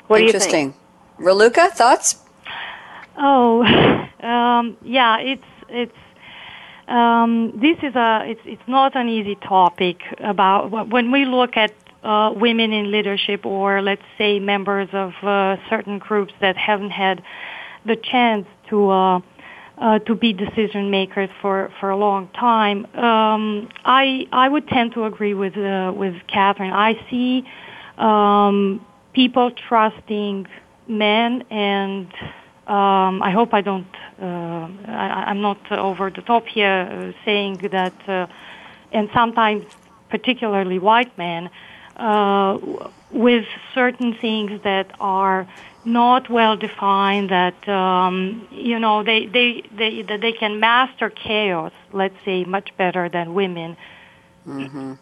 What 0.07 0.19
are 0.19 0.23
you 0.23 0.27
Interesting. 0.27 0.73
Raluca, 1.19 1.69
thoughts? 1.69 2.17
Oh, 3.17 3.63
um, 4.25 4.77
yeah, 4.83 5.19
it's 5.19 5.43
it's 5.69 5.97
um, 6.87 7.51
this 7.61 7.77
is 7.83 7.95
a 7.95 8.23
it's 8.25 8.41
it's 8.45 8.67
not 8.67 8.95
an 8.95 9.09
easy 9.09 9.35
topic 9.35 10.01
about 10.19 10.89
when 10.89 11.11
we 11.11 11.25
look 11.25 11.55
at 11.57 11.73
uh, 12.03 12.33
women 12.35 12.73
in 12.73 12.91
leadership 12.91 13.45
or 13.45 13.81
let's 13.81 14.01
say 14.17 14.39
members 14.39 14.89
of 14.93 15.13
uh, 15.23 15.57
certain 15.69 15.99
groups 15.99 16.33
that 16.41 16.57
haven't 16.57 16.89
had 16.89 17.23
the 17.85 17.95
chance 17.95 18.47
to 18.69 18.89
uh, 18.89 19.19
uh, 19.77 19.99
to 19.99 20.15
be 20.15 20.31
decision 20.31 20.91
makers 20.91 21.29
for, 21.41 21.71
for 21.79 21.89
a 21.89 21.97
long 21.97 22.27
time. 22.29 22.85
Um, 22.95 23.69
I 23.83 24.27
I 24.31 24.47
would 24.47 24.67
tend 24.67 24.93
to 24.93 25.05
agree 25.05 25.33
with 25.33 25.57
uh, 25.57 25.91
with 25.95 26.15
Katherine. 26.27 26.71
I 26.71 26.93
see 27.09 27.43
um, 27.97 28.85
people 29.13 29.51
trusting 29.51 30.47
men 30.87 31.43
and 31.49 32.07
um, 32.67 33.23
I 33.23 33.31
hope 33.31 33.53
I 33.53 33.61
don't. 33.61 33.87
Uh, 34.21 34.67
I, 34.87 35.25
I'm 35.27 35.41
not 35.41 35.71
over 35.71 36.09
the 36.09 36.21
top 36.21 36.45
here, 36.45 37.13
uh, 37.15 37.25
saying 37.25 37.57
that, 37.71 37.93
uh, 38.07 38.27
and 38.91 39.09
sometimes 39.13 39.65
particularly 40.09 40.77
white 40.77 41.17
men, 41.17 41.49
uh, 41.97 42.59
with 43.09 43.45
certain 43.73 44.13
things 44.13 44.61
that 44.63 44.91
are 44.99 45.47
not 45.85 46.29
well 46.29 46.55
defined, 46.55 47.31
that 47.31 47.67
um, 47.67 48.47
you 48.51 48.77
know 48.77 49.03
they 49.03 49.25
they 49.25 49.63
they 49.75 50.03
that 50.03 50.21
they 50.21 50.31
can 50.31 50.59
master 50.59 51.09
chaos, 51.09 51.73
let's 51.93 52.15
say, 52.23 52.43
much 52.43 52.69
better 52.77 53.09
than 53.09 53.33
women. 53.33 53.75
Mm-hmm. 54.47 54.93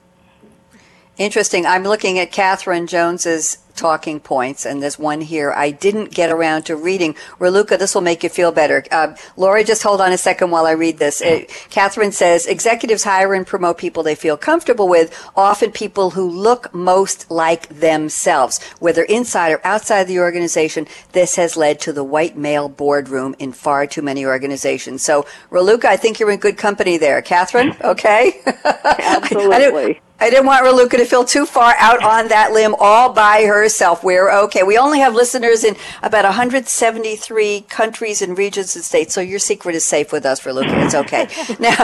Interesting. 1.19 1.65
I'm 1.65 1.83
looking 1.83 2.17
at 2.17 2.31
Katherine 2.31 2.87
Jones's 2.87 3.57
talking 3.75 4.21
points, 4.21 4.65
and 4.65 4.81
there's 4.81 4.97
one 4.97 5.19
here 5.19 5.51
I 5.51 5.69
didn't 5.69 6.11
get 6.11 6.29
around 6.29 6.63
to 6.63 6.77
reading. 6.77 7.13
Raluca, 7.39 7.77
this 7.77 7.93
will 7.93 8.01
make 8.01 8.23
you 8.23 8.29
feel 8.29 8.53
better. 8.53 8.85
Uh, 8.89 9.17
Laura, 9.35 9.65
just 9.65 9.83
hold 9.83 9.99
on 9.99 10.13
a 10.13 10.17
second 10.17 10.49
while 10.49 10.65
I 10.65 10.71
read 10.71 10.97
this. 10.97 11.21
Uh, 11.21 11.43
Katherine 11.69 12.13
says 12.13 12.45
executives 12.45 13.03
hire 13.03 13.33
and 13.33 13.45
promote 13.45 13.77
people 13.77 14.01
they 14.01 14.15
feel 14.15 14.37
comfortable 14.37 14.87
with, 14.87 15.13
often 15.35 15.71
people 15.71 16.11
who 16.11 16.29
look 16.29 16.73
most 16.73 17.29
like 17.29 17.67
themselves, 17.67 18.63
whether 18.79 19.03
inside 19.03 19.51
or 19.51 19.67
outside 19.67 20.05
the 20.05 20.19
organization. 20.19 20.87
This 21.11 21.35
has 21.35 21.57
led 21.57 21.81
to 21.81 21.91
the 21.91 22.03
white 22.03 22.37
male 22.37 22.69
boardroom 22.69 23.35
in 23.39 23.51
far 23.51 23.87
too 23.87 24.01
many 24.01 24.25
organizations. 24.25 25.03
So, 25.03 25.25
Raluca, 25.51 25.85
I 25.85 25.97
think 25.97 26.17
you're 26.17 26.31
in 26.31 26.39
good 26.39 26.57
company 26.57 26.97
there. 26.97 27.21
Katherine, 27.21 27.75
okay? 27.83 28.39
Absolutely. 28.63 29.97
I 29.97 30.01
didn't 30.29 30.45
want 30.45 30.65
Raluca 30.65 30.97
to 30.97 31.05
feel 31.05 31.23
too 31.23 31.45
far 31.45 31.75
out 31.77 32.03
on 32.03 32.27
that 32.27 32.51
limb 32.51 32.75
all 32.77 33.13
by 33.13 33.45
herself. 33.45 34.03
We're 34.03 34.29
okay. 34.45 34.63
We 34.63 34.77
only 34.77 34.99
have 34.99 35.15
listeners 35.15 35.63
in 35.63 35.77
about 36.03 36.25
173 36.25 37.61
countries 37.61 38.21
and 38.21 38.37
regions 38.37 38.75
and 38.75 38.83
states, 38.83 39.13
so 39.13 39.21
your 39.21 39.39
secret 39.39 39.75
is 39.75 39.85
safe 39.85 40.11
with 40.11 40.25
us, 40.25 40.41
Raluca. 40.41 40.85
It's 40.85 40.95
okay. 40.95 41.27
now, 41.59 41.75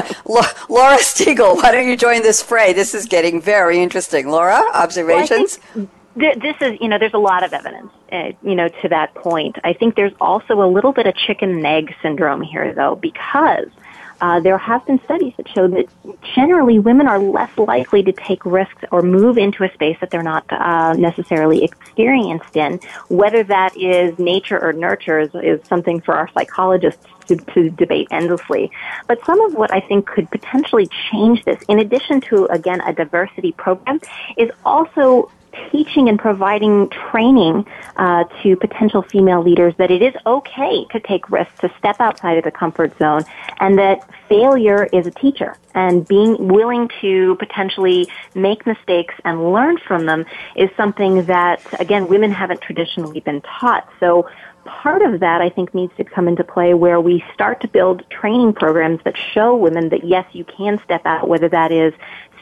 Laura 0.67 0.97
Stegall, 0.97 1.55
why 1.55 1.71
don't 1.71 1.87
you 1.87 1.95
join 1.95 2.23
this 2.23 2.41
fray? 2.41 2.73
This 2.73 2.93
is 2.93 3.05
getting 3.05 3.41
very 3.41 3.81
interesting. 3.81 4.27
Laura, 4.27 4.61
observations? 4.73 5.59
Well, 5.73 5.87
this 6.15 6.55
is, 6.61 6.77
you 6.81 6.87
know, 6.87 6.97
there's 6.97 7.13
a 7.13 7.19
lot 7.19 7.43
of 7.43 7.53
evidence, 7.53 7.91
uh, 8.11 8.31
you 8.41 8.55
know, 8.55 8.67
to 8.67 8.89
that 8.89 9.13
point. 9.15 9.57
I 9.63 9.73
think 9.73 9.95
there's 9.95 10.13
also 10.19 10.61
a 10.61 10.67
little 10.67 10.93
bit 10.93 11.07
of 11.07 11.15
chicken 11.15 11.51
and 11.51 11.65
egg 11.65 11.93
syndrome 12.01 12.41
here, 12.41 12.73
though, 12.73 12.95
because– 12.95 13.67
uh, 14.21 14.39
there 14.39 14.57
have 14.57 14.85
been 14.85 15.01
studies 15.03 15.33
that 15.37 15.47
show 15.49 15.67
that 15.67 15.87
generally 16.35 16.79
women 16.79 17.07
are 17.07 17.19
less 17.19 17.55
likely 17.57 18.03
to 18.03 18.11
take 18.11 18.45
risks 18.45 18.83
or 18.91 19.01
move 19.01 19.37
into 19.37 19.63
a 19.63 19.73
space 19.73 19.97
that 20.01 20.09
they're 20.09 20.23
not 20.23 20.45
uh, 20.51 20.93
necessarily 20.93 21.63
experienced 21.63 22.55
in. 22.55 22.79
Whether 23.09 23.43
that 23.43 23.77
is 23.77 24.17
nature 24.19 24.61
or 24.61 24.73
nurture 24.73 25.19
is, 25.19 25.29
is 25.35 25.65
something 25.67 26.01
for 26.01 26.13
our 26.13 26.29
psychologists 26.33 27.05
to, 27.27 27.35
to, 27.35 27.69
debate 27.71 28.07
endlessly. 28.11 28.71
But 29.07 29.25
some 29.25 29.41
of 29.41 29.55
what 29.55 29.73
I 29.73 29.79
think 29.79 30.05
could 30.05 30.29
potentially 30.29 30.87
change 31.11 31.43
this, 31.43 31.61
in 31.67 31.79
addition 31.79 32.21
to, 32.21 32.45
again, 32.45 32.81
a 32.81 32.93
diversity 32.93 33.51
program, 33.51 33.99
is 34.37 34.51
also 34.63 35.31
teaching 35.71 36.09
and 36.09 36.17
providing 36.19 36.89
training 36.89 37.65
uh, 37.95 38.23
to 38.41 38.55
potential 38.55 39.01
female 39.01 39.41
leaders 39.41 39.73
that 39.77 39.91
it 39.91 40.01
is 40.01 40.13
okay 40.25 40.85
to 40.91 40.99
take 40.99 41.29
risks, 41.29 41.59
to 41.59 41.71
step 41.77 41.99
outside 41.99 42.37
of 42.37 42.43
the 42.43 42.51
comfort 42.51 42.97
zone, 42.97 43.23
and 43.59 43.77
that 43.77 44.09
failure 44.27 44.87
is 44.91 45.07
a 45.07 45.11
teacher. 45.11 45.57
And 45.73 46.07
being 46.07 46.47
willing 46.47 46.89
to 47.01 47.35
potentially 47.35 48.07
make 48.33 48.65
mistakes 48.65 49.13
and 49.25 49.51
learn 49.51 49.77
from 49.77 50.05
them 50.05 50.25
is 50.55 50.69
something 50.77 51.25
that, 51.25 51.61
again, 51.79 52.07
women 52.07 52.31
haven't 52.31 52.61
traditionally 52.61 53.19
been 53.19 53.41
taught. 53.41 53.89
So 53.99 54.29
part 54.65 55.01
of 55.01 55.19
that 55.19 55.41
I 55.41 55.49
think 55.49 55.73
needs 55.73 55.93
to 55.97 56.03
come 56.03 56.27
into 56.27 56.43
play 56.43 56.73
where 56.73 56.99
we 56.99 57.23
start 57.33 57.61
to 57.61 57.67
build 57.67 58.03
training 58.09 58.53
programs 58.53 58.99
that 59.03 59.15
show 59.33 59.55
women 59.55 59.89
that 59.89 60.03
yes, 60.03 60.25
you 60.33 60.43
can 60.43 60.81
step 60.83 61.05
out, 61.05 61.27
whether 61.27 61.47
that 61.49 61.71
is 61.71 61.93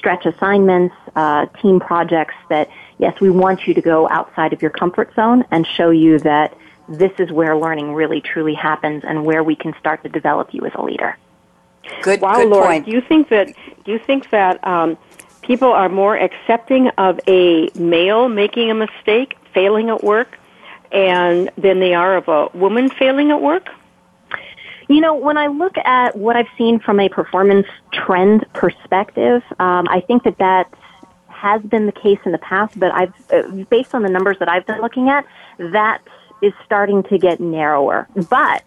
stretch 0.03 0.25
assignments, 0.25 0.93
uh, 1.15 1.45
team 1.61 1.79
projects 1.79 2.35
that 2.49 2.69
yes, 2.97 3.17
we 3.21 3.29
want 3.29 3.65
you 3.65 3.73
to 3.73 3.81
go 3.81 4.09
outside 4.09 4.51
of 4.51 4.61
your 4.61 4.69
comfort 4.69 5.15
zone 5.15 5.45
and 5.49 5.65
show 5.65 5.91
you 5.91 6.19
that 6.19 6.57
this 6.89 7.13
is 7.19 7.31
where 7.31 7.55
learning 7.55 7.93
really 7.93 8.19
truly 8.19 8.53
happens 8.53 9.05
and 9.05 9.23
where 9.23 9.41
we 9.41 9.55
can 9.55 9.73
start 9.79 10.03
to 10.03 10.09
develop 10.09 10.53
you 10.53 10.65
as 10.65 10.73
a 10.75 10.81
leader. 10.81 11.17
Good, 12.01 12.19
wow, 12.19 12.35
good 12.35 12.49
Laura, 12.49 12.65
point. 12.65 12.85
Do 12.85 12.91
you 12.91 12.99
think 12.99 13.29
that 13.29 13.55
do 13.85 13.93
you 13.93 13.99
think 13.99 14.29
that 14.31 14.65
um, 14.67 14.97
people 15.41 15.71
are 15.71 15.87
more 15.87 16.17
accepting 16.17 16.89
of 16.97 17.21
a 17.25 17.69
male 17.75 18.27
making 18.27 18.71
a 18.71 18.73
mistake, 18.73 19.37
failing 19.53 19.89
at 19.89 20.03
work, 20.03 20.37
and 20.91 21.49
than 21.57 21.79
they 21.79 21.93
are 21.93 22.17
of 22.17 22.27
a 22.27 22.49
woman 22.57 22.89
failing 22.89 23.31
at 23.31 23.41
work? 23.41 23.69
You 24.87 25.01
know, 25.01 25.15
when 25.15 25.37
I 25.37 25.47
look 25.47 25.77
at 25.77 26.15
what 26.17 26.35
I've 26.35 26.47
seen 26.57 26.79
from 26.79 26.99
a 26.99 27.09
performance 27.09 27.67
trend 27.91 28.45
perspective, 28.53 29.41
um, 29.59 29.87
I 29.89 30.01
think 30.01 30.23
that 30.23 30.37
that 30.39 30.73
has 31.27 31.61
been 31.61 31.85
the 31.85 31.91
case 31.91 32.19
in 32.25 32.31
the 32.31 32.37
past, 32.37 32.79
but 32.79 32.93
I've, 32.93 33.13
uh, 33.31 33.43
based 33.69 33.93
on 33.93 34.03
the 34.03 34.09
numbers 34.09 34.37
that 34.39 34.49
I've 34.49 34.65
been 34.65 34.81
looking 34.81 35.09
at, 35.09 35.25
that 35.57 36.01
is 36.41 36.53
starting 36.65 37.03
to 37.03 37.17
get 37.17 37.39
narrower. 37.39 38.07
But 38.29 38.63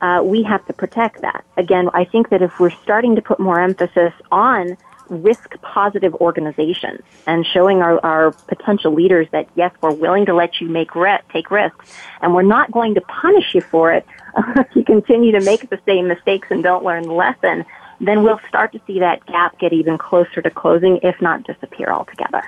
uh, 0.00 0.22
we 0.24 0.42
have 0.42 0.64
to 0.66 0.72
protect 0.72 1.20
that. 1.22 1.44
Again, 1.56 1.88
I 1.94 2.04
think 2.04 2.28
that 2.30 2.42
if 2.42 2.58
we're 2.60 2.70
starting 2.82 3.16
to 3.16 3.22
put 3.22 3.40
more 3.40 3.60
emphasis 3.60 4.12
on 4.30 4.76
risk 5.08 5.54
positive 5.62 6.14
organizations 6.16 7.00
and 7.26 7.46
showing 7.46 7.82
our, 7.82 8.04
our 8.04 8.32
potential 8.48 8.94
leaders 8.94 9.26
that 9.32 9.48
yes, 9.54 9.72
we're 9.80 9.92
willing 9.92 10.26
to 10.26 10.34
let 10.34 10.60
you 10.60 10.68
make 10.68 10.94
re- 10.94 11.20
take 11.32 11.50
risks 11.50 11.92
and 12.20 12.34
we're 12.34 12.42
not 12.42 12.70
going 12.70 12.94
to 12.94 13.00
punish 13.02 13.54
you 13.54 13.60
for 13.60 13.92
it 13.92 14.06
if 14.56 14.66
you 14.74 14.84
continue 14.84 15.32
to 15.32 15.40
make 15.40 15.68
the 15.70 15.80
same 15.86 16.08
mistakes 16.08 16.48
and 16.50 16.62
don't 16.62 16.84
learn 16.84 17.04
the 17.04 17.12
lesson, 17.12 17.64
then 18.00 18.22
we'll 18.22 18.40
start 18.48 18.72
to 18.72 18.80
see 18.86 19.00
that 19.00 19.24
gap 19.26 19.58
get 19.58 19.72
even 19.72 19.98
closer 19.98 20.42
to 20.42 20.50
closing, 20.50 20.98
if 21.02 21.20
not 21.20 21.44
disappear 21.44 21.90
altogether. 21.90 22.42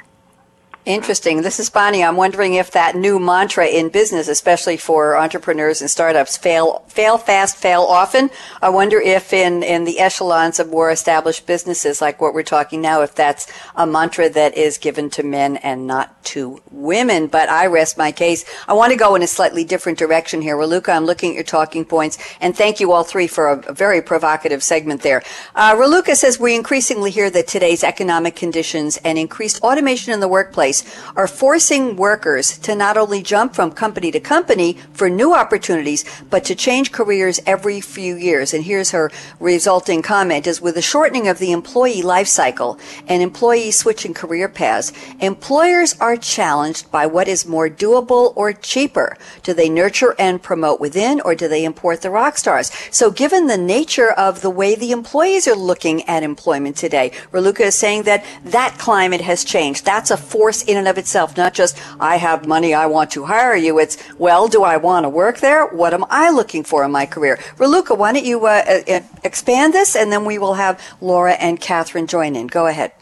Interesting. 0.88 1.42
This 1.42 1.60
is 1.60 1.68
Bonnie. 1.68 2.02
I'm 2.02 2.16
wondering 2.16 2.54
if 2.54 2.70
that 2.70 2.96
new 2.96 3.18
mantra 3.18 3.66
in 3.66 3.90
business, 3.90 4.26
especially 4.26 4.78
for 4.78 5.18
entrepreneurs 5.18 5.82
and 5.82 5.90
startups, 5.90 6.38
fail, 6.38 6.82
fail 6.88 7.18
fast, 7.18 7.58
fail 7.58 7.82
often. 7.82 8.30
I 8.62 8.70
wonder 8.70 8.98
if 8.98 9.34
in, 9.34 9.62
in 9.62 9.84
the 9.84 9.98
echelons 9.98 10.58
of 10.58 10.70
more 10.70 10.90
established 10.90 11.44
businesses 11.44 12.00
like 12.00 12.22
what 12.22 12.32
we're 12.32 12.42
talking 12.42 12.80
now, 12.80 13.02
if 13.02 13.14
that's 13.14 13.52
a 13.76 13.86
mantra 13.86 14.30
that 14.30 14.56
is 14.56 14.78
given 14.78 15.10
to 15.10 15.22
men 15.22 15.58
and 15.58 15.86
not 15.86 16.24
to 16.24 16.62
women. 16.70 17.26
But 17.26 17.50
I 17.50 17.66
rest 17.66 17.98
my 17.98 18.10
case. 18.10 18.46
I 18.66 18.72
want 18.72 18.90
to 18.90 18.98
go 18.98 19.14
in 19.14 19.20
a 19.20 19.26
slightly 19.26 19.64
different 19.64 19.98
direction 19.98 20.40
here. 20.40 20.56
Raluca, 20.56 20.96
I'm 20.96 21.04
looking 21.04 21.32
at 21.32 21.34
your 21.34 21.44
talking 21.44 21.84
points 21.84 22.16
and 22.40 22.56
thank 22.56 22.80
you 22.80 22.92
all 22.92 23.04
three 23.04 23.26
for 23.26 23.48
a, 23.48 23.58
a 23.68 23.74
very 23.74 24.00
provocative 24.00 24.62
segment 24.62 25.02
there. 25.02 25.22
Uh, 25.54 25.74
Raluca 25.74 26.14
says 26.14 26.40
we 26.40 26.54
increasingly 26.54 27.10
hear 27.10 27.28
that 27.28 27.46
today's 27.46 27.84
economic 27.84 28.36
conditions 28.36 28.96
and 29.04 29.18
increased 29.18 29.60
automation 29.60 30.14
in 30.14 30.20
the 30.20 30.28
workplace 30.28 30.77
are 31.16 31.26
forcing 31.26 31.96
workers 31.96 32.58
to 32.58 32.74
not 32.74 32.96
only 32.96 33.22
jump 33.22 33.54
from 33.54 33.70
company 33.70 34.10
to 34.10 34.20
company 34.20 34.78
for 34.92 35.08
new 35.08 35.34
opportunities, 35.34 36.04
but 36.30 36.44
to 36.44 36.54
change 36.54 36.92
careers 36.92 37.40
every 37.46 37.80
few 37.80 38.16
years. 38.16 38.54
And 38.54 38.64
here's 38.64 38.90
her 38.90 39.10
resulting 39.40 40.02
comment 40.02 40.46
is 40.46 40.60
with 40.60 40.74
the 40.74 40.82
shortening 40.82 41.28
of 41.28 41.38
the 41.38 41.52
employee 41.52 42.02
life 42.02 42.28
cycle 42.28 42.78
and 43.06 43.22
employees 43.22 43.78
switching 43.78 44.14
career 44.14 44.48
paths, 44.48 44.92
employers 45.20 45.94
are 46.00 46.16
challenged 46.16 46.90
by 46.90 47.06
what 47.06 47.28
is 47.28 47.46
more 47.46 47.68
doable 47.68 48.32
or 48.36 48.52
cheaper. 48.52 49.16
Do 49.42 49.54
they 49.54 49.68
nurture 49.68 50.14
and 50.18 50.42
promote 50.42 50.80
within 50.80 51.20
or 51.20 51.34
do 51.34 51.48
they 51.48 51.64
import 51.64 52.02
the 52.02 52.10
rock 52.10 52.38
stars? 52.38 52.70
So 52.90 53.10
given 53.10 53.46
the 53.46 53.56
nature 53.56 54.12
of 54.12 54.40
the 54.40 54.50
way 54.50 54.74
the 54.74 54.92
employees 54.92 55.46
are 55.48 55.56
looking 55.56 56.02
at 56.04 56.22
employment 56.22 56.76
today, 56.76 57.12
Raluca 57.32 57.66
is 57.66 57.74
saying 57.74 58.02
that 58.04 58.24
that 58.44 58.78
climate 58.78 59.20
has 59.20 59.44
changed. 59.44 59.84
That's 59.84 60.10
a 60.10 60.16
force 60.16 60.67
in 60.68 60.76
and 60.76 60.86
of 60.86 60.98
itself, 60.98 61.36
not 61.36 61.54
just 61.54 61.76
I 61.98 62.16
have 62.16 62.46
money, 62.46 62.74
I 62.74 62.86
want 62.86 63.10
to 63.12 63.24
hire 63.24 63.56
you. 63.56 63.78
It's 63.78 63.96
well, 64.18 64.46
do 64.46 64.62
I 64.62 64.76
want 64.76 65.04
to 65.04 65.08
work 65.08 65.38
there? 65.38 65.66
What 65.66 65.94
am 65.94 66.04
I 66.10 66.30
looking 66.30 66.62
for 66.62 66.84
in 66.84 66.92
my 66.92 67.06
career? 67.06 67.38
Raluca, 67.56 67.96
why 67.96 68.12
don't 68.12 68.24
you 68.24 68.46
uh, 68.46 68.82
uh, 68.88 69.00
expand 69.24 69.74
this, 69.74 69.96
and 69.96 70.12
then 70.12 70.24
we 70.24 70.38
will 70.38 70.54
have 70.54 70.80
Laura 71.00 71.32
and 71.32 71.58
Katherine 71.58 72.06
join 72.06 72.36
in. 72.36 72.46
Go 72.46 72.66
ahead. 72.66 72.92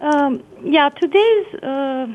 Um, 0.00 0.42
yeah, 0.62 0.88
today's 0.90 1.54
uh, 1.54 2.06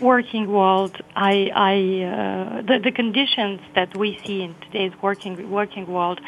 working 0.00 0.50
world, 0.50 0.96
I, 1.14 1.50
I 1.54 1.76
uh, 2.04 2.62
the, 2.62 2.78
the 2.78 2.92
conditions 2.92 3.60
that 3.74 3.96
we 3.96 4.18
see 4.24 4.42
in 4.42 4.54
today's 4.62 4.92
working 5.02 5.50
working 5.50 5.86
world 5.86 6.20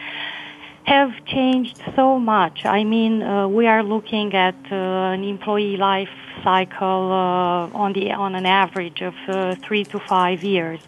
have 0.85 1.13
changed 1.27 1.81
so 1.95 2.19
much. 2.19 2.65
I 2.65 2.85
mean, 2.85 3.23
uh, 3.23 3.49
we 3.49 3.67
are 3.67 3.83
looking 3.83 4.35
at 4.35 4.57
uh, 4.71 5.15
an 5.15 5.25
employee 5.25 5.77
life 5.77 6.09
cycle 6.43 7.13
uh, 7.13 7.83
on 7.83 7.93
the 7.93 8.13
on 8.13 8.35
an 8.35 8.47
average 8.47 9.03
of 9.03 9.15
uh, 9.29 9.55
three 9.57 9.85
to 9.85 9.99
five 9.99 10.43
years. 10.45 10.81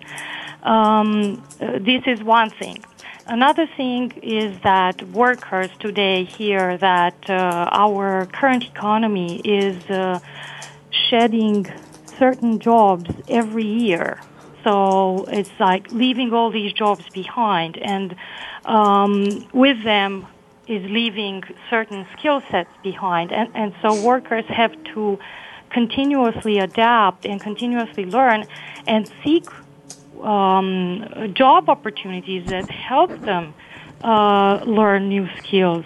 Um, 0.62 1.42
uh, 1.60 1.78
this 1.80 2.02
is 2.06 2.22
one 2.22 2.50
thing. 2.50 2.84
Another 3.26 3.66
thing 3.76 4.12
is 4.22 4.58
that 4.62 5.02
workers 5.10 5.70
today 5.78 6.24
hear 6.24 6.76
that 6.78 7.18
uh, 7.28 7.68
our 7.70 8.26
current 8.26 8.64
economy 8.64 9.40
is 9.44 9.76
shedding 10.90 11.66
certain 12.18 12.58
jobs 12.58 13.10
every 13.28 13.66
year. 13.66 14.20
So 14.64 15.24
it's 15.28 15.50
like 15.58 15.90
leaving 15.90 16.32
all 16.34 16.50
these 16.50 16.72
jobs 16.72 17.08
behind, 17.14 17.78
and 17.78 18.14
um, 18.64 19.46
with 19.52 19.82
them 19.84 20.26
is 20.66 20.82
leaving 20.90 21.42
certain 21.68 22.06
skill 22.16 22.42
sets 22.50 22.70
behind. 22.82 23.32
And, 23.32 23.50
and 23.54 23.74
so 23.82 23.94
workers 23.94 24.44
have 24.48 24.72
to 24.94 25.18
continuously 25.70 26.58
adapt 26.58 27.24
and 27.24 27.40
continuously 27.40 28.04
learn 28.04 28.46
and 28.86 29.08
seek 29.22 29.48
um, 30.22 31.32
job 31.34 31.68
opportunities 31.68 32.48
that 32.48 32.70
help 32.70 33.10
them 33.20 33.54
uh, 34.02 34.62
learn 34.64 35.08
new 35.08 35.28
skills 35.38 35.84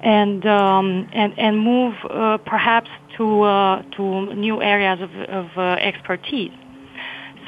and 0.00 0.46
um, 0.46 1.08
and 1.12 1.38
and 1.38 1.58
move 1.58 1.94
uh, 2.08 2.38
perhaps 2.38 2.90
to 3.16 3.42
uh, 3.42 3.82
to 3.96 4.34
new 4.34 4.62
areas 4.62 5.00
of, 5.00 5.14
of 5.28 5.46
uh, 5.58 5.76
expertise. 5.80 6.52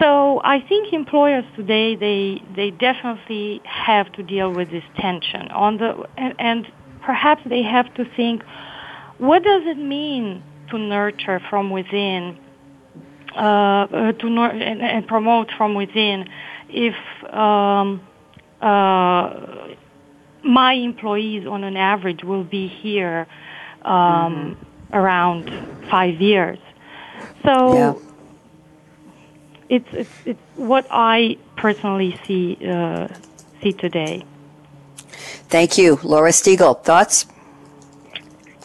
So 0.02 0.40
I 0.42 0.58
think 0.68 0.92
employers 0.92 1.44
today 1.54 1.94
they 1.94 2.42
they 2.56 2.70
definitely 2.70 3.60
have 3.64 4.10
to 4.14 4.22
deal 4.24 4.52
with 4.52 4.68
this 4.70 4.82
tension 4.96 5.48
on 5.52 5.76
the 5.76 6.08
and, 6.16 6.34
and 6.40 6.66
perhaps 7.02 7.42
they 7.48 7.62
have 7.62 7.92
to 7.94 8.04
think 8.16 8.42
what 9.18 9.44
does 9.44 9.62
it 9.64 9.78
mean 9.78 10.42
to 10.70 10.78
nurture 10.78 11.40
from 11.48 11.70
within, 11.70 12.36
uh, 13.36 13.38
uh, 13.38 14.12
to 14.12 14.28
nur- 14.28 14.50
and, 14.50 14.82
and, 14.82 15.06
promote 15.06 15.50
from 15.56 15.74
within, 15.74 16.28
if 16.68 16.94
um, 17.32 18.00
uh, 18.60 19.68
my 20.42 20.72
employees 20.72 21.46
on 21.46 21.62
an 21.62 21.76
average 21.76 22.24
will 22.24 22.42
be 22.42 22.66
here 22.66 23.28
um, 23.82 23.92
mm-hmm. 23.92 24.96
around 24.96 25.50
five 25.88 26.20
years. 26.20 26.58
So 27.44 27.74
yeah. 27.74 28.11
It's, 29.72 29.88
it's, 29.92 30.10
it's 30.26 30.40
what 30.56 30.86
I 30.90 31.38
personally 31.56 32.20
see 32.26 32.58
uh, 32.62 33.08
see 33.62 33.72
today. 33.72 34.22
Thank 35.48 35.78
you, 35.78 35.98
Laura 36.02 36.30
Stegall. 36.30 36.84
Thoughts? 36.84 37.24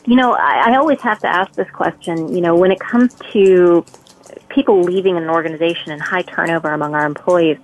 You 0.05 0.17
know, 0.17 0.33
I, 0.33 0.71
I 0.71 0.75
always 0.75 0.99
have 0.99 1.19
to 1.19 1.27
ask 1.27 1.53
this 1.53 1.69
question. 1.69 2.35
You 2.35 2.41
know, 2.41 2.55
when 2.55 2.71
it 2.73 2.81
comes 2.81 3.15
to 3.31 3.85
people 4.49 4.81
leaving 4.81 5.15
an 5.15 5.29
organization 5.29 5.93
and 5.93 6.01
high 6.01 6.23
turnover 6.23 6.73
among 6.73 6.93
our 6.93 7.05
employees, 7.05 7.57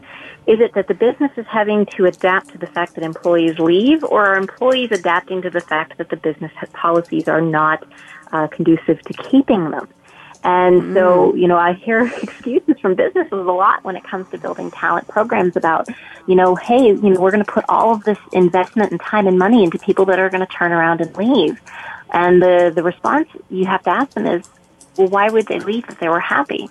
is 0.48 0.62
it 0.62 0.74
that 0.76 0.88
the 0.88 0.94
business 0.94 1.32
is 1.36 1.46
having 1.48 1.86
to 1.98 2.06
adapt 2.06 2.52
to 2.52 2.58
the 2.58 2.68
fact 2.68 2.96
that 2.96 3.04
employees 3.04 3.60
leave, 3.60 4.06
or 4.06 4.26
are 4.26 4.38
employees 4.38 4.89
adapting 4.94 5.41
to 5.41 5.50
the 5.50 5.60
fact 5.60 5.98
that 5.98 6.10
the 6.10 6.16
business 6.16 6.54
policies 6.72 7.28
are 7.28 7.41
not 7.41 7.86
uh, 8.32 8.48
conducive 8.48 9.02
to 9.02 9.14
keeping 9.14 9.72
them? 9.72 9.89
And 10.44 10.82
mm. 10.82 10.94
so, 10.94 11.34
you 11.36 11.48
know, 11.48 11.58
I 11.58 11.74
hear 11.74 12.06
excuses 12.22 12.80
from 12.80 12.96
businesses 12.96 13.32
a 13.32 13.36
lot 13.36 13.84
when 13.84 13.96
it 13.96 14.04
comes 14.04 14.30
to 14.32 14.38
building 14.38 14.72
talent 14.72 15.08
programs 15.08 15.56
about, 15.56 15.88
you 16.28 16.36
know, 16.36 16.56
hey, 16.56 16.88
you 16.88 17.10
know, 17.10 17.20
we're 17.20 17.32
going 17.32 17.44
to 17.44 17.52
put 17.52 17.66
all 17.70 17.94
of 17.94 18.04
this 18.04 18.20
investment 18.34 18.91
and 18.91 19.00
time 19.00 19.28
and 19.28 19.39
money 19.39 19.64
into 19.64 19.80
people 19.80 20.06
that 20.06 20.20
are 20.20 20.30
going 20.30 20.46
to 20.46 20.54
turn 20.54 20.72
around 20.72 21.02
and 21.02 21.16
leave. 21.16 21.62
And 22.12 22.41
the, 22.41 22.72
the 22.74 22.84
response 22.84 23.30
you 23.50 23.66
have 23.66 23.84
to 23.84 23.89
ask 23.89 24.12
them 24.12 24.28
is, 24.28 24.48
well, 24.98 25.08
why 25.08 25.30
would 25.30 25.48
they 25.48 25.60
leave 25.60 25.86
if 25.89 26.00
they 26.00 26.10
were 26.10 26.20
happy? 26.20 26.70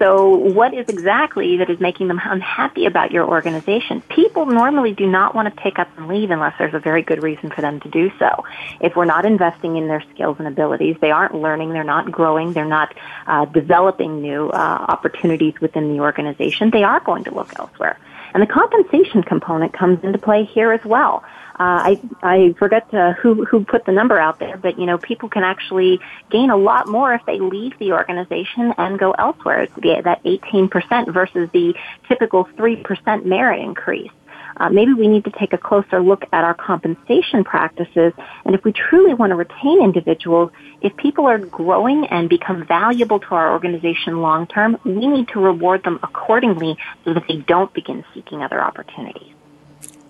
So 0.00 0.34
what 0.34 0.72
is 0.72 0.88
exactly 0.88 1.58
that 1.58 1.68
is 1.68 1.78
making 1.78 2.08
them 2.08 2.18
unhappy 2.24 2.86
about 2.86 3.10
your 3.10 3.28
organization? 3.28 4.00
People 4.08 4.46
normally 4.46 4.94
do 4.94 5.06
not 5.06 5.34
want 5.34 5.54
to 5.54 5.62
pick 5.62 5.78
up 5.78 5.88
and 5.98 6.08
leave 6.08 6.30
unless 6.30 6.54
there's 6.58 6.72
a 6.72 6.78
very 6.78 7.02
good 7.02 7.22
reason 7.22 7.50
for 7.50 7.60
them 7.60 7.80
to 7.80 7.88
do 7.90 8.10
so. 8.18 8.46
If 8.80 8.96
we're 8.96 9.04
not 9.04 9.26
investing 9.26 9.76
in 9.76 9.88
their 9.88 10.02
skills 10.14 10.36
and 10.38 10.48
abilities, 10.48 10.96
they 11.02 11.10
aren't 11.10 11.34
learning, 11.34 11.74
they're 11.74 11.84
not 11.84 12.10
growing, 12.10 12.54
they're 12.54 12.64
not 12.64 12.94
uh, 13.26 13.44
developing 13.44 14.22
new 14.22 14.48
uh, 14.48 14.86
opportunities 14.88 15.60
within 15.60 15.94
the 15.94 16.00
organization, 16.00 16.70
they 16.70 16.82
are 16.82 17.00
going 17.00 17.24
to 17.24 17.34
look 17.34 17.52
elsewhere. 17.58 17.98
And 18.32 18.42
the 18.42 18.46
compensation 18.46 19.22
component 19.22 19.74
comes 19.74 20.02
into 20.02 20.18
play 20.18 20.44
here 20.44 20.72
as 20.72 20.84
well. 20.84 21.24
Uh, 21.60 21.92
I 21.92 22.00
I 22.22 22.54
forget 22.58 22.88
uh, 22.94 23.12
who 23.12 23.44
who 23.44 23.66
put 23.66 23.84
the 23.84 23.92
number 23.92 24.18
out 24.18 24.38
there, 24.38 24.56
but 24.56 24.78
you 24.78 24.86
know 24.86 24.96
people 24.96 25.28
can 25.28 25.44
actually 25.44 26.00
gain 26.30 26.48
a 26.48 26.56
lot 26.56 26.88
more 26.88 27.12
if 27.12 27.20
they 27.26 27.38
leave 27.38 27.78
the 27.78 27.92
organization 27.92 28.72
and 28.78 28.98
go 28.98 29.10
elsewhere. 29.10 29.64
It's 29.64 30.04
that 30.04 30.24
18% 30.24 31.12
versus 31.12 31.50
the 31.52 31.74
typical 32.08 32.46
3% 32.56 33.26
merit 33.26 33.60
increase. 33.60 34.10
Uh, 34.56 34.70
maybe 34.70 34.94
we 34.94 35.06
need 35.06 35.24
to 35.24 35.30
take 35.32 35.52
a 35.52 35.58
closer 35.58 36.00
look 36.00 36.24
at 36.32 36.44
our 36.44 36.54
compensation 36.54 37.44
practices. 37.44 38.14
And 38.46 38.54
if 38.54 38.64
we 38.64 38.72
truly 38.72 39.12
want 39.12 39.30
to 39.30 39.36
retain 39.36 39.82
individuals, 39.82 40.52
if 40.80 40.96
people 40.96 41.26
are 41.26 41.38
growing 41.38 42.06
and 42.06 42.30
become 42.30 42.66
valuable 42.66 43.20
to 43.20 43.34
our 43.34 43.52
organization 43.52 44.22
long 44.22 44.46
term, 44.46 44.78
we 44.86 45.06
need 45.06 45.28
to 45.28 45.40
reward 45.40 45.84
them 45.84 46.00
accordingly 46.02 46.78
so 47.04 47.12
that 47.12 47.24
they 47.28 47.36
don't 47.36 47.72
begin 47.74 48.02
seeking 48.14 48.42
other 48.42 48.62
opportunities. 48.62 49.34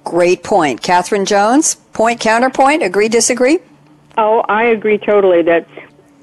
Great 0.05 0.43
point. 0.43 0.83
Katherine 0.83 1.25
Jones, 1.25 1.75
point, 1.93 2.21
counterpoint, 2.21 2.83
agree, 2.83 3.09
disagree? 3.09 3.59
Oh, 4.17 4.41
I 4.49 4.65
agree 4.65 4.99
totally 4.99 5.43
that 5.43 5.69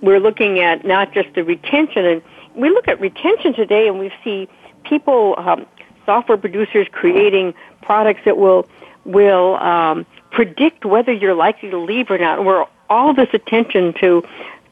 we're 0.02 0.20
looking 0.20 0.60
at 0.60 0.86
not 0.86 1.14
just 1.14 1.34
the 1.34 1.44
retention, 1.44 2.06
and 2.06 2.22
we 2.56 2.70
look 2.70 2.88
at 2.88 3.00
retention 3.00 3.54
today 3.54 3.88
and 3.88 4.00
we 4.00 4.12
see 4.24 4.50
people, 4.84 5.36
um, 5.38 5.66
software 6.06 6.38
producers 6.38 6.88
creating 6.92 7.54
products 7.82 8.22
that 8.26 8.38
will, 8.38 8.68
will 9.06 9.56
um, 9.58 10.06
predict 10.32 10.86
whether 10.86 11.12
you're 11.12 11.36
likely 11.36 11.70
to 11.70 11.78
leave 11.78 12.10
or 12.10 12.18
not. 12.18 12.44
We're 12.44 12.66
all 12.90 13.14
this 13.14 13.30
attention 13.34 13.94
to, 14.02 14.24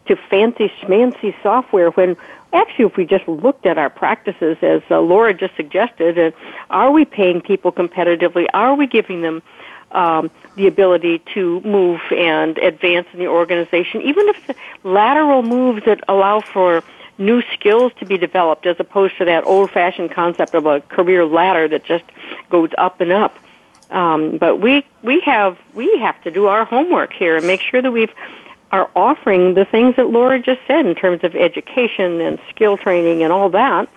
to 0.08 0.16
fancy 0.30 0.72
schmancy 0.82 1.36
software 1.44 1.92
when 1.92 2.16
actually, 2.56 2.86
if 2.86 2.98
we 2.98 3.06
just 3.06 3.28
looked 3.28 3.66
at 3.66 3.78
our 3.78 3.90
practices, 3.90 4.58
as 4.62 4.82
uh, 4.90 5.00
Laura 5.00 5.34
just 5.34 5.56
suggested, 5.56 6.18
uh, 6.18 6.32
are 6.70 6.92
we 6.92 7.06
paying 7.06 7.42
people 7.42 7.72
competitively? 7.72 8.48
Are 8.54 8.76
we 8.76 8.88
giving 8.88 9.22
them 9.22 9.42
um, 9.92 10.30
the 10.56 10.68
ability 10.68 11.22
to 11.34 11.62
move 11.62 12.02
and 12.12 12.58
advance 12.58 13.08
in 13.14 13.20
the 13.20 13.28
organization, 13.28 14.02
even 14.02 14.28
if 14.28 14.48
the 14.48 14.56
lateral 14.84 15.42
moves 15.42 15.86
that 15.86 16.02
allow 16.08 16.42
for 16.42 16.84
new 17.18 17.42
skills 17.54 17.94
to 18.00 18.06
be 18.06 18.18
developed 18.18 18.66
as 18.66 18.76
opposed 18.80 19.18
to 19.18 19.26
that 19.26 19.46
old 19.46 19.72
fashioned 19.72 20.12
concept 20.12 20.54
of 20.54 20.66
a 20.66 20.82
career 20.82 21.26
ladder 21.26 21.68
that 21.68 21.86
just 21.86 22.04
goes 22.50 22.70
up 22.78 23.00
and 23.00 23.12
up. 23.12 23.38
Um, 23.90 24.38
but 24.38 24.60
we 24.60 24.86
we 25.04 25.22
have 25.22 25.58
we 25.74 25.98
have 26.00 26.22
to 26.24 26.32
do 26.32 26.48
our 26.48 26.66
homework 26.66 27.14
here 27.14 27.38
and 27.38 27.46
make 27.46 27.62
sure 27.62 27.82
that 27.82 27.92
we've 27.92 28.12
are 28.72 28.90
offering 28.96 29.54
the 29.54 29.66
things 29.66 29.96
that 29.96 30.10
Laura 30.10 30.40
just 30.40 30.62
said 30.68 30.86
in 30.86 30.96
terms 30.96 31.24
of 31.24 31.36
education 31.36 32.22
and 32.22 32.40
skill 32.50 32.78
training 32.78 33.24
and 33.24 33.32
all 33.32 33.50
that, 33.50 33.88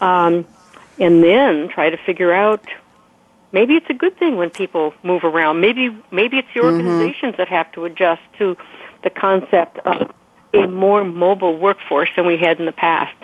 um, 0.00 0.46
and 0.98 1.22
then 1.22 1.68
try 1.68 1.90
to 1.90 1.96
figure 1.96 2.32
out 2.32 2.64
maybe 3.52 3.74
it's 3.74 3.88
a 3.88 3.94
good 3.94 4.16
thing 4.18 4.36
when 4.36 4.50
people 4.50 4.94
move 5.02 5.24
around. 5.24 5.60
Maybe 5.60 5.96
maybe 6.10 6.38
it's 6.38 6.48
the 6.54 6.60
mm-hmm. 6.60 6.86
organizations 6.86 7.32
mm-hmm. 7.32 7.36
that 7.38 7.48
have 7.48 7.72
to 7.72 7.84
adjust 7.86 8.22
to 8.38 8.56
the 9.02 9.10
concept 9.10 9.78
of 9.78 10.12
a 10.52 10.66
more 10.66 11.04
mobile 11.04 11.58
workforce 11.58 12.10
than 12.16 12.26
we 12.26 12.36
had 12.36 12.60
in 12.60 12.66
the 12.66 12.72
past. 12.72 13.16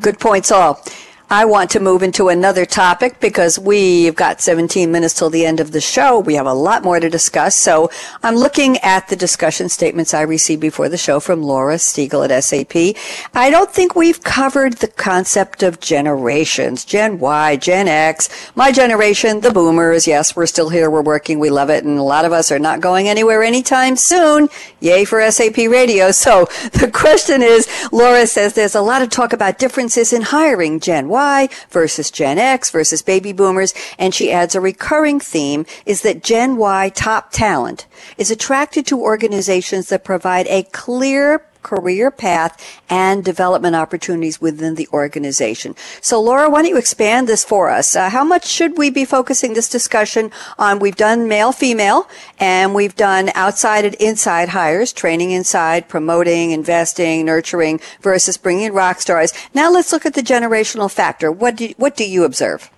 Good 0.00 0.18
points 0.18 0.50
all. 0.50 0.82
I 1.30 1.44
want 1.44 1.68
to 1.72 1.80
move 1.80 2.02
into 2.02 2.30
another 2.30 2.64
topic 2.64 3.20
because 3.20 3.58
we've 3.58 4.16
got 4.16 4.40
17 4.40 4.90
minutes 4.90 5.12
till 5.12 5.28
the 5.28 5.44
end 5.44 5.60
of 5.60 5.72
the 5.72 5.80
show. 5.80 6.18
We 6.18 6.36
have 6.36 6.46
a 6.46 6.54
lot 6.54 6.82
more 6.82 6.98
to 7.00 7.10
discuss. 7.10 7.54
So 7.54 7.90
I'm 8.22 8.34
looking 8.34 8.78
at 8.78 9.08
the 9.08 9.16
discussion 9.16 9.68
statements 9.68 10.14
I 10.14 10.22
received 10.22 10.62
before 10.62 10.88
the 10.88 10.96
show 10.96 11.20
from 11.20 11.42
Laura 11.42 11.74
Stegall 11.74 12.26
at 12.26 12.42
SAP. 12.42 12.96
I 13.34 13.50
don't 13.50 13.70
think 13.70 13.94
we've 13.94 14.22
covered 14.22 14.78
the 14.78 14.88
concept 14.88 15.62
of 15.62 15.80
generations, 15.80 16.86
Gen 16.86 17.18
Y, 17.18 17.56
Gen 17.56 17.88
X, 17.88 18.50
my 18.54 18.72
generation, 18.72 19.42
the 19.42 19.52
boomers. 19.52 20.06
Yes, 20.06 20.34
we're 20.34 20.46
still 20.46 20.70
here. 20.70 20.88
We're 20.88 21.02
working. 21.02 21.38
We 21.38 21.50
love 21.50 21.68
it. 21.68 21.84
And 21.84 21.98
a 21.98 22.02
lot 22.02 22.24
of 22.24 22.32
us 22.32 22.50
are 22.50 22.58
not 22.58 22.80
going 22.80 23.06
anywhere 23.06 23.42
anytime 23.42 23.96
soon. 23.96 24.48
Yay 24.80 25.04
for 25.04 25.30
SAP 25.30 25.58
radio. 25.58 26.10
So 26.10 26.46
the 26.72 26.90
question 26.90 27.42
is, 27.42 27.68
Laura 27.92 28.26
says 28.26 28.54
there's 28.54 28.74
a 28.74 28.80
lot 28.80 29.02
of 29.02 29.10
talk 29.10 29.34
about 29.34 29.58
differences 29.58 30.14
in 30.14 30.22
hiring 30.22 30.80
Gen 30.80 31.10
Y 31.10 31.17
Y 31.18 31.48
versus 31.70 32.12
Gen 32.12 32.38
X 32.38 32.70
versus 32.70 33.02
baby 33.02 33.32
boomers. 33.32 33.74
And 33.98 34.14
she 34.14 34.30
adds 34.30 34.54
a 34.54 34.60
recurring 34.60 35.18
theme 35.18 35.66
is 35.84 36.02
that 36.02 36.22
Gen 36.22 36.56
Y 36.56 36.90
top 36.90 37.32
talent 37.32 37.86
is 38.16 38.30
attracted 38.30 38.86
to 38.86 39.00
organizations 39.00 39.88
that 39.88 40.04
provide 40.04 40.46
a 40.46 40.62
clear 40.84 41.44
career 41.68 42.10
path 42.10 42.52
and 42.88 43.24
development 43.24 43.76
opportunities 43.76 44.40
within 44.40 44.74
the 44.74 44.88
organization. 44.92 45.74
So 46.00 46.20
Laura, 46.20 46.48
why 46.48 46.62
don't 46.62 46.70
you 46.70 46.78
expand 46.78 47.28
this 47.28 47.44
for 47.44 47.68
us? 47.68 47.94
Uh, 47.94 48.08
how 48.08 48.24
much 48.24 48.46
should 48.46 48.78
we 48.78 48.88
be 48.90 49.04
focusing 49.04 49.52
this 49.52 49.68
discussion 49.68 50.30
on? 50.58 50.78
We've 50.78 50.96
done 50.96 51.28
male, 51.28 51.52
female, 51.52 52.08
and 52.38 52.74
we've 52.74 52.96
done 52.96 53.30
outside 53.34 53.84
and 53.84 53.94
inside 53.96 54.48
hires, 54.48 54.92
training 54.92 55.30
inside, 55.32 55.88
promoting, 55.88 56.52
investing, 56.52 57.26
nurturing 57.26 57.80
versus 58.00 58.38
bringing 58.38 58.64
in 58.64 58.72
rock 58.72 59.00
stars. 59.00 59.32
Now 59.52 59.70
let's 59.70 59.92
look 59.92 60.06
at 60.06 60.14
the 60.14 60.22
generational 60.22 60.90
factor. 60.90 61.30
What 61.30 61.56
do, 61.56 61.74
what 61.76 61.96
do 61.96 62.08
you 62.08 62.24
observe? 62.24 62.70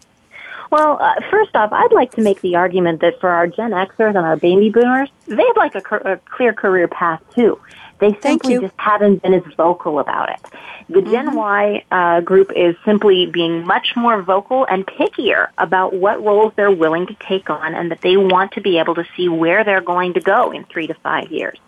Well, 0.71 0.99
uh, 1.01 1.15
first 1.31 1.55
off, 1.57 1.73
I'd 1.73 1.93
like 1.93 2.13
to 2.13 2.23
make 2.23 2.41
the 2.43 2.55
argument 2.55 3.01
that 3.01 3.21
for 3.21 3.29
our 3.29 3.47
Gen 3.47 3.73
Xers 3.73 4.15
and 4.17 4.25
our 4.31 4.37
baby 4.37 4.71
boomers, 4.71 5.11
they'd 5.27 5.57
like 5.57 5.75
a, 5.75 5.83
a 6.13 6.17
clear 6.37 6.53
career 6.53 6.87
path 6.87 7.21
too. 7.35 7.61
They 8.01 8.19
simply 8.23 8.59
just 8.59 8.75
haven't 8.79 9.23
been 9.23 9.35
as 9.35 9.43
vocal 9.57 9.99
about 9.99 10.31
it. 10.31 10.41
The 10.89 11.01
mm-hmm. 11.01 11.11
Gen 11.11 11.35
Y 11.35 11.85
uh, 11.91 12.21
group 12.23 12.51
is 12.57 12.75
simply 12.85 13.27
being 13.27 13.67
much 13.67 13.95
more 13.95 14.23
vocal 14.23 14.67
and 14.69 14.87
pickier 14.87 15.49
about 15.59 15.93
what 15.93 16.25
roles 16.25 16.53
they're 16.57 16.71
willing 16.71 17.07
to 17.07 17.15
take 17.15 17.51
on 17.51 17.75
and 17.75 17.91
that 17.91 18.01
they 18.01 18.17
want 18.17 18.53
to 18.53 18.61
be 18.61 18.79
able 18.79 18.95
to 18.95 19.05
see 19.17 19.29
where 19.29 19.63
they're 19.65 19.83
going 19.83 20.15
to 20.15 20.21
go 20.21 20.51
in 20.51 20.65
three 20.65 20.87
to 20.87 20.95
five 20.95 21.31
years. 21.31 21.59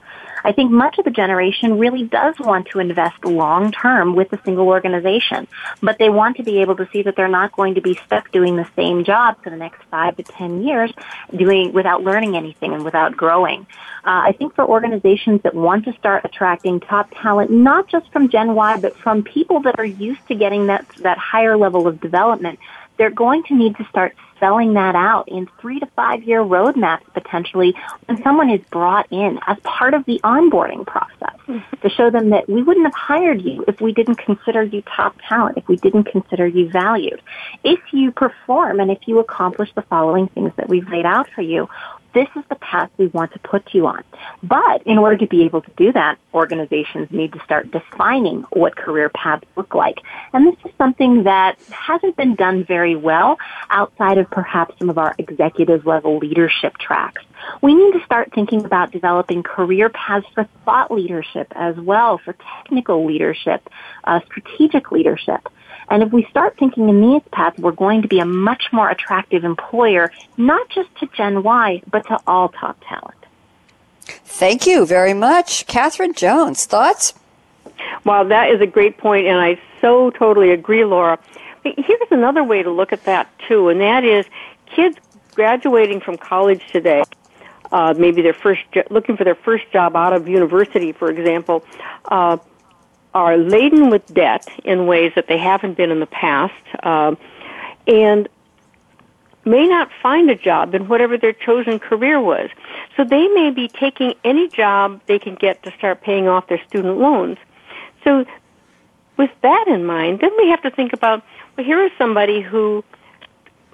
I 0.45 0.53
think 0.53 0.71
much 0.71 0.99
of 0.99 1.05
the 1.05 1.11
generation 1.11 1.79
really 1.79 2.05
does 2.05 2.39
want 2.39 2.69
to 2.69 2.81
invest 2.81 3.25
long 3.25 3.73
term 3.73 4.15
with 4.15 4.33
a 4.33 4.41
single 4.45 4.69
organization, 4.69 5.47
but 5.83 5.99
they 5.99 6.11
want 6.11 6.37
to 6.39 6.43
be 6.43 6.61
able 6.61 6.77
to 6.77 6.89
see 6.93 7.03
that 7.03 7.17
they're 7.17 7.29
not 7.29 7.53
going 7.53 7.75
to 7.75 7.81
be 7.81 7.99
stuck 8.07 8.31
doing 8.33 8.57
the 8.57 8.69
same 8.77 9.05
job 9.05 9.43
for 9.43 9.51
the 9.51 9.57
next 9.57 9.83
five 9.91 10.17
to 10.17 10.23
ten 10.23 10.63
years, 10.63 10.93
doing 11.35 11.73
without 11.73 12.03
learning 12.03 12.37
anything 12.37 12.73
and 12.73 12.85
without 12.85 13.17
growing. 13.17 13.67
Uh, 14.05 14.27
I 14.27 14.33
think 14.33 14.55
for 14.55 14.67
organizations 14.67 15.43
that 15.43 15.55
want 15.55 15.85
to 15.85 15.93
start 15.93 16.25
attracting 16.25 16.81
top 16.81 17.11
talent, 17.23 17.51
not 17.51 17.89
just 17.89 18.11
from 18.13 18.29
Gen 18.29 18.55
Y, 18.55 18.81
but 18.81 18.97
from 18.97 19.23
people 19.23 19.61
that 19.63 19.79
are 19.79 19.85
used 19.85 20.27
to 20.29 20.35
getting 20.35 20.67
that 20.67 20.87
that 20.99 21.19
higher 21.19 21.57
level 21.57 21.87
of 21.87 22.01
development, 22.01 22.59
they're 23.03 23.11
going 23.11 23.43
to 23.43 23.57
need 23.57 23.75
to 23.75 23.85
start 23.89 24.15
spelling 24.37 24.75
that 24.75 24.95
out 24.95 25.27
in 25.27 25.49
three 25.61 25.81
to 25.81 25.87
five 25.97 26.23
year 26.23 26.41
roadmaps 26.41 27.03
potentially 27.15 27.75
when 28.07 28.23
someone 28.23 28.49
is 28.49 28.61
brought 28.71 29.09
in 29.11 29.41
as 29.49 29.57
part 29.65 29.93
of 29.93 30.05
the 30.05 30.21
onboarding 30.23 30.87
process 30.87 31.37
mm-hmm. 31.49 31.81
to 31.81 31.91
show 31.91 32.11
them 32.11 32.31
that 32.31 32.49
we 32.49 32.63
wouldn't 32.63 32.87
have 32.87 32.95
hired 32.95 33.43
you 33.43 33.65
if 33.67 33.81
we 33.81 33.93
didn't 33.93 34.19
consider 34.19 34.63
you 34.63 34.83
top 34.83 35.17
talent, 35.29 35.59
if 35.59 35.67
we 35.67 35.75
didn't 35.79 36.05
consider 36.05 36.47
you 36.47 36.71
valued. 36.71 37.21
If 37.65 37.81
you 37.93 38.13
perform 38.13 38.79
and 38.79 38.89
if 38.93 39.09
you 39.09 39.19
accomplish 39.19 39.73
the 39.75 39.83
following 39.83 40.29
things 40.29 40.53
that 40.57 40.69
we've 40.69 40.89
laid 40.89 41.05
out 41.05 41.29
for 41.35 41.43
you, 41.43 41.69
this 42.15 42.29
is 42.37 42.45
the 42.49 42.57
path 42.57 42.91
we 42.99 43.07
want 43.07 43.33
to 43.33 43.39
put 43.39 43.73
you 43.73 43.87
on. 43.87 44.03
But 44.43 44.83
in 44.87 44.99
order 44.99 45.17
to 45.19 45.27
be 45.27 45.45
able 45.45 45.63
to 45.63 45.71
do 45.77 45.93
that, 45.93 46.19
organizations 46.35 47.11
need 47.11 47.33
to 47.33 47.41
start 47.45 47.71
defining 47.71 48.43
what 48.51 48.77
career 48.77 49.09
paths 49.09 49.47
look 49.57 49.75
like. 49.75 49.99
And 50.33 50.47
this 50.47 50.57
is 50.65 50.73
something 50.79 51.25
that 51.25 51.59
hasn't 51.71 52.17
been 52.17 52.35
done 52.35 52.65
very 52.65 52.97
well 52.97 53.39
outside 53.71 54.19
of 54.19 54.31
perhaps 54.31 54.79
some 54.79 54.91
of 54.91 54.99
our 54.99 55.15
executive 55.19 55.87
level 55.87 56.19
leadership 56.19 56.77
tracks. 56.79 57.23
We 57.61 57.75
need 57.75 57.93
to 57.99 58.05
start 58.05 58.33
thinking 58.35 58.65
about 58.65 58.93
developing 58.93 59.43
career 59.43 59.89
paths 59.89 60.27
for 60.35 60.49
thought 60.65 60.91
leadership 60.91 61.53
as 61.57 61.77
well, 61.77 62.19
for 62.19 62.37
technical 62.59 63.05
leadership, 63.05 63.69
uh, 64.05 64.21
strategic 64.27 64.93
leadership. 64.93 65.49
And 65.93 66.03
if 66.03 66.11
we 66.11 66.25
start 66.31 66.57
thinking 66.59 66.89
in 66.89 67.03
these 67.03 67.21
paths, 67.33 67.59
we're 67.59 67.71
going 67.73 68.01
to 68.01 68.09
be 68.09 68.19
a 68.19 68.25
much 68.25 68.73
more 68.73 68.89
attractive 68.89 69.45
employer, 69.45 70.11
not 70.39 70.67
just 70.71 70.89
to 71.01 71.07
Gen 71.09 71.43
Y, 71.43 71.83
but 71.91 72.07
to 72.07 72.19
all 72.27 72.49
top 72.49 72.83
talent. 72.89 73.19
Thank 74.01 74.67
you 74.67 74.87
very 74.87 75.13
much. 75.13 75.67
Katherine 75.67 76.15
Jones, 76.15 76.65
thoughts? 76.65 77.13
Well, 78.07 78.25
that 78.25 78.49
is 78.49 78.63
a 78.63 78.67
great 78.67 78.97
point, 78.97 79.27
and 79.27 79.39
I 79.39 79.61
so 79.83 80.09
totally 80.09 80.51
agree, 80.51 80.83
Laura. 80.83 81.19
Here's 81.63 82.11
another 82.11 82.43
way 82.43 82.63
to 82.63 82.71
look 82.71 82.95
at 82.95 83.05
that, 83.05 83.31
too, 83.47 83.69
and 83.69 83.79
that 83.83 84.03
is 84.03 84.25
kids 84.75 84.97
graduating 85.35 86.01
from 86.01 86.17
college 86.17 86.67
today, 86.73 87.05
uh, 87.71 87.93
maybe 87.99 88.23
their 88.23 88.33
first, 88.33 88.63
looking 88.89 89.19
for 89.19 89.25
their 89.25 89.35
first 89.35 89.71
job 89.71 89.95
out 89.95 90.15
of 90.15 90.27
university, 90.27 90.93
for 90.93 91.11
example, 91.11 91.63
uh, 92.07 92.39
are 93.15 93.37
laden 93.37 93.91
with 93.91 94.07
debt 94.15 94.47
in 94.65 94.87
ways 94.87 95.13
that 95.15 95.27
they 95.27 95.39
haven't 95.39 95.77
been 95.77 95.91
in 95.91 96.01
the 96.01 96.07
past, 96.07 96.55
uh, 96.83 97.15
and 97.87 98.29
may 99.45 99.67
not 99.67 99.91
find 100.03 100.31
a 100.31 100.37
job 100.37 100.75
in 100.75 100.89
whatever 100.89 101.19
their 101.19 101.33
chosen 101.33 101.79
career 101.79 102.21
was. 102.21 102.49
So 102.97 103.05
they 103.05 103.27
may 103.29 103.51
be 103.51 103.69
taking 103.69 104.15
any 104.25 104.49
job 104.49 105.01
they 105.07 105.19
can 105.19 105.35
get 105.35 105.63
to 105.65 105.73
start 105.73 106.01
paying 106.01 106.29
off 106.29 106.47
their 106.47 106.63
student 106.69 106.99
loans. 106.99 107.39
So 108.05 108.25
with 109.17 109.31
that 109.43 109.67
in 109.69 109.85
mind, 109.85 110.21
then 110.21 110.31
we 110.39 110.49
have 110.51 110.63
to 110.63 110.71
think 110.71 110.93
about, 110.93 111.23
well, 111.57 111.67
here 111.67 111.85
is 111.85 111.93
somebody 111.99 112.41
who 112.41 112.85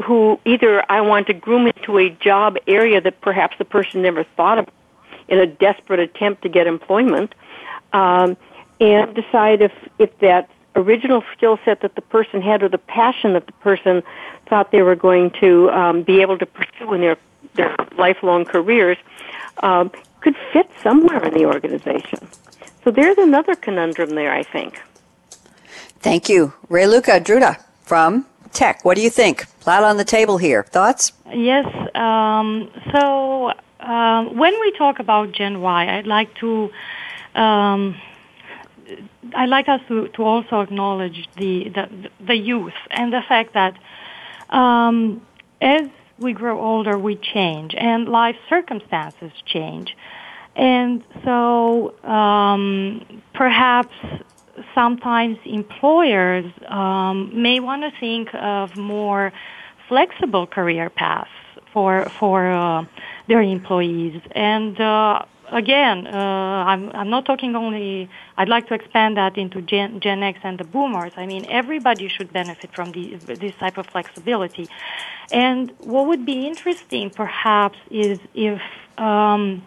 who 0.05 0.39
either 0.45 0.85
I 0.89 1.01
want 1.01 1.27
to 1.27 1.35
groom 1.35 1.67
into 1.67 1.99
a 1.99 2.09
job 2.09 2.57
area 2.69 3.01
that 3.01 3.21
perhaps 3.21 3.57
the 3.59 3.65
person 3.65 4.01
never 4.03 4.23
thought 4.23 4.59
of 4.59 4.69
in 5.27 5.41
a 5.41 5.47
desperate 5.47 5.99
attempt 5.99 6.43
to 6.43 6.49
get 6.49 6.69
employment, 6.69 7.35
um, 7.93 8.37
and 8.81 9.15
decide 9.15 9.63
if, 9.63 9.73
if 9.99 10.17
that 10.19 10.49
original 10.77 11.25
skill 11.37 11.59
set 11.65 11.81
that 11.81 11.95
the 11.95 12.03
person 12.03 12.41
had 12.41 12.63
or 12.63 12.69
the 12.69 12.79
passion 12.79 13.33
that 13.33 13.47
the 13.47 13.53
person 13.55 14.03
thought 14.47 14.71
they 14.71 14.83
were 14.83 14.95
going 14.95 15.31
to 15.41 15.71
um, 15.71 16.03
be 16.03 16.21
able 16.21 16.39
to 16.39 16.47
pursue 16.47 16.93
in 16.95 17.01
their, 17.01 17.17
their 17.55 17.77
lifelong 17.97 18.45
careers 18.45 18.97
um, 19.63 19.91
could 20.21 20.37
fit 20.53 20.71
somewhere 20.83 21.25
in 21.25 21.35
the 21.35 21.45
organization. 21.45 22.29
So 22.85 22.91
there's 22.91 23.19
another 23.19 23.55
conundrum 23.55 24.11
there, 24.11 24.33
I 24.33 24.43
think. 24.43 24.81
Thank 26.01 26.29
you. 26.29 26.53
Raluca 26.71 27.21
Druta 27.23 27.63
from 27.83 28.27
TEC. 28.53 28.85
What 28.85 28.97
do 28.97 29.03
you 29.03 29.11
think? 29.11 29.43
Flat 29.61 29.83
on 29.83 29.97
the 29.97 30.05
table 30.05 30.39
here. 30.39 30.63
Thoughts? 30.63 31.13
Yes. 31.33 31.67
Um, 31.95 32.71
so 32.93 33.53
um, 33.81 34.37
when 34.37 34.59
we 34.61 34.73
talk 34.73 35.01
about 35.01 35.33
Gen 35.33 35.61
Y, 35.61 35.99
I'd 35.99 36.07
like 36.07 36.33
to 36.37 36.71
um, 37.35 37.97
I'd 39.35 39.49
like 39.49 39.69
us 39.69 39.81
to, 39.89 40.09
to 40.09 40.23
also 40.23 40.61
acknowledge 40.61 41.29
the, 41.37 41.69
the, 41.69 42.11
the 42.27 42.37
youth 42.37 42.73
and 42.91 43.13
the 43.13 43.23
fact 43.29 43.55
that 43.55 43.75
um, 44.51 45.21
as 45.61 45.89
we 46.19 46.33
grow 46.33 46.61
older, 46.61 46.99
we 46.99 47.17
change 47.17 47.75
and 47.77 48.09
life 48.09 48.37
circumstances 48.49 49.33
change. 49.47 49.97
And 50.57 51.05
so 51.25 51.95
um, 52.05 53.23
perhaps 53.35 53.95
sometimes 54.75 55.39
employers 55.45 56.51
um, 56.67 57.31
may 57.41 57.61
want 57.61 57.83
to 57.83 57.93
think 58.01 58.29
of 58.35 58.77
more 58.77 59.33
flexible 59.89 60.47
career 60.47 60.91
paths 60.91 61.31
for 61.73 62.09
for 62.19 62.51
uh, 62.51 62.85
their 63.29 63.43
employees. 63.43 64.21
And 64.33 64.81
uh, 64.81 65.25
again, 65.53 66.07
uh, 66.07 66.11
I'm, 66.11 66.91
I'm 66.91 67.11
not 67.11 67.25
talking 67.25 67.55
only, 67.57 68.09
I'd 68.37 68.49
like 68.49 68.69
to 68.69 68.75
expand 68.75 69.17
that 69.17 69.37
into 69.37 69.61
Gen, 69.63 70.01
Gen 70.01 70.23
X 70.23 70.39
and 70.43 70.59
the 70.59 70.65
boomers. 70.65 71.13
I 71.17 71.27
mean, 71.27 71.47
everybody 71.49 72.09
should 72.09 72.33
benefit 72.33 72.75
from 72.75 72.93
the, 72.93 73.17
this 73.17 73.55
type 73.57 73.79
of 73.79 73.87
flexibility. 73.87 74.69
And 75.31 75.73
what 75.79 76.07
would 76.07 76.25
be 76.25 76.47
interesting, 76.47 77.11
perhaps, 77.11 77.79
is 77.91 78.19
if 78.35 78.61
um, 78.99 79.63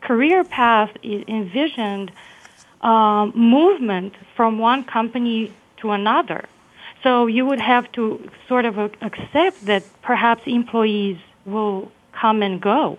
career 0.00 0.44
path 0.44 0.90
envisioned 1.02 2.12
um, 2.82 3.32
movement 3.34 4.14
from 4.36 4.58
one 4.58 4.84
company 4.84 5.52
to 5.78 5.90
another. 5.90 6.46
So 7.02 7.26
you 7.26 7.46
would 7.46 7.60
have 7.60 7.90
to 7.92 8.28
sort 8.48 8.64
of 8.64 8.78
accept 8.78 9.66
that 9.66 9.84
perhaps 10.02 10.42
employees 10.46 11.18
will 11.44 11.90
come 12.12 12.42
and 12.42 12.60
go 12.60 12.98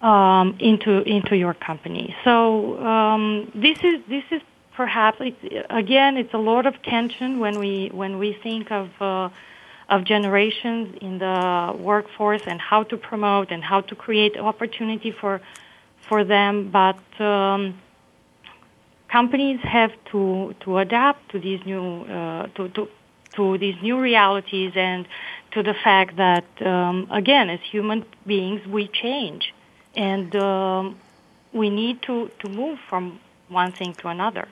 um, 0.00 0.56
into 0.58 1.02
into 1.02 1.36
your 1.36 1.54
company. 1.54 2.14
So 2.24 2.78
um, 2.84 3.50
this 3.54 3.78
is 3.82 4.02
this 4.08 4.24
is 4.30 4.42
perhaps 4.74 5.18
it's, 5.20 5.66
again 5.70 6.16
it's 6.16 6.34
a 6.34 6.38
lot 6.38 6.66
of 6.66 6.80
tension 6.82 7.38
when 7.38 7.58
we 7.58 7.90
when 7.92 8.18
we 8.18 8.34
think 8.42 8.70
of 8.70 8.90
uh, 9.00 9.30
of 9.88 10.04
generations 10.04 10.96
in 11.00 11.18
the 11.18 11.74
workforce 11.78 12.42
and 12.46 12.60
how 12.60 12.82
to 12.82 12.96
promote 12.96 13.50
and 13.50 13.62
how 13.62 13.80
to 13.80 13.94
create 13.94 14.36
opportunity 14.36 15.10
for 15.10 15.40
for 16.08 16.24
them. 16.24 16.70
But 16.70 16.98
um, 17.20 17.80
companies 19.08 19.60
have 19.62 19.92
to 20.12 20.54
to 20.60 20.78
adapt 20.78 21.30
to 21.30 21.40
these 21.40 21.60
new 21.64 22.02
uh, 22.02 22.48
to, 22.56 22.68
to 22.70 22.88
to 23.36 23.58
these 23.58 23.76
new 23.82 23.98
realities 23.98 24.72
and 24.76 25.06
to 25.52 25.62
the 25.62 25.74
fact 25.74 26.16
that 26.16 26.44
um, 26.60 27.08
again 27.10 27.48
as 27.48 27.60
human 27.70 28.04
beings 28.26 28.60
we 28.66 28.88
change 28.88 29.54
and 29.96 30.36
um, 30.36 30.96
we 31.52 31.70
need 31.70 32.02
to, 32.02 32.30
to 32.40 32.48
move 32.48 32.78
from 32.88 33.18
one 33.48 33.72
thing 33.72 33.94
to 33.94 34.08
another. 34.08 34.46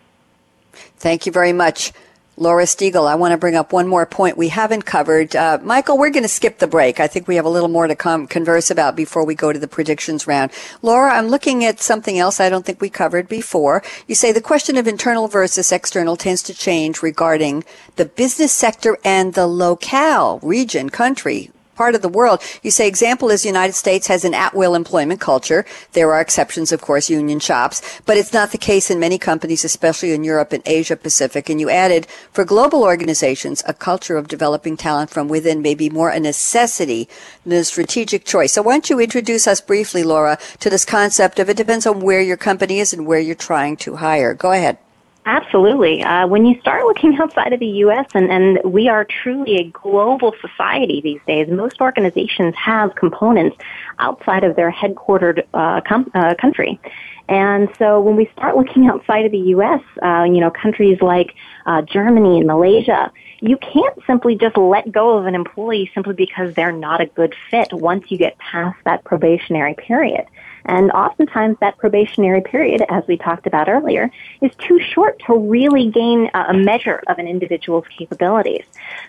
Thank 0.73 1.27
you 1.27 1.33
very 1.33 1.53
much. 1.53 1.93
Laura 2.37 2.65
Stegall, 2.65 3.09
I 3.09 3.15
want 3.15 3.31
to 3.31 3.39
bring 3.39 3.55
up 3.55 3.73
one 3.73 3.87
more 3.87 4.05
point 4.07 4.37
we 4.37 4.49
haven't 4.49 4.83
covered. 4.83 5.37
Uh, 5.37 5.61
Michael, 5.63 5.97
we're 5.97 6.11
going 6.11 6.25
to 6.25 6.29
skip 6.29 6.59
the 6.59 6.67
break. 6.67 6.99
I 6.99 7.07
think 7.07 7.29
we 7.29 7.37
have 7.37 7.45
a 7.45 7.49
little 7.49 7.69
more 7.69 7.87
to 7.87 7.95
com- 7.95 8.27
converse 8.27 8.73
about 8.73 8.97
before 8.97 9.25
we 9.25 9.37
go 9.37 9.53
to 9.53 9.59
the 9.59 9.69
predictions 9.69 10.27
round. 10.27 10.51
Laura, 10.83 11.15
I'm 11.15 11.29
looking 11.29 11.65
at 11.65 11.79
something 11.79 12.19
else 12.19 12.41
I 12.41 12.49
don't 12.49 12.67
think 12.67 12.81
we 12.81 12.91
covered 12.91 13.29
before. 13.29 13.85
You 14.09 14.17
say 14.17 14.33
the 14.33 14.41
question 14.41 14.77
of 14.77 14.89
internal 14.89 15.29
versus 15.29 15.71
external 15.71 16.17
tends 16.17 16.43
to 16.45 16.55
change 16.55 17.05
regarding 17.05 17.63
the 17.95 18.05
business 18.05 18.53
sector 18.53 18.99
and 19.05 19.35
the 19.35 19.47
locale, 19.47 20.41
region, 20.43 20.91
country, 20.91 21.53
part 21.75 21.95
of 21.95 22.03
the 22.03 22.09
world. 22.09 22.43
You 22.63 22.71
say 22.71 22.89
example 22.89 23.31
is 23.31 23.45
United 23.45 23.75
States 23.75 24.07
has 24.07 24.25
an 24.25 24.35
at-will 24.35 24.75
employment 24.75 25.21
culture. 25.21 25.65
There 25.93 26.13
are 26.13 26.21
exceptions, 26.21 26.73
of 26.73 26.81
course, 26.81 27.11
union 27.11 27.41
shops, 27.41 28.01
but 28.07 28.17
it's 28.17 28.33
not 28.33 28.53
the 28.53 28.59
case 28.59 28.91
in 28.91 28.99
many 28.99 29.19
companies, 29.19 29.65
especially 29.65 30.13
in 30.13 30.25
Europe 30.25 30.53
and 30.53 30.63
Asia 30.67 30.97
Pacific. 30.97 31.49
And 31.49 31.61
you 31.61 31.71
added, 31.71 32.07
for 32.33 32.45
global 32.45 32.83
organizations, 32.83 33.63
a 33.67 33.75
culture 33.75 34.17
of 34.17 34.29
developing 34.29 34.77
talent 34.77 35.11
from 35.11 35.29
within 35.29 35.63
may 35.63 35.75
be 35.75 35.91
more 35.91 36.11
a 36.11 36.21
necessity 36.21 37.09
than 37.45 37.59
a 37.59 37.65
strategic 37.65 38.25
choice. 38.25 38.53
So 38.53 38.63
why 38.63 38.73
don't 38.73 38.91
you 38.91 39.01
introduce 39.01 39.47
us 39.47 39.61
briefly, 39.61 40.03
Laura, 40.03 40.39
to 40.61 40.71
this 40.71 40.85
concept 40.85 41.39
of 41.39 41.49
it 41.49 41.57
depends 41.57 41.87
on 41.87 42.01
where 42.01 42.21
your 42.21 42.37
company 42.37 42.79
is 42.81 42.93
and 42.93 43.07
where 43.07 43.21
you're 43.21 43.35
trying 43.35 43.77
to 43.79 43.97
hire. 43.97 44.35
Go 44.35 44.53
ahead. 44.53 44.79
Absolutely. 45.27 46.03
Uh, 46.03 46.27
when 46.27 46.45
you 46.45 46.61
start 46.61 46.85
looking 46.85 47.17
outside 47.21 47.53
of 47.53 47.61
the 47.61 47.67
U.S., 47.67 48.07
and, 48.15 48.31
and 48.31 48.59
we 48.65 48.89
are 48.89 49.07
truly 49.23 49.57
a 49.57 49.65
global 49.65 50.35
society 50.41 51.01
these 51.03 51.21
days, 51.27 51.49
most 51.49 51.81
organizations 51.81 52.55
have 52.57 52.95
components 52.95 53.57
outside 53.99 54.45
of 54.45 54.57
their 54.57 54.71
headquartered 54.71 55.45
uh, 55.55 55.81
com- 55.87 56.11
uh, 56.15 56.35
country. 56.35 56.79
And 57.27 57.71
so 57.79 58.01
when 58.01 58.17
we 58.17 58.29
start 58.37 58.57
looking 58.57 58.87
outside 58.93 59.25
of 59.25 59.33
the 59.33 59.39
U.S., 59.39 59.81
uh, 60.03 60.25
you 60.25 60.41
know, 60.41 60.51
countries 60.51 60.99
like 61.01 61.35
uh, 61.65 61.81
Germany 61.83 62.39
and 62.39 62.47
Malaysia, 62.47 63.11
you 63.45 63.59
can't 63.59 63.99
simply 64.07 64.37
just 64.37 64.57
let 64.57 64.91
go 64.91 65.19
of 65.19 65.27
an 65.27 65.35
employee 65.35 65.91
simply 65.93 66.15
because 66.15 66.55
they're 66.55 66.73
not 66.73 67.03
a 67.03 67.07
good 67.07 67.35
fit 67.51 67.75
once 67.75 68.11
you 68.11 68.17
get 68.17 68.39
past 68.39 68.79
that 68.85 69.05
probationary 69.05 69.75
period. 69.75 70.25
And 70.67 70.91
oftentimes 70.93 71.59
that 71.61 71.77
probationary 71.77 72.41
period, 72.41 72.83
as 72.89 73.05
we 73.07 73.19
talked 73.19 73.47
about 73.47 73.69
earlier, 73.69 74.11
is 74.41 74.51
too 74.57 74.81
short 74.81 75.21
to 75.27 75.37
really 75.37 75.91
gain 75.91 76.31
a 76.33 76.55
measure 76.55 77.03
of 77.07 77.19
an 77.19 77.29
individual's 77.29 77.85
capabilities. 77.99 78.65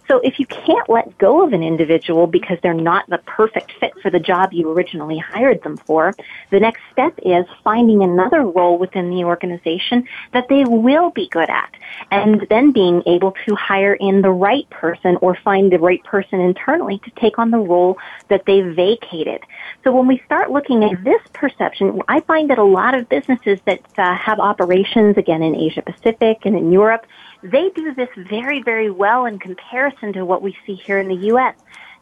So 0.09 0.19
if 0.19 0.37
you 0.37 0.45
can't 0.47 0.89
let 0.89 1.17
go 1.17 1.45
of 1.45 1.53
an 1.53 1.63
individual 1.63 2.27
because 2.27 2.57
they're 2.61 2.73
not 2.73 3.09
the 3.09 3.19
perfect 3.19 3.71
fit 3.79 3.93
for 4.01 4.11
the 4.11 4.19
job 4.19 4.51
you 4.51 4.69
originally 4.69 5.17
hired 5.17 5.63
them 5.63 5.77
for, 5.77 6.13
the 6.49 6.59
next 6.59 6.81
step 6.91 7.17
is 7.23 7.45
finding 7.63 8.03
another 8.03 8.41
role 8.41 8.77
within 8.77 9.09
the 9.09 9.23
organization 9.23 10.09
that 10.33 10.49
they 10.49 10.65
will 10.65 11.11
be 11.11 11.29
good 11.29 11.49
at 11.49 11.73
and 12.11 12.45
then 12.49 12.73
being 12.73 13.01
able 13.05 13.33
to 13.45 13.55
hire 13.55 13.93
in 13.93 14.24
the 14.25 14.31
right 14.31 14.67
person 14.71 15.19
or 15.21 15.35
find 15.35 15.71
the 15.71 15.77
right 15.77 16.03
person 16.03 16.39
internally 16.39 16.97
to 16.97 17.11
take 17.11 17.37
on 17.37 17.51
the 17.51 17.59
role 17.59 17.95
that 18.27 18.43
they 18.47 18.61
vacated. 18.61 19.39
So 19.83 19.95
when 19.95 20.07
we 20.07 20.19
start 20.25 20.49
looking 20.49 20.83
at 20.83 21.03
this 21.03 21.21
perception, 21.31 22.01
I 22.07 22.21
find 22.21 22.49
that 22.49 22.57
a 22.57 22.63
lot 22.63 22.95
of 22.95 23.07
businesses 23.07 23.59
that 23.65 23.81
uh, 23.99 24.15
have 24.15 24.39
operations 24.39 25.15
again 25.17 25.43
in 25.43 25.55
Asia 25.55 25.83
Pacific 25.83 26.39
and 26.43 26.55
in 26.55 26.71
Europe, 26.71 27.05
they 27.43 27.69
do 27.75 27.93
this 27.93 28.09
very, 28.17 28.63
very 28.63 28.89
well 28.89 29.27
in 29.27 29.37
comparison 29.37 30.13
to 30.13 30.25
what 30.25 30.41
we 30.41 30.57
see 30.65 30.73
here 30.73 30.97
in 30.97 31.07
the 31.07 31.27
U.S 31.27 31.53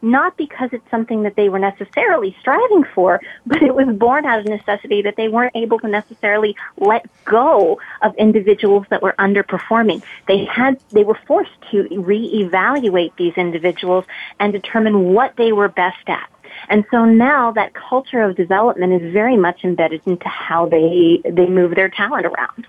not 0.04 0.36
because 0.36 0.70
it's 0.72 0.88
something 0.90 1.22
that 1.22 1.34
they 1.34 1.48
were 1.48 1.58
necessarily 1.58 2.36
striving 2.40 2.84
for, 2.94 3.20
but 3.46 3.62
it 3.62 3.74
was 3.74 3.88
born 3.96 4.26
out 4.26 4.38
of 4.40 4.44
necessity 4.46 5.02
that 5.02 5.16
they 5.16 5.28
weren't 5.28 5.56
able 5.56 5.78
to 5.80 5.88
necessarily 5.88 6.54
let 6.76 7.06
go 7.24 7.80
of 8.02 8.14
individuals 8.16 8.86
that 8.90 9.02
were 9.02 9.14
underperforming. 9.18 10.02
They 10.28 10.44
had, 10.44 10.78
they 10.90 11.04
were 11.04 11.18
forced 11.26 11.58
to 11.70 11.84
reevaluate 11.84 13.16
these 13.16 13.34
individuals 13.36 14.04
and 14.38 14.52
determine 14.52 15.14
what 15.14 15.36
they 15.36 15.52
were 15.52 15.68
best 15.68 16.08
at. 16.08 16.28
And 16.68 16.84
so 16.90 17.04
now 17.04 17.52
that 17.52 17.74
culture 17.74 18.22
of 18.22 18.36
development 18.36 19.02
is 19.02 19.12
very 19.12 19.36
much 19.36 19.64
embedded 19.64 20.02
into 20.06 20.28
how 20.28 20.66
they, 20.66 21.20
they 21.24 21.46
move 21.46 21.74
their 21.74 21.88
talent 21.88 22.26
around. 22.26 22.66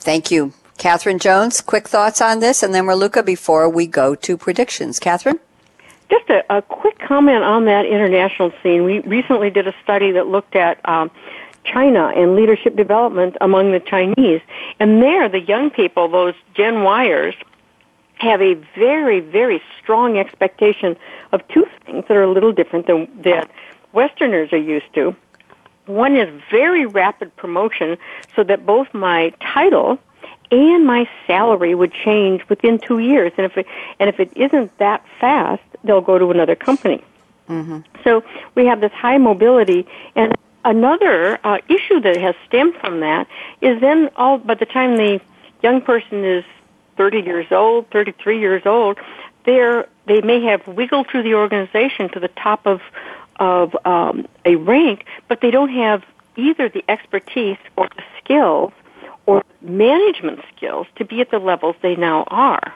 Thank 0.00 0.30
you. 0.30 0.52
Katherine 0.76 1.18
Jones, 1.18 1.60
quick 1.60 1.88
thoughts 1.88 2.20
on 2.20 2.40
this, 2.40 2.62
and 2.62 2.74
then 2.74 2.84
Raluca 2.84 3.24
before 3.24 3.68
we 3.68 3.86
go 3.86 4.14
to 4.16 4.36
predictions. 4.36 4.98
Katherine? 4.98 5.38
Just 6.14 6.30
a, 6.30 6.58
a 6.58 6.62
quick 6.62 7.00
comment 7.00 7.42
on 7.42 7.64
that 7.64 7.86
international 7.86 8.52
scene. 8.62 8.84
We 8.84 9.00
recently 9.00 9.50
did 9.50 9.66
a 9.66 9.74
study 9.82 10.12
that 10.12 10.28
looked 10.28 10.54
at 10.54 10.78
um, 10.88 11.10
China 11.64 12.12
and 12.14 12.36
leadership 12.36 12.76
development 12.76 13.36
among 13.40 13.72
the 13.72 13.80
Chinese. 13.80 14.40
And 14.78 15.02
there, 15.02 15.28
the 15.28 15.40
young 15.40 15.70
people, 15.70 16.06
those 16.06 16.34
Gen 16.54 16.74
Yers, 16.74 17.34
have 18.14 18.40
a 18.40 18.54
very, 18.76 19.18
very 19.18 19.60
strong 19.82 20.16
expectation 20.16 20.96
of 21.32 21.46
two 21.48 21.66
things 21.84 22.04
that 22.06 22.16
are 22.16 22.22
a 22.22 22.32
little 22.32 22.52
different 22.52 22.86
than 22.86 23.08
that 23.22 23.50
Westerners 23.92 24.52
are 24.52 24.56
used 24.56 24.94
to. 24.94 25.16
One 25.86 26.14
is 26.16 26.28
very 26.48 26.86
rapid 26.86 27.34
promotion 27.34 27.98
so 28.36 28.44
that 28.44 28.64
both 28.64 28.94
my 28.94 29.30
title 29.40 29.98
and 30.52 30.86
my 30.86 31.08
salary 31.26 31.74
would 31.74 31.92
change 31.92 32.48
within 32.48 32.78
two 32.78 33.00
years. 33.00 33.32
And 33.36 33.46
if 33.46 33.56
it, 33.56 33.66
and 33.98 34.08
if 34.08 34.20
it 34.20 34.30
isn't 34.36 34.78
that 34.78 35.04
fast, 35.18 35.62
they'll 35.84 36.00
go 36.00 36.18
to 36.18 36.30
another 36.30 36.56
company. 36.56 37.04
Mm-hmm. 37.48 37.80
So 38.02 38.24
we 38.54 38.66
have 38.66 38.80
this 38.80 38.92
high 38.92 39.18
mobility, 39.18 39.86
and 40.16 40.34
another 40.64 41.38
uh, 41.44 41.58
issue 41.68 42.00
that 42.00 42.16
has 42.16 42.34
stemmed 42.46 42.74
from 42.76 43.00
that 43.00 43.28
is 43.60 43.80
then 43.80 44.10
all 44.16 44.38
by 44.38 44.54
the 44.54 44.66
time 44.66 44.96
the 44.96 45.20
young 45.62 45.82
person 45.82 46.24
is 46.24 46.44
30 46.96 47.20
years 47.20 47.46
old, 47.50 47.90
33 47.90 48.40
years 48.40 48.62
old, 48.64 48.98
they're 49.44 49.86
they 50.06 50.20
may 50.20 50.42
have 50.42 50.66
wiggled 50.66 51.08
through 51.08 51.22
the 51.22 51.34
organization 51.34 52.08
to 52.10 52.20
the 52.20 52.28
top 52.28 52.66
of 52.66 52.80
of 53.36 53.76
um, 53.84 54.26
a 54.44 54.56
rank, 54.56 55.06
but 55.28 55.40
they 55.40 55.50
don't 55.50 55.70
have 55.70 56.04
either 56.36 56.68
the 56.68 56.84
expertise 56.88 57.58
or 57.76 57.88
the 57.96 58.02
skills 58.22 58.72
or 59.26 59.42
management 59.60 60.40
skills 60.54 60.86
to 60.96 61.04
be 61.04 61.20
at 61.20 61.30
the 61.30 61.38
levels 61.38 61.74
they 61.82 61.96
now 61.96 62.24
are. 62.28 62.74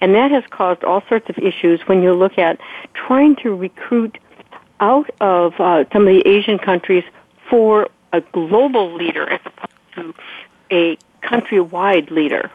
And 0.00 0.14
that 0.14 0.30
has 0.30 0.44
caused 0.50 0.84
all 0.84 1.02
sorts 1.08 1.28
of 1.28 1.38
issues 1.38 1.80
when 1.86 2.02
you 2.02 2.12
look 2.12 2.38
at 2.38 2.60
trying 2.94 3.36
to 3.36 3.54
recruit 3.54 4.18
out 4.80 5.08
of 5.20 5.58
uh, 5.58 5.84
some 5.92 6.06
of 6.06 6.14
the 6.14 6.26
Asian 6.28 6.58
countries 6.58 7.04
for 7.48 7.88
a 8.12 8.20
global 8.20 8.94
leader 8.94 9.28
as 9.28 9.40
opposed 9.44 9.72
to 9.94 10.14
a 10.70 10.98
countrywide 11.22 12.10
leader. 12.10 12.50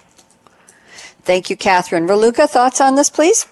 Thank 1.23 1.49
you, 1.49 1.57
Katherine. 1.57 2.07
Raluca, 2.07 2.49
thoughts 2.49 2.81
on 2.81 2.95
this, 2.95 3.09
please? 3.09 3.47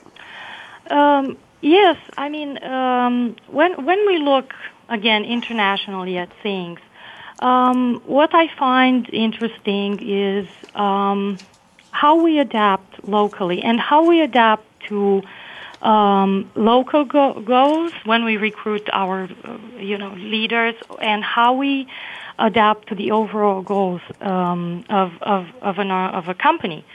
Um, 0.89 1.37
yes, 1.61 1.97
I 2.17 2.29
mean, 2.29 2.61
um, 2.63 3.35
when, 3.47 3.85
when 3.85 4.05
we 4.07 4.17
look, 4.17 4.53
again, 4.87 5.23
internationally 5.23 6.17
at 6.17 6.29
things, 6.41 6.79
um, 7.39 8.01
what 8.05 8.33
I 8.33 8.47
find 8.57 9.09
interesting 9.13 9.99
is 10.01 10.47
um, 10.75 11.37
how 11.91 12.21
we 12.21 12.39
adapt 12.39 13.07
locally 13.07 13.61
and 13.61 13.79
how 13.79 14.05
we 14.05 14.21
adapt 14.21 14.65
to 14.87 15.21
um, 15.81 16.49
local 16.55 17.05
go- 17.05 17.41
goals 17.41 17.93
when 18.05 18.25
we 18.25 18.37
recruit 18.37 18.87
our, 18.91 19.29
uh, 19.43 19.57
you 19.77 19.97
know, 19.97 20.13
leaders, 20.15 20.75
and 21.01 21.23
how 21.23 21.53
we 21.53 21.87
adapt 22.37 22.89
to 22.89 22.95
the 22.95 23.11
overall 23.11 23.61
goals 23.61 24.01
um, 24.21 24.83
of 24.89 25.11
of 25.21 25.47
of, 25.61 25.77
an, 25.77 25.91
uh, 25.91 26.09
of 26.11 26.27
a 26.27 26.33
company. 26.33 26.85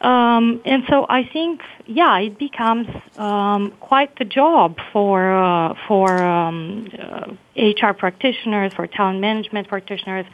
Um, 0.00 0.60
and 0.64 0.82
so 0.90 1.06
I 1.08 1.24
think, 1.24 1.62
yeah, 1.86 2.18
it 2.18 2.38
becomes 2.38 2.88
um, 3.16 3.72
quite 3.80 4.18
the 4.18 4.24
job 4.24 4.76
for 4.92 5.32
uh, 5.32 5.74
for 5.86 6.22
um, 6.22 6.88
uh, 6.98 7.32
HR 7.56 7.94
practitioners, 7.94 8.72
for 8.74 8.86
talent 8.86 9.20
management 9.20 9.68
practitioners, 9.68 10.26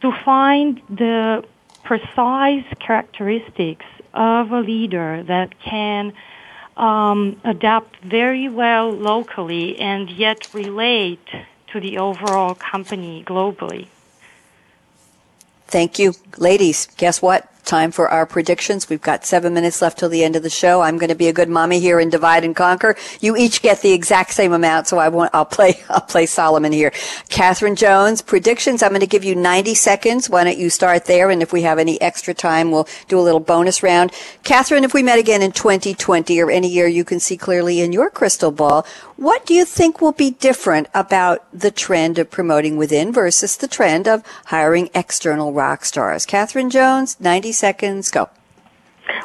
to 0.00 0.12
find 0.24 0.80
the 0.88 1.44
precise 1.84 2.64
characteristics 2.78 3.86
of 4.14 4.52
a 4.52 4.60
leader 4.60 5.22
that 5.24 5.58
can 5.60 6.12
um, 6.76 7.40
adapt 7.44 7.96
very 8.04 8.48
well 8.48 8.90
locally 8.90 9.78
and 9.78 10.10
yet 10.10 10.52
relate 10.54 11.26
to 11.72 11.80
the 11.80 11.98
overall 11.98 12.54
company 12.54 13.24
globally. 13.26 13.88
Thank 15.66 15.98
you. 15.98 16.14
Ladies, 16.38 16.86
guess 16.96 17.22
what? 17.22 17.51
Time 17.64 17.92
for 17.92 18.08
our 18.08 18.26
predictions. 18.26 18.88
We've 18.88 19.00
got 19.00 19.24
seven 19.24 19.54
minutes 19.54 19.80
left 19.80 19.98
till 19.98 20.08
the 20.08 20.24
end 20.24 20.34
of 20.34 20.42
the 20.42 20.50
show. 20.50 20.80
I'm 20.80 20.98
going 20.98 21.10
to 21.10 21.14
be 21.14 21.28
a 21.28 21.32
good 21.32 21.48
mommy 21.48 21.78
here 21.78 22.00
and 22.00 22.10
divide 22.10 22.42
and 22.42 22.56
conquer. 22.56 22.96
You 23.20 23.36
each 23.36 23.62
get 23.62 23.82
the 23.82 23.92
exact 23.92 24.34
same 24.34 24.52
amount, 24.52 24.88
so 24.88 24.98
I 24.98 25.08
won't, 25.08 25.30
I'll 25.32 25.44
play, 25.44 25.80
I'll 25.88 26.00
play 26.00 26.26
Solomon 26.26 26.72
here. 26.72 26.92
Katherine 27.28 27.76
Jones, 27.76 28.20
predictions. 28.20 28.82
I'm 28.82 28.90
going 28.90 29.00
to 29.00 29.06
give 29.06 29.22
you 29.22 29.36
90 29.36 29.74
seconds. 29.74 30.28
Why 30.28 30.42
don't 30.42 30.58
you 30.58 30.70
start 30.70 31.04
there? 31.04 31.30
And 31.30 31.40
if 31.40 31.52
we 31.52 31.62
have 31.62 31.78
any 31.78 32.00
extra 32.00 32.34
time, 32.34 32.72
we'll 32.72 32.88
do 33.06 33.18
a 33.18 33.22
little 33.22 33.40
bonus 33.40 33.82
round. 33.82 34.12
Katherine, 34.42 34.82
if 34.82 34.92
we 34.92 35.04
met 35.04 35.20
again 35.20 35.40
in 35.40 35.52
2020 35.52 36.40
or 36.40 36.50
any 36.50 36.68
year 36.68 36.88
you 36.88 37.04
can 37.04 37.20
see 37.20 37.36
clearly 37.36 37.80
in 37.80 37.92
your 37.92 38.10
crystal 38.10 38.50
ball, 38.50 38.84
what 39.22 39.46
do 39.46 39.54
you 39.54 39.64
think 39.64 40.00
will 40.00 40.12
be 40.12 40.32
different 40.32 40.88
about 40.92 41.46
the 41.52 41.70
trend 41.70 42.18
of 42.18 42.28
promoting 42.28 42.76
within 42.76 43.12
versus 43.12 43.56
the 43.56 43.68
trend 43.68 44.08
of 44.08 44.24
hiring 44.46 44.90
external 44.94 45.52
rock 45.52 45.84
stars? 45.84 46.26
Katherine 46.26 46.70
Jones, 46.70 47.20
90 47.20 47.52
seconds, 47.52 48.10
go. 48.10 48.28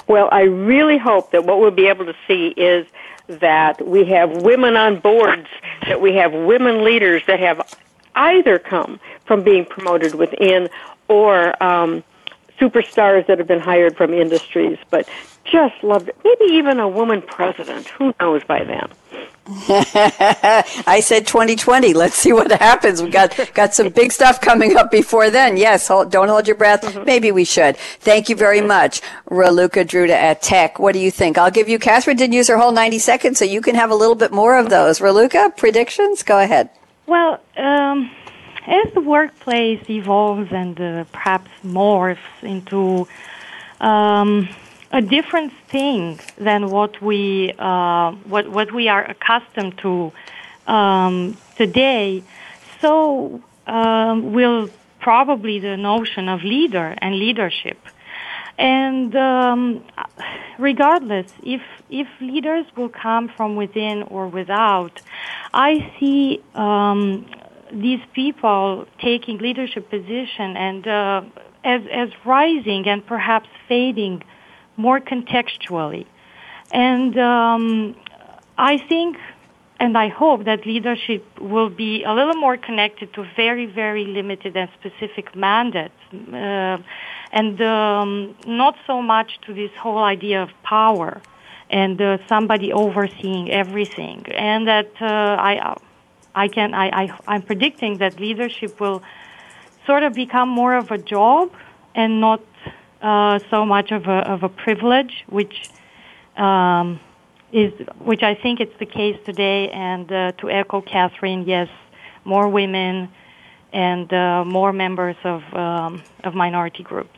Well, 0.08 0.30
I 0.32 0.42
really 0.44 1.00
hope 1.00 1.32
that 1.32 1.46
what 1.46 1.60
we'll 1.60 1.72
be 1.72 1.88
able 1.88 2.06
to 2.06 2.16
see 2.28 2.50
is 2.50 2.86
that 3.28 3.86
we 3.86 4.06
have 4.06 4.44
women 4.44 4.78
on 4.78 5.00
boards, 5.00 5.48
that 5.88 6.00
we 6.00 6.14
have 6.14 6.32
women 6.32 6.84
leaders 6.84 7.24
that 7.26 7.40
have 7.40 7.76
either 8.16 8.60
come 8.60 9.00
from 9.26 9.44
being 9.44 9.66
promoted 9.66 10.14
within 10.14 10.70
or 11.08 11.62
um, 11.62 12.04
superstars 12.60 13.26
that 13.28 13.40
have 13.40 13.48
been 13.48 13.60
hired 13.60 13.98
from 13.98 14.14
industries, 14.14 14.78
but 14.92 15.10
just 15.44 15.84
loved 15.84 16.10
it. 16.10 16.18
Maybe 16.24 16.54
even 16.54 16.80
a 16.80 16.88
woman 16.88 17.22
president. 17.22 17.88
Who 17.90 18.14
knows 18.20 18.44
by 18.44 18.64
then? 18.64 18.90
I 19.70 21.00
said 21.02 21.26
2020. 21.26 21.94
Let's 21.94 22.16
see 22.16 22.34
what 22.34 22.52
happens. 22.52 23.02
We 23.02 23.10
got 23.10 23.34
got 23.54 23.74
some 23.74 23.90
big 23.90 24.12
stuff 24.12 24.42
coming 24.42 24.76
up 24.76 24.92
before 24.92 25.30
then. 25.30 25.56
Yes, 25.56 25.88
hold, 25.88 26.12
don't 26.12 26.28
hold 26.28 26.48
your 26.48 26.58
breath. 26.58 26.82
Mm-hmm. 26.82 27.06
Maybe 27.06 27.32
we 27.32 27.46
should. 27.46 27.78
Thank 27.78 28.28
you 28.28 28.36
very 28.36 28.60
much, 28.60 29.02
Raluca 29.30 29.86
Druta 29.86 30.10
at 30.10 30.42
TEC. 30.42 30.80
What 30.80 30.92
do 30.94 31.00
you 31.00 31.12
think? 31.12 31.38
I'll 31.38 31.52
give 31.52 31.70
you. 31.70 31.80
Katherine 31.80 32.18
didn't 32.18 32.34
use 32.34 32.50
her 32.50 32.58
whole 32.58 32.74
90 32.74 33.00
seconds, 33.00 33.40
so 33.40 33.46
you 33.46 33.62
can 33.62 33.76
have 33.76 33.90
a 33.90 33.96
little 33.96 34.16
bit 34.16 34.34
more 34.34 34.58
of 34.58 34.70
those. 34.70 35.00
Raluca, 35.00 35.56
predictions? 35.56 36.24
Go 36.24 36.40
ahead. 36.40 36.70
Well, 37.06 37.40
um, 37.56 38.12
as 38.66 38.94
the 38.94 39.02
workplace 39.02 39.90
evolves 39.90 40.52
and 40.52 40.80
uh, 40.82 41.06
perhaps 41.14 41.50
morphs 41.66 42.18
into 42.42 43.08
um, 43.80 44.50
a 44.92 45.02
different 45.02 45.52
thing 45.68 46.20
than 46.38 46.70
what 46.70 47.02
we 47.02 47.54
uh, 47.60 48.12
what 48.34 48.50
what 48.50 48.72
we 48.74 48.88
are 48.88 49.04
accustomed 49.04 49.78
to 49.80 50.12
um, 50.68 51.38
today. 51.56 52.24
So 52.82 53.42
um, 53.66 54.34
will 54.34 54.70
probably 55.00 55.60
the 55.60 55.78
notion 55.78 56.30
of 56.30 56.44
leader 56.44 56.96
and 56.98 57.18
leadership. 57.18 57.78
And 58.58 59.16
um, 59.16 59.84
regardless, 60.58 61.32
if 61.44 61.62
if 61.90 62.08
leaders 62.20 62.66
will 62.76 62.90
come 62.90 63.30
from 63.30 63.56
within 63.56 64.04
or 64.04 64.28
without, 64.28 65.02
I 65.54 65.92
see 66.00 66.42
um, 66.56 67.26
these 67.72 68.02
people 68.14 68.88
taking 69.00 69.38
leadership 69.38 69.90
position 69.90 70.58
and 70.58 70.88
uh, 70.88 71.22
as 71.64 71.82
as 71.92 72.10
rising 72.26 72.88
and 72.88 73.06
perhaps 73.06 73.50
fading 73.68 74.24
more 74.78 75.00
contextually. 75.00 76.06
And 76.72 77.18
um, 77.18 77.96
I 78.58 78.78
think 78.78 79.18
and 79.80 79.98
I 79.98 80.08
hope 80.08 80.46
that 80.46 80.66
leadership 80.66 81.24
will 81.40 81.70
be 81.70 82.04
a 82.04 82.14
little 82.14 82.36
more 82.36 82.58
connected 82.58 83.14
to 83.14 83.26
very, 83.36 83.66
very 83.66 84.06
limited 84.06 84.58
and 84.58 84.70
specific 84.80 85.36
mandates, 85.36 85.94
uh, 86.12 86.78
and 87.32 87.62
um, 87.62 88.36
not 88.48 88.76
so 88.88 89.02
much 89.02 89.40
to 89.46 89.54
this 89.54 89.72
whole 89.80 90.04
idea 90.04 90.42
of 90.42 90.50
power 90.64 91.22
and 91.70 92.02
uh, 92.02 92.18
somebody 92.28 92.74
overseeing 92.74 93.52
everything. 93.52 94.26
And 94.32 94.68
that 94.68 94.92
uh, 95.00 95.06
I, 95.06 95.78
I 96.34 96.48
can, 96.48 96.74
I, 96.74 96.88
I, 97.04 97.20
I'm 97.28 97.42
predicting 97.44 97.98
that 97.98 98.20
leadership 98.20 98.80
will 98.80 99.04
sort 99.86 100.04
of 100.04 100.14
become 100.14 100.50
more 100.50 100.76
of 100.76 100.90
a 100.92 100.98
job 100.98 101.52
and 101.94 102.20
not 102.20 102.42
uh, 103.02 103.40
so 103.50 103.66
much 103.66 103.92
of 103.92 104.08
a, 104.08 104.30
of 104.30 104.44
a 104.44 104.50
privilege, 104.50 105.24
which 105.28 105.70
um, 106.36 107.00
is 107.52 107.72
which 108.00 108.24
I 108.24 108.36
think 108.36 108.60
it's 108.60 108.78
the 108.80 108.86
case 108.86 109.18
today. 109.26 109.70
And 109.70 110.12
uh, 110.12 110.32
to 110.40 110.50
echo 110.50 110.82
Katherine, 110.82 111.44
yes, 111.46 111.70
more 112.26 112.48
women 112.48 113.10
and 113.74 114.12
uh, 114.12 114.44
more 114.46 114.74
members 114.74 115.16
of 115.24 115.42
um, 115.54 116.04
of 116.24 116.34
minority 116.34 116.84
groups 116.84 117.18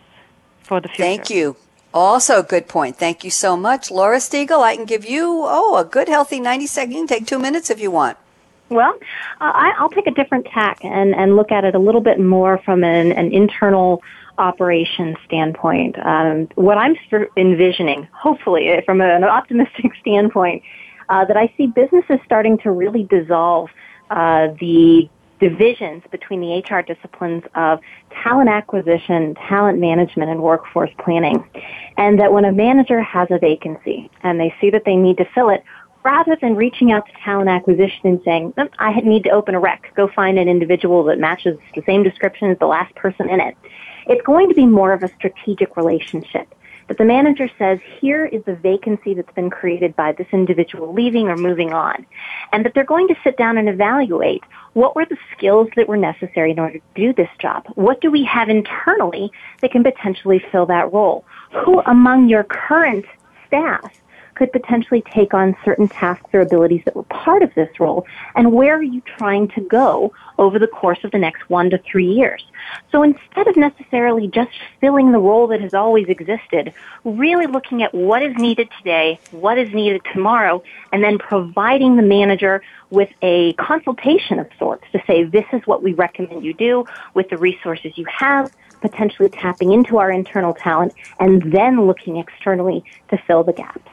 for 0.63 0.79
the 0.81 0.87
future. 0.87 1.03
Thank 1.03 1.29
you. 1.29 1.55
Also, 1.91 2.43
good 2.43 2.67
point. 2.67 2.97
Thank 2.97 3.23
you 3.23 3.31
so 3.31 3.57
much, 3.57 3.89
Laura 3.89 4.17
Stegall. 4.17 4.61
I 4.61 4.75
can 4.75 4.85
give 4.85 5.05
you 5.05 5.43
oh 5.45 5.77
a 5.77 5.85
good 5.85 6.07
healthy 6.07 6.39
ninety 6.39 6.67
seconds. 6.67 6.95
You 6.95 7.01
can 7.01 7.07
take 7.07 7.25
two 7.25 7.39
minutes 7.39 7.69
if 7.69 7.79
you 7.79 7.89
want. 7.89 8.17
Well, 8.69 8.93
uh, 9.41 9.51
I, 9.65 9.73
I'll 9.79 9.89
take 9.89 10.05
a 10.05 10.11
different 10.11 10.45
tack 10.45 10.85
and, 10.85 11.15
and 11.15 11.35
look 11.35 11.51
at 11.51 11.63
it 11.63 11.73
a 11.73 11.79
little 11.79 12.01
bit 12.01 12.19
more 12.19 12.59
from 12.59 12.83
an, 12.83 13.11
an 13.13 13.31
internal 13.33 14.03
operation 14.39 15.15
standpoint. 15.25 15.95
Um, 15.99 16.47
what 16.55 16.77
I'm 16.77 16.95
envisioning, 17.37 18.07
hopefully, 18.13 18.67
eh, 18.69 18.81
from 18.85 19.01
an 19.01 19.23
optimistic 19.23 19.91
standpoint, 20.01 20.63
uh, 21.09 21.25
that 21.25 21.37
I 21.37 21.53
see 21.57 21.67
businesses 21.67 22.19
starting 22.25 22.57
to 22.59 22.71
really 22.71 23.03
dissolve 23.03 23.69
uh, 24.09 24.47
the 24.59 25.09
divisions 25.39 26.03
between 26.11 26.41
the 26.41 26.59
HR 26.59 26.81
disciplines 26.81 27.43
of 27.55 27.79
talent 28.23 28.49
acquisition, 28.49 29.35
talent 29.47 29.79
management, 29.79 30.29
and 30.29 30.41
workforce 30.41 30.91
planning. 30.99 31.43
And 31.97 32.19
that 32.19 32.33
when 32.33 32.45
a 32.45 32.51
manager 32.51 33.01
has 33.01 33.29
a 33.31 33.39
vacancy 33.39 34.09
and 34.21 34.39
they 34.39 34.53
see 34.59 34.69
that 34.71 34.83
they 34.85 34.95
need 34.95 35.17
to 35.17 35.25
fill 35.33 35.49
it, 35.49 35.63
rather 36.03 36.37
than 36.41 36.55
reaching 36.55 36.91
out 36.91 37.05
to 37.05 37.11
talent 37.23 37.49
acquisition 37.49 38.01
and 38.03 38.21
saying, 38.23 38.53
I 38.79 38.99
need 39.01 39.23
to 39.25 39.29
open 39.31 39.55
a 39.55 39.59
rec, 39.59 39.93
go 39.95 40.07
find 40.07 40.37
an 40.39 40.47
individual 40.47 41.03
that 41.05 41.19
matches 41.19 41.57
the 41.75 41.83
same 41.85 42.03
description 42.03 42.49
as 42.49 42.59
the 42.59 42.67
last 42.67 42.93
person 42.95 43.29
in 43.29 43.39
it. 43.39 43.55
It's 44.09 44.25
going 44.25 44.49
to 44.49 44.55
be 44.55 44.65
more 44.65 44.91
of 44.91 45.03
a 45.03 45.07
strategic 45.15 45.77
relationship. 45.77 46.53
That 46.87 46.97
the 46.97 47.05
manager 47.05 47.47
says, 47.59 47.77
here 48.01 48.25
is 48.25 48.43
the 48.45 48.55
vacancy 48.55 49.13
that's 49.13 49.31
been 49.35 49.51
created 49.51 49.95
by 49.95 50.13
this 50.13 50.25
individual 50.31 50.91
leaving 50.91 51.27
or 51.27 51.37
moving 51.37 51.71
on. 51.71 52.07
And 52.51 52.65
that 52.65 52.73
they're 52.73 52.83
going 52.83 53.07
to 53.09 53.15
sit 53.23 53.37
down 53.37 53.59
and 53.59 53.69
evaluate 53.69 54.43
what 54.73 54.95
were 54.95 55.05
the 55.05 55.17
skills 55.37 55.67
that 55.75 55.87
were 55.87 55.97
necessary 55.97 56.51
in 56.51 56.59
order 56.59 56.79
to 56.79 56.85
do 56.95 57.13
this 57.13 57.29
job? 57.37 57.67
What 57.75 58.01
do 58.01 58.09
we 58.09 58.23
have 58.23 58.49
internally 58.49 59.31
that 59.61 59.71
can 59.71 59.83
potentially 59.83 60.43
fill 60.51 60.65
that 60.65 60.91
role? 60.91 61.23
Who 61.63 61.79
among 61.81 62.29
your 62.29 62.43
current 62.43 63.05
staff 63.45 63.93
could 64.39 64.51
potentially 64.53 65.03
take 65.13 65.33
on 65.33 65.53
certain 65.65 65.89
tasks 65.89 66.29
or 66.31 66.39
abilities 66.39 66.81
that 66.85 66.95
were 66.95 67.03
part 67.03 67.43
of 67.43 67.53
this 67.55 67.77
role, 67.77 68.07
and 68.35 68.53
where 68.53 68.75
are 68.77 68.81
you 68.81 69.01
trying 69.01 69.49
to 69.49 69.59
go 69.59 70.13
over 70.37 70.57
the 70.57 70.65
course 70.67 71.03
of 71.03 71.11
the 71.11 71.17
next 71.17 71.49
one 71.49 71.69
to 71.69 71.77
three 71.79 72.09
years? 72.09 72.41
So 72.89 73.03
instead 73.03 73.49
of 73.49 73.57
necessarily 73.57 74.29
just 74.29 74.51
filling 74.79 75.11
the 75.11 75.19
role 75.19 75.47
that 75.47 75.59
has 75.59 75.73
always 75.73 76.07
existed, 76.07 76.73
really 77.03 77.47
looking 77.47 77.83
at 77.83 77.93
what 77.93 78.23
is 78.23 78.33
needed 78.37 78.69
today, 78.77 79.19
what 79.31 79.57
is 79.57 79.73
needed 79.73 80.03
tomorrow, 80.13 80.63
and 80.93 81.03
then 81.03 81.17
providing 81.17 81.97
the 81.97 82.01
manager 82.01 82.63
with 82.91 83.09
a 83.21 83.51
consultation 83.53 84.39
of 84.39 84.47
sorts 84.57 84.85
to 84.93 85.03
say, 85.05 85.25
this 85.25 85.45
is 85.51 85.61
what 85.67 85.83
we 85.83 85.91
recommend 85.91 86.45
you 86.45 86.53
do 86.53 86.85
with 87.13 87.29
the 87.29 87.37
resources 87.37 87.97
you 87.97 88.05
have, 88.05 88.55
potentially 88.79 89.27
tapping 89.27 89.73
into 89.73 89.97
our 89.97 90.09
internal 90.09 90.53
talent, 90.53 90.93
and 91.19 91.51
then 91.51 91.85
looking 91.85 92.15
externally 92.15 92.85
to 93.09 93.17
fill 93.17 93.43
the 93.43 93.51
gaps. 93.51 93.91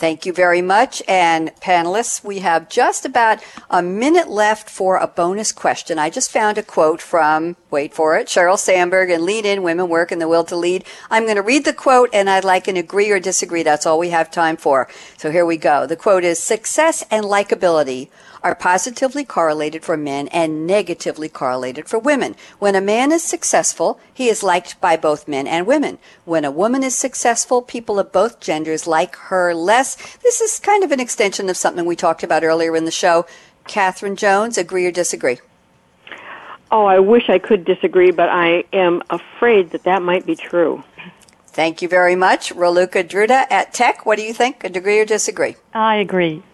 Thank 0.00 0.24
you 0.24 0.32
very 0.32 0.62
much. 0.62 1.02
And 1.06 1.50
panelists, 1.56 2.24
we 2.24 2.38
have 2.38 2.70
just 2.70 3.04
about 3.04 3.44
a 3.68 3.82
minute 3.82 4.30
left 4.30 4.70
for 4.70 4.96
a 4.96 5.06
bonus 5.06 5.52
question. 5.52 5.98
I 5.98 6.08
just 6.08 6.30
found 6.30 6.56
a 6.56 6.62
quote 6.62 7.02
from, 7.02 7.54
wait 7.70 7.92
for 7.92 8.16
it, 8.16 8.26
Sheryl 8.26 8.58
Sandberg 8.58 9.10
and 9.10 9.24
Lean 9.24 9.44
In 9.44 9.62
Women 9.62 9.90
Work 9.90 10.10
and 10.10 10.18
the 10.18 10.26
Will 10.26 10.44
to 10.44 10.56
Lead. 10.56 10.86
I'm 11.10 11.24
going 11.24 11.36
to 11.36 11.42
read 11.42 11.66
the 11.66 11.74
quote 11.74 12.08
and 12.14 12.30
I'd 12.30 12.44
like 12.44 12.66
an 12.66 12.78
agree 12.78 13.10
or 13.10 13.20
disagree. 13.20 13.62
That's 13.62 13.84
all 13.84 13.98
we 13.98 14.08
have 14.08 14.30
time 14.30 14.56
for. 14.56 14.88
So 15.18 15.30
here 15.30 15.44
we 15.44 15.58
go. 15.58 15.86
The 15.86 15.96
quote 15.96 16.24
is 16.24 16.42
success 16.42 17.04
and 17.10 17.26
likability 17.26 18.08
are 18.42 18.54
positively 18.54 19.24
correlated 19.24 19.84
for 19.84 19.96
men 19.96 20.28
and 20.28 20.66
negatively 20.66 21.28
correlated 21.28 21.88
for 21.88 21.98
women. 21.98 22.36
When 22.58 22.74
a 22.74 22.80
man 22.80 23.12
is 23.12 23.22
successful, 23.22 24.00
he 24.12 24.28
is 24.28 24.42
liked 24.42 24.80
by 24.80 24.96
both 24.96 25.28
men 25.28 25.46
and 25.46 25.66
women. 25.66 25.98
When 26.24 26.44
a 26.44 26.50
woman 26.50 26.82
is 26.82 26.94
successful, 26.94 27.62
people 27.62 27.98
of 27.98 28.12
both 28.12 28.40
genders 28.40 28.86
like 28.86 29.16
her 29.16 29.54
less. 29.54 29.96
This 30.18 30.40
is 30.40 30.58
kind 30.58 30.84
of 30.84 30.92
an 30.92 31.00
extension 31.00 31.48
of 31.48 31.56
something 31.56 31.84
we 31.84 31.96
talked 31.96 32.22
about 32.22 32.44
earlier 32.44 32.76
in 32.76 32.84
the 32.84 32.90
show. 32.90 33.26
Katherine 33.66 34.16
Jones, 34.16 34.58
agree 34.58 34.86
or 34.86 34.90
disagree? 34.90 35.38
Oh, 36.72 36.84
I 36.84 37.00
wish 37.00 37.28
I 37.28 37.38
could 37.38 37.64
disagree, 37.64 38.10
but 38.10 38.28
I 38.28 38.64
am 38.72 39.02
afraid 39.10 39.70
that 39.70 39.84
that 39.84 40.02
might 40.02 40.24
be 40.24 40.36
true. 40.36 40.84
Thank 41.48 41.82
you 41.82 41.88
very 41.88 42.14
much. 42.14 42.54
Raluca 42.54 43.02
Druta 43.02 43.44
at 43.50 43.74
TEC, 43.74 44.06
what 44.06 44.16
do 44.16 44.22
you 44.22 44.32
think? 44.32 44.62
Agree 44.62 45.00
or 45.00 45.04
disagree? 45.04 45.56
I 45.74 45.96
agree. 45.96 46.44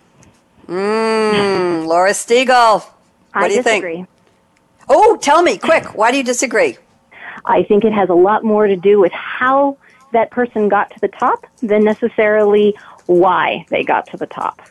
Mmm, 0.68 1.86
Laura 1.86 2.10
Stegall. 2.10 2.82
What 2.82 3.44
I 3.44 3.48
do 3.48 3.54
you 3.54 3.62
disagree. 3.62 3.96
think? 3.96 4.08
Oh, 4.88 5.16
tell 5.20 5.42
me 5.42 5.58
quick. 5.58 5.94
Why 5.94 6.10
do 6.10 6.16
you 6.16 6.24
disagree? 6.24 6.78
I 7.44 7.62
think 7.64 7.84
it 7.84 7.92
has 7.92 8.08
a 8.08 8.14
lot 8.14 8.44
more 8.44 8.66
to 8.66 8.76
do 8.76 9.00
with 9.00 9.12
how 9.12 9.76
that 10.12 10.30
person 10.30 10.68
got 10.68 10.90
to 10.90 11.00
the 11.00 11.08
top 11.08 11.46
than 11.60 11.84
necessarily 11.84 12.74
why 13.06 13.66
they 13.70 13.84
got 13.84 14.06
to 14.08 14.16
the 14.16 14.26
top. 14.26 14.62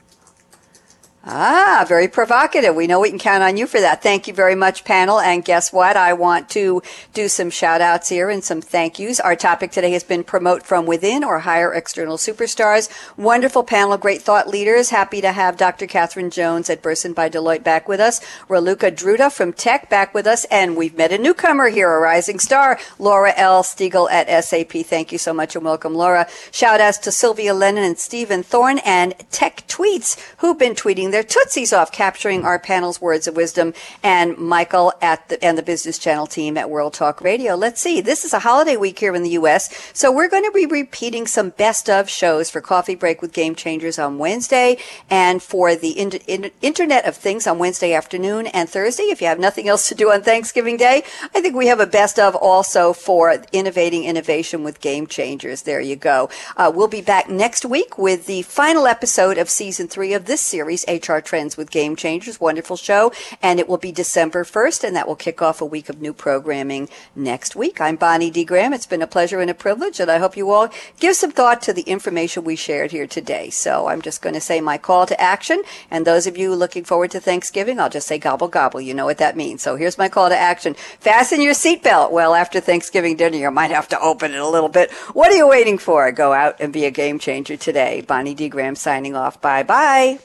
Ah, 1.28 1.84
very 1.88 2.08
provocative. 2.08 2.76
We 2.76 2.86
know 2.86 3.00
we 3.00 3.10
can 3.10 3.18
count 3.18 3.42
on 3.42 3.58
you 3.58 3.66
for 3.66 3.80
that. 3.80 4.04
Thank 4.04 4.28
you 4.28 4.34
very 4.34 4.54
much, 4.54 4.84
panel. 4.84 5.20
And 5.20 5.44
guess 5.44 5.74
what? 5.74 5.98
I 5.98 6.14
want 6.14 6.50
to 6.50 6.84
do 7.16 7.28
some 7.30 7.50
shout 7.50 7.82
outs 7.82 8.10
here 8.10 8.30
and 8.30 8.44
some 8.44 8.62
thank 8.62 9.00
yous. 9.00 9.20
Our 9.20 9.36
topic 9.36 9.72
today 9.72 9.90
has 9.94 10.04
been 10.04 10.24
promote 10.24 10.62
from 10.62 10.86
within 10.86 11.24
or 11.24 11.40
hire 11.40 11.74
external 11.74 12.18
superstars. 12.18 12.90
Wonderful 13.18 13.64
panel, 13.64 13.98
great 13.98 14.22
thought 14.22 14.48
leaders. 14.48 14.92
Happy 14.92 15.20
to 15.20 15.32
have 15.32 15.58
Dr. 15.58 15.88
Katherine 15.88 16.30
Jones 16.30 16.70
at 16.70 16.84
Bersin 16.84 17.16
by 17.16 17.28
Deloitte 17.28 17.64
back 17.64 17.88
with 17.88 18.00
us. 18.00 18.22
Raluca 18.48 18.96
Druta 18.96 19.32
from 19.32 19.52
TEC 19.52 19.90
back 19.90 20.14
with 20.14 20.28
us. 20.28 20.46
And 20.52 20.78
we've 20.78 20.96
met 20.96 21.12
a 21.12 21.18
newcomer 21.18 21.70
here, 21.70 21.92
a 21.92 22.00
rising 22.00 22.38
star, 22.38 22.80
Laura 23.00 23.34
L. 23.36 23.64
Stegall 23.64 24.12
at 24.12 24.44
SAP. 24.44 24.74
Thank 24.86 25.12
you 25.12 25.18
so 25.18 25.34
much 25.34 25.56
and 25.56 25.66
welcome, 25.66 25.96
Laura. 25.96 26.28
Shout 26.52 26.80
outs 26.80 27.00
to 27.00 27.12
Sylvia 27.12 27.56
Lennon 27.56 27.84
and 27.84 27.98
Stephen 27.98 28.44
Thorne 28.44 28.78
and 28.86 29.16
Tech 29.32 29.66
Tweets 29.68 30.22
who've 30.38 30.60
been 30.60 30.76
tweeting 30.76 31.14
their 31.16 31.24
tootsies 31.24 31.72
off, 31.72 31.93
capturing 31.93 32.43
our 32.43 32.59
panel's 32.59 32.99
words 32.99 33.26
of 33.26 33.38
wisdom, 33.38 33.74
and 34.03 34.38
Michael 34.38 34.91
at 35.01 35.30
the, 35.30 35.41
and 35.41 35.57
the 35.57 35.63
Business 35.63 35.97
Channel 35.97 36.28
team 36.28 36.57
at 36.57 36.70
World 36.70 36.93
Talk 36.93 37.22
Radio. 37.22 37.55
Let's 37.55 37.80
see. 37.80 38.01
This 38.01 38.26
is 38.26 38.34
a 38.34 38.39
holiday 38.39 38.76
week 38.76 38.99
here 38.99 39.16
in 39.16 39.24
the 39.24 39.30
U.S., 39.30 39.91
so 39.93 40.11
we're 40.11 40.28
going 40.28 40.43
to 40.43 40.51
be 40.51 40.66
repeating 40.66 41.26
some 41.26 41.51
best 41.51 41.89
of 41.89 42.09
shows 42.09 42.49
for 42.49 42.59
Coffee 42.59 42.95
Break 42.95 43.22
with 43.22 43.32
Game 43.32 43.55
Changers 43.55 43.97
on 43.97 44.18
Wednesday, 44.18 44.76
and 45.09 45.41
for 45.41 45.74
the 45.74 45.91
in, 45.91 46.11
in, 46.28 46.51
Internet 46.61 47.05
of 47.05 47.16
Things 47.16 47.47
on 47.47 47.59
Wednesday 47.59 47.93
afternoon 47.93 48.47
and 48.47 48.70
Thursday. 48.70 49.03
If 49.03 49.22
you 49.22 49.28
have 49.28 49.39
nothing 49.39 49.70
else 49.70 49.88
to 49.88 49.95
do 49.95 50.11
on 50.11 50.22
Thanksgiving 50.22 50.76
Day, 50.76 51.03
I 51.34 51.39
think 51.39 51.55
we 51.55 51.68
have 51.68 51.80
a 51.80 51.88
best 51.88 52.20
of 52.20 52.36
also 52.36 52.91
for 52.91 53.41
innovating 53.53 54.03
innovation 54.03 54.66
with 54.66 54.82
Game 54.82 55.07
Changers. 55.07 55.61
There 55.61 55.80
you 55.80 55.95
go. 55.95 56.30
Uh, 56.57 56.74
we'll 56.76 56.89
be 56.89 56.99
back 56.99 57.30
next 57.30 57.63
week 57.63 57.97
with 57.97 58.26
the 58.26 58.41
final 58.41 58.86
episode 58.86 59.38
of 59.38 59.49
season 59.49 59.88
three 59.88 60.11
of 60.11 60.26
this 60.26 60.41
series, 60.41 60.84
HR 61.08 61.20
Trends 61.20 61.58
with 61.58 61.72
Game 61.72 61.95
Changers. 61.95 62.39
Wonderful 62.39 62.78
show. 62.78 63.12
And 63.41 63.60
it 63.60 63.68
will 63.68 63.78
be 63.78 63.91
December 63.91 64.43
1st, 64.43 64.84
and 64.84 64.95
that 64.95 65.08
will 65.08 65.16
kick 65.16 65.41
off 65.41 65.62
a 65.62 65.66
week 65.66 65.89
of 65.89 66.01
new 66.01 66.14
programming 66.14 66.89
next 67.16 67.56
week. 67.56 67.80
I'm 67.80 67.95
Bonnie 67.95 68.32
D. 68.32 68.43
Graham. 68.43 68.74
It's 68.74 68.86
been 68.86 69.01
a 69.01 69.08
pleasure 69.08 69.39
and 69.39 69.49
a 69.49 69.53
privilege, 69.53 69.99
and 69.99 70.10
I 70.10 70.18
hope 70.18 70.38
you 70.38 70.51
all 70.51 70.70
give 70.99 71.16
some 71.16 71.32
thought 71.32 71.62
to 71.64 71.74
the 71.74 71.84
information 71.84 72.43
we 72.43 72.56
shared 72.56 72.91
here 72.91 73.08
today. 73.08 73.49
So 73.49 73.88
I'm 73.88 74.01
just 74.01 74.22
going 74.22 74.36
to 74.36 74.41
say 74.41 74.62
my 74.62 74.78
call 74.78 75.06
to 75.06 75.20
action. 75.22 75.62
And 75.91 76.06
those 76.06 76.28
of 76.28 76.38
you 76.38 76.56
looking 76.56 76.84
forward 76.84 77.12
to 77.12 77.20
Thanksgiving, 77.20 77.80
I'll 77.80 77.89
just 77.89 78.08
say 78.08 78.18
gobble 78.18 78.47
gobble. 78.47 78.82
You 78.82 78.93
know 78.93 79.06
what 79.06 79.18
that 79.20 79.38
means. 79.38 79.62
So 79.62 79.76
here's 79.76 79.97
my 79.97 80.10
call 80.10 80.30
to 80.30 80.38
action. 80.38 80.74
Fasten 80.74 81.41
your 81.41 81.53
seatbelt. 81.53 82.12
Well, 82.12 82.34
after 82.34 82.60
Thanksgiving 82.60 83.16
dinner, 83.16 83.38
you 83.38 83.51
might 83.51 83.72
have 83.72 83.88
to 83.89 83.99
open 83.99 84.34
it 84.34 84.39
a 84.39 84.47
little 84.47 84.70
bit. 84.70 84.91
What 85.14 85.32
are 85.32 85.36
you 85.36 85.47
waiting 85.47 85.78
for? 85.78 86.12
Go 86.12 86.34
out 86.34 86.56
and 86.60 86.74
be 86.74 86.86
a 86.86 86.91
game 86.91 87.20
changer 87.20 87.58
today. 87.58 88.01
Bonnie 88.01 88.34
D. 88.36 88.49
Graham 88.49 88.76
signing 88.76 89.16
off. 89.16 89.41
Bye 89.41 89.64
bye. 89.64 90.20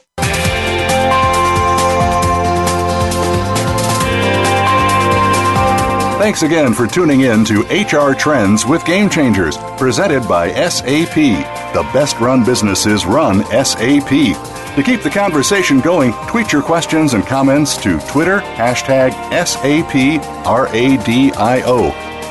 Thanks 6.21 6.43
again 6.43 6.73
for 6.73 6.85
tuning 6.87 7.21
in 7.21 7.43
to 7.45 7.61
HR 7.63 8.13
Trends 8.13 8.65
with 8.65 8.85
Game 8.85 9.09
Changers, 9.09 9.57
presented 9.77 10.27
by 10.27 10.51
SAP. 10.69 11.15
The 11.15 11.89
best 11.93 12.19
run 12.19 12.45
businesses 12.45 13.05
run 13.05 13.43
SAP. 13.45 14.09
To 14.75 14.83
keep 14.85 15.01
the 15.01 15.09
conversation 15.09 15.81
going, 15.81 16.13
tweet 16.29 16.53
your 16.53 16.61
questions 16.61 17.15
and 17.15 17.25
comments 17.25 17.75
to 17.83 17.99
Twitter, 18.07 18.39
hashtag 18.39 19.11
SAPRADIO. 19.31 19.91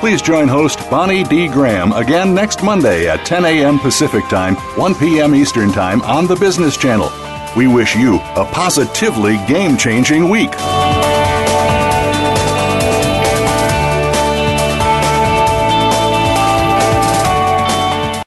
Please 0.01 0.23
join 0.23 0.49
host 0.49 0.79
Bonnie 0.89 1.25
D. 1.25 1.49
Graham 1.49 1.93
again 1.93 2.35
next 2.35 2.63
Monday 2.63 3.07
at 3.07 3.27
10 3.27 3.45
a.m. 3.45 3.79
Pacific 3.79 4.25
Time, 4.29 4.55
1 4.55 4.95
p.m. 4.95 5.35
Eastern 5.35 5.73
Time 5.73 6.01
on 6.03 6.27
the 6.27 6.37
Business 6.37 6.77
Channel. 6.77 7.11
We 7.57 7.67
wish 7.67 7.97
you 7.97 8.17
a 8.37 8.45
positively 8.45 9.37
game 9.49 9.77
changing 9.77 10.29
week. 10.29 10.53